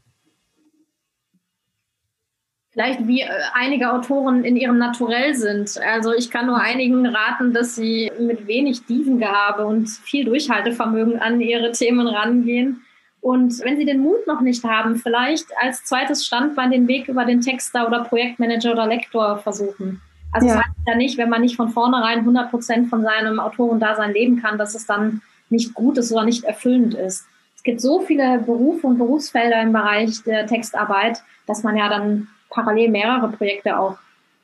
Vielleicht 2.77 3.07
wie 3.07 3.23
äh, 3.23 3.29
einige 3.55 3.91
Autoren 3.91 4.45
in 4.45 4.55
ihrem 4.55 4.77
Naturell 4.77 5.35
sind. 5.35 5.79
Also 5.79 6.13
ich 6.13 6.31
kann 6.31 6.47
nur 6.47 6.61
einigen 6.61 7.07
raten, 7.07 7.55
dass 7.55 7.75
sie 7.75 8.13
mit 8.21 8.47
wenig 8.47 8.85
Dievengabe 8.85 9.65
und 9.65 9.89
viel 9.89 10.27
Durchhaltevermögen 10.27 11.19
an 11.19 11.41
ihre 11.41 11.73
Themen 11.73 12.07
rangehen. 12.07 12.83
Und 13.23 13.65
wenn 13.65 13.79
Sie 13.79 13.87
den 13.87 14.01
Mut 14.01 14.27
noch 14.27 14.43
nicht 14.43 14.63
haben, 14.63 14.97
vielleicht 14.97 15.47
als 15.61 15.85
zweites 15.85 16.27
Standbein 16.27 16.71
den 16.71 16.87
Weg 16.87 17.09
über 17.09 17.25
den 17.25 17.41
Texter 17.41 17.87
oder 17.87 18.05
Projektmanager 18.05 18.73
oder 18.73 18.87
Lektor 18.87 19.39
versuchen. 19.39 20.03
Also 20.33 20.47
ja. 20.47 20.55
das 20.55 20.65
heißt 20.65 20.77
ja 20.87 20.95
nicht, 20.97 21.19
wenn 21.19 21.31
man 21.31 21.41
nicht 21.41 21.57
von 21.57 21.71
vornherein 21.71 22.21
100 22.21 22.51
Prozent 22.51 22.89
von 22.89 23.03
seinem 23.03 23.41
Autorendasein 23.41 24.13
leben 24.13 24.41
kann, 24.41 24.59
dass 24.59 24.75
es 24.75 24.87
dann 24.87 25.23
nicht 25.49 25.73
gut 25.73 25.97
ist 25.97 26.13
oder 26.13 26.25
nicht 26.25 26.45
erfüllend 26.45 26.95
ist. 26.95 27.27
Es 27.57 27.63
gibt 27.63 27.81
so 27.81 28.01
viele 28.01 28.39
Berufe 28.41 28.87
und 28.87 28.99
Berufsfelder 28.99 29.63
im 29.63 29.73
Bereich 29.73 30.23
der 30.25 30.47
Textarbeit, 30.47 31.23
dass 31.47 31.63
man 31.63 31.77
ja 31.77 31.89
dann 31.89 32.29
parallel 32.51 32.91
mehrere 32.91 33.29
Projekte 33.29 33.79
auch 33.79 33.99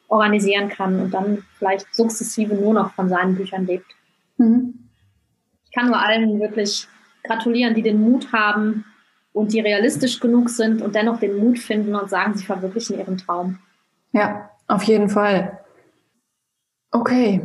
organisieren 0.09 0.69
kann 0.69 1.01
und 1.01 1.15
dann 1.15 1.43
vielleicht 1.59 1.87
sukzessive 1.95 2.55
nur 2.55 2.75
noch 2.75 2.93
von 2.93 3.09
seinen 3.09 3.35
Büchern 3.35 3.67
lebt. 3.67 3.87
Mhm. 4.37 4.88
Ich 5.65 5.73
kann 5.73 5.87
nur 5.87 5.99
allen 5.99 6.38
wirklich 6.38 6.87
gratulieren, 7.25 7.75
die 7.75 7.83
den 7.83 8.01
Mut 8.01 8.33
haben 8.33 8.85
und 9.33 9.53
die 9.53 9.61
realistisch 9.61 10.21
genug 10.21 10.51
sind 10.51 10.83
und 10.83 10.95
dennoch 10.95 11.19
den 11.19 11.38
Mut 11.38 11.59
finden 11.59 11.95
und 11.95 12.11
sagen, 12.11 12.35
sie 12.35 12.45
verwirklichen 12.45 12.99
ihren 12.99 13.17
Traum. 13.17 13.59
Ja, 14.12 14.51
auf 14.67 14.83
jeden 14.83 15.09
Fall. 15.09 15.59
Okay. 16.91 17.41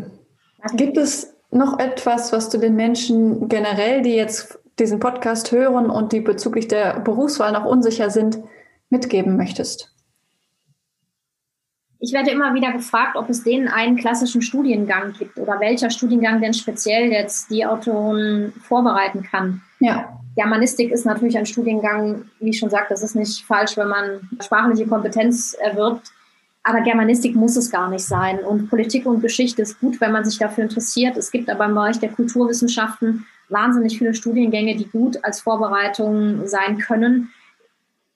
Gibt 0.74 0.98
es 0.98 1.34
noch 1.52 1.80
etwas, 1.80 2.34
was 2.34 2.50
du 2.50 2.58
den 2.58 2.76
Menschen 2.76 3.48
generell, 3.48 4.02
die 4.02 4.16
jetzt 4.16 4.60
diesen 4.80 5.00
Podcast 5.00 5.52
hören 5.52 5.90
und 5.90 6.12
die 6.12 6.20
bezüglich 6.20 6.68
der 6.68 7.00
Berufswahl 7.00 7.54
noch 7.54 7.66
unsicher 7.66 8.10
sind, 8.10 8.40
mitgeben 8.90 9.38
möchtest? 9.38 9.94
Ich 12.00 12.14
werde 12.14 12.32
immer 12.32 12.54
wieder 12.54 12.72
gefragt, 12.72 13.16
ob 13.16 13.30
es 13.30 13.44
denen 13.44 13.68
einen 13.68 13.98
klassischen 13.98 14.42
Studiengang 14.42 15.14
gibt 15.14 15.38
oder 15.38 15.60
welcher 15.60 15.90
Studiengang 15.90 16.42
denn 16.42 16.54
speziell 16.54 17.12
jetzt 17.12 17.50
die 17.50 17.66
Autoren 17.66 18.54
vorbereiten 18.62 19.24
kann. 19.24 19.62
Ja. 19.80 20.20
Germanistik 20.36 20.92
ist 20.92 21.06
natürlich 21.06 21.38
ein 21.38 21.48
Studiengang, 21.48 22.26
wie 22.40 22.50
ich 22.50 22.60
schon 22.60 22.70
sagte, 22.70 22.94
das 22.94 23.02
ist 23.02 23.16
nicht 23.16 23.44
falsch, 23.46 23.76
wenn 23.78 23.88
man 23.88 24.30
sprachliche 24.40 24.86
Kompetenz 24.86 25.56
erwirbt. 25.60 26.12
Aber 26.62 26.82
Germanistik 26.82 27.36
muss 27.36 27.56
es 27.56 27.72
gar 27.72 27.90
nicht 27.90 28.06
sein. 28.06 28.40
Und 28.40 28.70
Politik 28.70 29.08
und 29.08 29.22
Geschichte 29.22 29.64
ist 29.64 29.80
gut, 29.80 30.00
wenn 30.00 30.12
man 30.12 30.26
sich 30.26 30.38
dafür 30.38 30.66
interessiert. 30.66 31.18
Es 31.18 31.32
gibt 31.32 31.50
aber 31.50 31.66
im 31.66 31.74
Bereich 31.74 32.00
der 32.00 32.10
Kulturwissenschaften 32.10 33.26
wahnsinnig 33.50 33.98
viele 33.98 34.14
Studiengänge, 34.14 34.76
die 34.76 34.88
gut 34.88 35.24
als 35.24 35.40
Vorbereitung 35.40 36.46
sein 36.46 36.78
können 36.78 37.32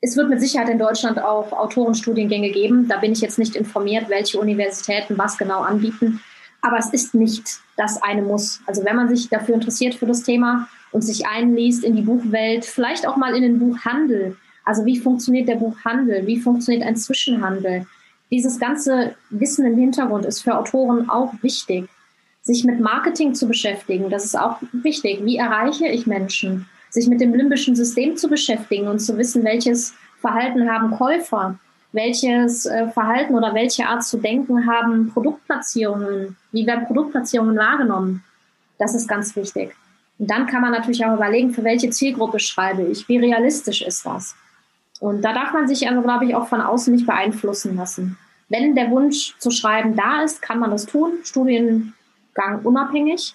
es 0.02 0.18
wird 0.18 0.30
mit 0.30 0.42
Sicherheit 0.42 0.70
in 0.70 0.80
Deutschland 0.80 1.20
auch 1.20 1.52
Autorenstudiengänge 1.52 2.50
geben. 2.50 2.88
Da 2.88 2.98
bin 2.98 3.12
ich 3.12 3.22
jetzt 3.22 3.38
nicht 3.38 3.56
informiert, 3.56 4.10
welche 4.10 4.40
Universitäten 4.40 5.18
was 5.18 5.38
genau 5.38 5.62
anbieten. 5.62 6.22
Aber 6.62 6.78
es 6.78 6.92
ist 6.92 7.14
nicht 7.14 7.60
das 7.78 8.02
eine 8.02 8.24
Muss. 8.24 8.62
Also 8.66 8.84
wenn 8.84 8.96
man 8.96 9.10
sich 9.10 9.30
dafür 9.30 9.56
interessiert 9.56 9.94
für 9.94 10.08
das 10.08 10.24
Thema 10.24 10.68
und 10.92 11.04
sich 11.04 11.28
einliest 11.28 11.84
in 11.84 11.96
die 11.96 12.02
Buchwelt, 12.02 12.66
vielleicht 12.66 13.08
auch 13.08 13.16
mal 13.16 13.36
in 13.36 13.44
den 13.44 13.60
Buchhandel. 13.60 14.38
Also 14.66 14.86
wie 14.86 15.00
funktioniert 15.00 15.48
der 15.48 15.56
Buchhandel? 15.56 16.26
Wie 16.26 16.40
funktioniert 16.40 16.84
ein 16.84 16.96
Zwischenhandel? 16.96 17.86
Dieses 18.32 18.60
ganze 18.60 19.16
Wissen 19.30 19.66
im 19.66 19.78
Hintergrund 19.78 20.26
ist 20.26 20.42
für 20.42 20.58
Autoren 20.58 21.10
auch 21.10 21.34
wichtig. 21.42 21.88
Sich 22.42 22.64
mit 22.64 22.80
Marketing 22.80 23.36
zu 23.36 23.48
beschäftigen, 23.48 24.10
das 24.10 24.26
ist 24.26 24.40
auch 24.40 24.58
wichtig. 24.72 25.24
Wie 25.24 25.38
erreiche 25.38 25.88
ich 25.88 26.08
Menschen? 26.08 26.66
Sich 26.92 27.08
mit 27.08 27.20
dem 27.20 27.34
limbischen 27.34 27.76
System 27.76 28.16
zu 28.16 28.30
beschäftigen 28.30 28.88
und 28.88 29.00
zu 29.00 29.18
wissen, 29.18 29.44
welches 29.44 29.94
Verhalten 30.22 30.70
haben 30.70 30.92
Käufer? 30.92 31.58
welches 31.92 32.66
äh, 32.66 32.88
Verhalten 32.90 33.36
oder 33.36 33.54
welche 33.54 33.86
Art 33.86 34.04
zu 34.04 34.18
denken 34.18 34.68
haben 34.68 35.12
Produktplatzierungen, 35.12 36.38
wie 36.52 36.66
werden 36.66 36.86
Produktplatzierungen 36.86 37.58
wahrgenommen. 37.58 38.24
Das 38.78 38.96
ist 38.96 39.08
ganz 39.08 39.36
wichtig. 39.36 39.76
Und 40.18 40.30
dann 40.30 40.48
kann 40.48 40.62
man 40.62 40.72
natürlich 40.72 41.06
auch 41.06 41.16
überlegen, 41.16 41.52
für 41.52 41.64
welche 41.64 41.90
Zielgruppe 41.90 42.40
schreibe 42.40 42.84
ich, 42.84 43.08
wie 43.10 43.18
realistisch 43.18 43.82
ist 43.82 44.06
das. 44.06 44.36
Und 45.00 45.24
da 45.24 45.34
darf 45.34 45.52
man 45.52 45.68
sich 45.68 45.88
also, 45.88 46.02
glaube 46.02 46.26
ich, 46.26 46.36
auch 46.36 46.48
von 46.48 46.62
außen 46.62 46.94
nicht 46.94 47.08
beeinflussen 47.08 47.76
lassen. 47.76 48.18
Wenn 48.50 48.76
der 48.76 48.92
Wunsch 48.92 49.36
zu 49.40 49.50
schreiben 49.50 49.96
da 49.96 50.22
ist, 50.24 50.42
kann 50.42 50.60
man 50.60 50.72
das 50.72 50.86
tun, 50.86 51.14
Studiengang 51.24 52.62
unabhängig 52.64 53.34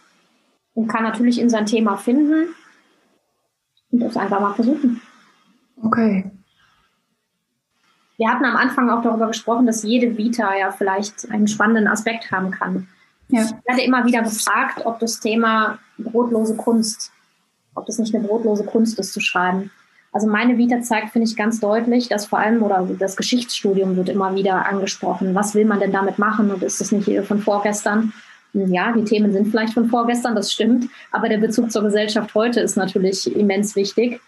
und 0.75 0.89
kann 0.89 1.03
natürlich 1.03 1.41
in 1.41 1.51
sein 1.51 1.67
Thema 1.67 1.97
finden 1.97 2.55
und 3.91 4.01
das 4.01 4.17
einfach 4.17 4.41
mal 4.41 4.55
versuchen. 4.55 5.01
Okay. 5.83 6.31
Wir 8.17 8.31
hatten 8.31 8.45
am 8.45 8.57
Anfang 8.57 8.89
auch 8.89 9.03
darüber 9.03 9.27
gesprochen, 9.27 9.67
dass 9.67 9.83
jede 9.83 10.17
Vita 10.17 10.57
ja 10.57 10.71
vielleicht 10.73 11.31
einen 11.31 11.49
spannenden 11.49 11.87
Aspekt 11.87 12.31
haben 12.31 12.51
kann. 12.51 12.89
Ja. 13.29 13.43
Ich 13.43 13.51
werde 13.67 13.83
immer 13.83 14.07
wieder 14.07 14.23
gefragt, 14.23 14.83
ob 14.85 14.99
das 15.01 15.21
Thema 15.21 15.79
brotlose 15.99 16.57
Kunst, 16.57 17.13
ob 17.75 17.87
das 17.87 17.99
nicht 17.99 18.15
eine 18.15 18.27
brotlose 18.27 18.65
Kunst 18.65 18.99
ist 18.99 19.13
zu 19.13 19.21
schreiben. 19.21 19.71
Also 20.13 20.29
meine 20.29 20.57
Vita 20.57 20.81
zeigt, 20.81 21.11
finde 21.11 21.29
ich, 21.29 21.37
ganz 21.37 21.61
deutlich, 21.61 22.09
dass 22.09 22.25
vor 22.25 22.39
allem, 22.39 22.63
oder 22.63 22.89
das 22.99 23.17
Geschichtsstudium 23.17 23.97
wird 23.97 24.09
immer 24.09 24.35
wieder 24.35 24.65
angesprochen. 24.65 25.35
Was 25.35 25.55
will 25.55 25.67
man 25.67 25.79
denn 25.79 25.93
damit 25.93 26.19
machen? 26.19 26.51
Und 26.51 26.63
ist 26.63 26.81
das 26.81 26.91
nicht 26.91 27.11
von 27.27 27.41
vorgestern? 27.41 28.15
Ja, 28.73 28.93
die 28.93 29.05
Themen 29.05 29.33
sind 29.33 29.49
vielleicht 29.49 29.75
von 29.75 29.89
vorgestern, 29.89 30.35
das 30.35 30.53
stimmt. 30.53 30.89
Aber 31.13 31.29
der 31.29 31.39
Bezug 31.39 31.71
zur 31.71 31.83
Gesellschaft 31.83 32.35
heute 32.35 32.61
ist 32.61 32.77
natürlich 32.77 33.35
immens 33.37 33.77
wichtig 33.77 34.21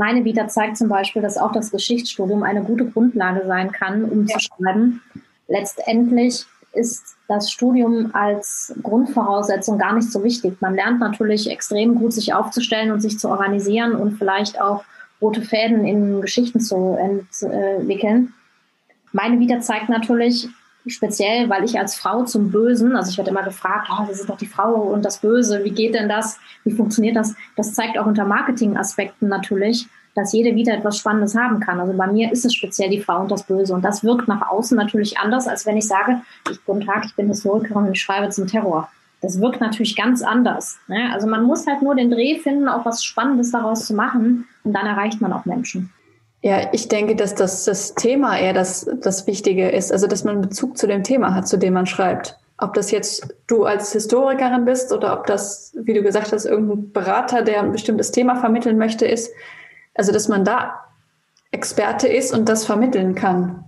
meine 0.00 0.24
Vita 0.24 0.48
zeigt 0.48 0.78
zum 0.78 0.88
Beispiel, 0.88 1.20
dass 1.20 1.36
auch 1.36 1.52
das 1.52 1.70
Geschichtsstudium 1.70 2.42
eine 2.42 2.62
gute 2.62 2.86
Grundlage 2.86 3.46
sein 3.46 3.70
kann, 3.70 4.04
um 4.04 4.26
ja. 4.26 4.38
zu 4.38 4.40
schreiben. 4.40 5.02
Letztendlich 5.46 6.46
ist 6.72 7.16
das 7.28 7.50
Studium 7.50 8.10
als 8.14 8.74
Grundvoraussetzung 8.82 9.76
gar 9.76 9.94
nicht 9.94 10.10
so 10.10 10.24
wichtig. 10.24 10.56
Man 10.60 10.74
lernt 10.74 11.00
natürlich 11.00 11.50
extrem 11.50 11.96
gut, 11.96 12.14
sich 12.14 12.32
aufzustellen 12.32 12.92
und 12.92 13.00
sich 13.00 13.18
zu 13.18 13.28
organisieren 13.28 13.94
und 13.94 14.12
vielleicht 14.12 14.58
auch 14.58 14.84
rote 15.20 15.42
Fäden 15.42 15.84
in 15.84 16.22
Geschichten 16.22 16.60
zu 16.60 16.96
entwickeln. 16.98 18.32
Meine 19.12 19.38
Vita 19.38 19.60
zeigt 19.60 19.90
natürlich, 19.90 20.48
speziell, 20.86 21.48
weil 21.50 21.64
ich 21.64 21.78
als 21.78 21.94
Frau 21.94 22.24
zum 22.24 22.50
Bösen, 22.50 22.96
also 22.96 23.10
ich 23.10 23.18
werde 23.18 23.30
immer 23.30 23.42
gefragt, 23.42 23.88
oh, 23.90 24.04
das 24.08 24.20
ist 24.20 24.28
doch 24.28 24.38
die 24.38 24.46
Frau 24.46 24.74
und 24.74 25.04
das 25.04 25.18
Böse, 25.18 25.62
wie 25.64 25.70
geht 25.70 25.94
denn 25.94 26.08
das, 26.08 26.38
wie 26.64 26.72
funktioniert 26.72 27.16
das? 27.16 27.34
Das 27.56 27.74
zeigt 27.74 27.98
auch 27.98 28.06
unter 28.06 28.24
Marketingaspekten 28.24 29.28
natürlich, 29.28 29.86
dass 30.14 30.32
jede 30.32 30.54
wieder 30.56 30.74
etwas 30.74 30.98
Spannendes 30.98 31.36
haben 31.36 31.60
kann. 31.60 31.80
Also 31.80 31.92
bei 31.92 32.06
mir 32.06 32.32
ist 32.32 32.44
es 32.44 32.54
speziell 32.54 32.90
die 32.90 33.00
Frau 33.00 33.20
und 33.20 33.30
das 33.30 33.44
Böse 33.44 33.74
und 33.74 33.82
das 33.82 34.02
wirkt 34.02 34.28
nach 34.28 34.48
außen 34.50 34.76
natürlich 34.76 35.18
anders, 35.18 35.46
als 35.46 35.66
wenn 35.66 35.76
ich 35.76 35.86
sage, 35.86 36.20
ich, 36.50 36.64
guten 36.64 36.80
Tag, 36.80 37.04
ich 37.04 37.14
bin 37.14 37.28
Historikerin 37.28 37.86
und 37.86 37.92
ich 37.92 38.00
schreibe 38.00 38.28
zum 38.30 38.46
Terror. 38.46 38.88
Das 39.20 39.40
wirkt 39.40 39.60
natürlich 39.60 39.96
ganz 39.96 40.22
anders. 40.22 40.78
Ne? 40.88 41.10
Also 41.12 41.26
man 41.26 41.44
muss 41.44 41.66
halt 41.66 41.82
nur 41.82 41.94
den 41.94 42.10
Dreh 42.10 42.38
finden, 42.38 42.68
auch 42.68 42.86
was 42.86 43.04
Spannendes 43.04 43.50
daraus 43.50 43.86
zu 43.86 43.94
machen 43.94 44.48
und 44.64 44.72
dann 44.72 44.86
erreicht 44.86 45.20
man 45.20 45.32
auch 45.32 45.44
Menschen. 45.44 45.92
Ja, 46.42 46.72
ich 46.72 46.88
denke, 46.88 47.16
dass 47.16 47.34
das, 47.34 47.64
das 47.64 47.94
Thema 47.94 48.38
eher 48.38 48.54
das, 48.54 48.88
das 49.00 49.26
Wichtige 49.26 49.68
ist, 49.68 49.92
also 49.92 50.06
dass 50.06 50.24
man 50.24 50.40
Bezug 50.40 50.78
zu 50.78 50.86
dem 50.86 51.04
Thema 51.04 51.34
hat, 51.34 51.46
zu 51.46 51.58
dem 51.58 51.74
man 51.74 51.86
schreibt. 51.86 52.38
Ob 52.56 52.74
das 52.74 52.90
jetzt 52.90 53.34
du 53.46 53.64
als 53.64 53.92
Historikerin 53.92 54.64
bist 54.64 54.92
oder 54.92 55.18
ob 55.18 55.26
das, 55.26 55.74
wie 55.82 55.94
du 55.94 56.02
gesagt 56.02 56.32
hast, 56.32 56.46
irgendein 56.46 56.92
Berater, 56.92 57.42
der 57.42 57.60
ein 57.60 57.72
bestimmtes 57.72 58.10
Thema 58.10 58.36
vermitteln 58.36 58.78
möchte, 58.78 59.06
ist. 59.06 59.30
Also 59.94 60.12
dass 60.12 60.28
man 60.28 60.44
da 60.44 60.84
Experte 61.50 62.08
ist 62.08 62.32
und 62.32 62.48
das 62.48 62.64
vermitteln 62.64 63.14
kann. 63.14 63.64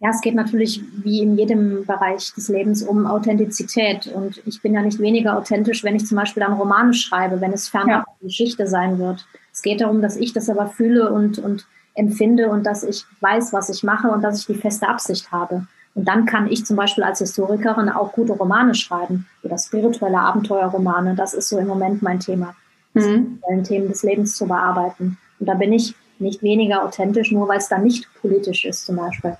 Ja, 0.00 0.10
es 0.10 0.20
geht 0.20 0.36
natürlich 0.36 0.80
wie 1.02 1.22
in 1.22 1.36
jedem 1.36 1.84
Bereich 1.84 2.32
des 2.34 2.48
Lebens 2.48 2.82
um 2.82 3.06
Authentizität. 3.06 4.06
Und 4.06 4.40
ich 4.46 4.62
bin 4.62 4.74
ja 4.74 4.82
nicht 4.82 5.00
weniger 5.00 5.36
authentisch, 5.36 5.82
wenn 5.82 5.96
ich 5.96 6.06
zum 6.06 6.16
Beispiel 6.16 6.42
dann 6.42 6.52
Romane 6.52 6.94
schreibe, 6.94 7.40
wenn 7.40 7.52
es 7.52 7.68
fernab 7.68 8.06
ja. 8.06 8.26
Geschichte 8.26 8.68
sein 8.68 8.98
wird. 8.98 9.26
Es 9.52 9.62
geht 9.62 9.80
darum, 9.80 10.00
dass 10.00 10.16
ich 10.16 10.32
das 10.32 10.48
aber 10.48 10.68
fühle 10.68 11.10
und, 11.10 11.38
und 11.38 11.66
empfinde 11.94 12.48
und 12.48 12.64
dass 12.64 12.84
ich 12.84 13.04
weiß, 13.20 13.52
was 13.52 13.70
ich 13.70 13.82
mache 13.82 14.08
und 14.08 14.22
dass 14.22 14.40
ich 14.40 14.46
die 14.46 14.54
feste 14.54 14.88
Absicht 14.88 15.32
habe. 15.32 15.66
Und 15.96 16.06
dann 16.06 16.26
kann 16.26 16.46
ich 16.46 16.64
zum 16.64 16.76
Beispiel 16.76 17.02
als 17.02 17.18
Historikerin 17.18 17.88
auch 17.88 18.12
gute 18.12 18.34
Romane 18.34 18.76
schreiben 18.76 19.26
oder 19.42 19.58
spirituelle 19.58 20.20
Abenteuerromane. 20.20 21.16
Das 21.16 21.34
ist 21.34 21.48
so 21.48 21.58
im 21.58 21.66
Moment 21.66 22.02
mein 22.02 22.20
Thema, 22.20 22.54
mhm. 22.94 23.40
Themen 23.64 23.88
des 23.88 24.04
Lebens 24.04 24.36
zu 24.36 24.46
bearbeiten. 24.46 25.18
Und 25.40 25.48
da 25.48 25.54
bin 25.54 25.72
ich 25.72 25.96
nicht 26.20 26.40
weniger 26.44 26.84
authentisch, 26.84 27.32
nur 27.32 27.48
weil 27.48 27.58
es 27.58 27.68
dann 27.68 27.82
nicht 27.82 28.08
politisch 28.20 28.64
ist 28.64 28.86
zum 28.86 28.94
Beispiel. 28.94 29.36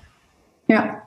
Ja. 0.69 1.01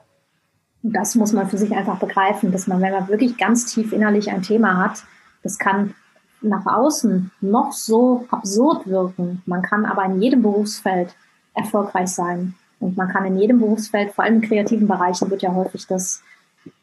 Und 0.82 0.92
das 0.94 1.14
muss 1.14 1.32
man 1.32 1.48
für 1.48 1.56
sich 1.56 1.74
einfach 1.74 1.98
begreifen, 1.98 2.52
dass 2.52 2.66
man, 2.66 2.82
wenn 2.82 2.92
man 2.92 3.08
wirklich 3.08 3.38
ganz 3.38 3.72
tief 3.72 3.92
innerlich 3.92 4.30
ein 4.30 4.42
Thema 4.42 4.76
hat, 4.76 5.04
das 5.42 5.58
kann 5.58 5.94
nach 6.42 6.66
außen 6.66 7.30
noch 7.40 7.72
so 7.72 8.26
absurd 8.30 8.86
wirken. 8.88 9.42
Man 9.46 9.62
kann 9.62 9.86
aber 9.86 10.04
in 10.04 10.20
jedem 10.20 10.42
Berufsfeld 10.42 11.14
erfolgreich 11.54 12.08
sein. 12.08 12.54
Und 12.80 12.96
man 12.96 13.08
kann 13.08 13.24
in 13.24 13.38
jedem 13.38 13.60
Berufsfeld, 13.60 14.12
vor 14.12 14.24
allem 14.24 14.42
in 14.42 14.48
kreativen 14.48 14.88
Bereichen, 14.88 15.30
wird 15.30 15.42
ja 15.42 15.54
häufig 15.54 15.86
das 15.86 16.20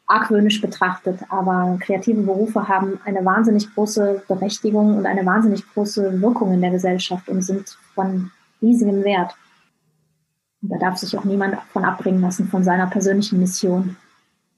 argwöhnisch 0.06 0.62
betrachtet. 0.62 1.20
Aber 1.28 1.76
kreative 1.78 2.22
Berufe 2.22 2.68
haben 2.68 2.98
eine 3.04 3.22
wahnsinnig 3.22 3.72
große 3.74 4.22
Berechtigung 4.26 4.96
und 4.96 5.04
eine 5.04 5.26
wahnsinnig 5.26 5.62
große 5.74 6.22
Wirkung 6.22 6.54
in 6.54 6.62
der 6.62 6.70
Gesellschaft 6.70 7.28
und 7.28 7.42
sind 7.42 7.76
von 7.94 8.30
riesigem 8.62 9.04
Wert. 9.04 9.34
Da 10.62 10.78
darf 10.78 10.98
sich 10.98 11.16
auch 11.16 11.24
niemand 11.24 11.56
von 11.72 11.84
abbringen 11.84 12.20
lassen 12.20 12.48
von 12.48 12.64
seiner 12.64 12.86
persönlichen 12.86 13.40
Mission. 13.40 13.96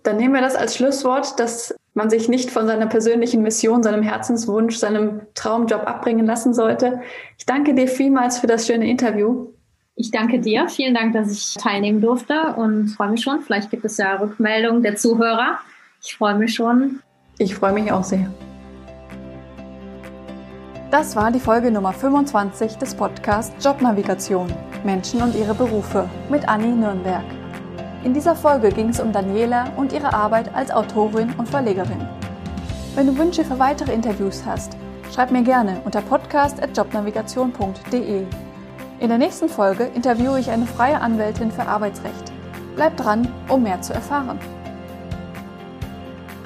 Dann 0.02 0.16
nehmen 0.16 0.34
wir 0.34 0.40
das 0.40 0.56
als 0.56 0.76
Schlusswort, 0.76 1.38
dass 1.38 1.74
man 1.94 2.10
sich 2.10 2.28
nicht 2.28 2.50
von 2.50 2.66
seiner 2.66 2.86
persönlichen 2.86 3.42
Mission, 3.42 3.82
seinem 3.82 4.02
Herzenswunsch, 4.02 4.76
seinem 4.76 5.20
Traumjob 5.34 5.86
abbringen 5.86 6.26
lassen 6.26 6.54
sollte. 6.54 7.00
Ich 7.38 7.46
danke 7.46 7.74
dir 7.74 7.86
vielmals 7.86 8.38
für 8.38 8.46
das 8.46 8.66
schöne 8.66 8.88
Interview. 8.90 9.48
Ich 9.94 10.10
danke 10.10 10.40
dir. 10.40 10.68
Vielen 10.68 10.94
Dank, 10.94 11.12
dass 11.12 11.30
ich 11.30 11.54
teilnehmen 11.54 12.00
durfte 12.00 12.54
und 12.56 12.88
freue 12.88 13.10
mich 13.10 13.22
schon. 13.22 13.40
Vielleicht 13.42 13.70
gibt 13.70 13.84
es 13.84 13.98
ja 13.98 14.16
Rückmeldungen 14.16 14.82
der 14.82 14.96
Zuhörer. 14.96 15.58
Ich 16.02 16.16
freue 16.16 16.34
mich 16.34 16.54
schon. 16.54 17.00
Ich 17.38 17.54
freue 17.54 17.72
mich 17.72 17.92
auch 17.92 18.04
sehr. 18.04 18.30
Das 20.92 21.16
war 21.16 21.32
die 21.32 21.40
Folge 21.40 21.70
Nummer 21.70 21.94
25 21.94 22.76
des 22.76 22.94
Podcasts 22.94 23.64
Jobnavigation 23.64 24.52
Menschen 24.84 25.22
und 25.22 25.34
ihre 25.34 25.54
Berufe 25.54 26.06
mit 26.28 26.46
Anni 26.46 26.68
Nürnberg. 26.68 27.24
In 28.04 28.12
dieser 28.12 28.36
Folge 28.36 28.68
ging 28.68 28.90
es 28.90 29.00
um 29.00 29.10
Daniela 29.10 29.72
und 29.78 29.94
ihre 29.94 30.12
Arbeit 30.12 30.54
als 30.54 30.70
Autorin 30.70 31.32
und 31.38 31.48
Verlegerin. 31.48 32.06
Wenn 32.94 33.06
du 33.06 33.16
Wünsche 33.16 33.42
für 33.42 33.58
weitere 33.58 33.94
Interviews 33.94 34.42
hast, 34.44 34.76
schreib 35.14 35.30
mir 35.30 35.42
gerne 35.42 35.80
unter 35.86 36.02
podcast.jobnavigation.de. 36.02 38.26
In 39.00 39.08
der 39.08 39.16
nächsten 39.16 39.48
Folge 39.48 39.84
interviewe 39.94 40.40
ich 40.40 40.50
eine 40.50 40.66
freie 40.66 41.00
Anwältin 41.00 41.50
für 41.50 41.62
Arbeitsrecht. 41.62 42.32
Bleib 42.76 42.98
dran, 42.98 43.26
um 43.48 43.62
mehr 43.62 43.80
zu 43.80 43.94
erfahren. 43.94 44.38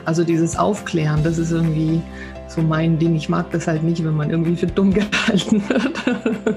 Also 0.04 0.22
dieses 0.22 0.56
Aufklären, 0.56 1.24
das 1.24 1.36
ist 1.36 1.50
irgendwie 1.50 2.00
so 2.56 2.62
mein 2.62 2.98
Ding. 2.98 3.14
Ich 3.14 3.28
mag 3.28 3.50
das 3.52 3.68
halt 3.68 3.82
nicht, 3.84 4.02
wenn 4.02 4.16
man 4.16 4.30
irgendwie 4.30 4.56
für 4.56 4.66
dumm 4.66 4.92
gehalten 4.94 5.62
wird. 5.68 6.56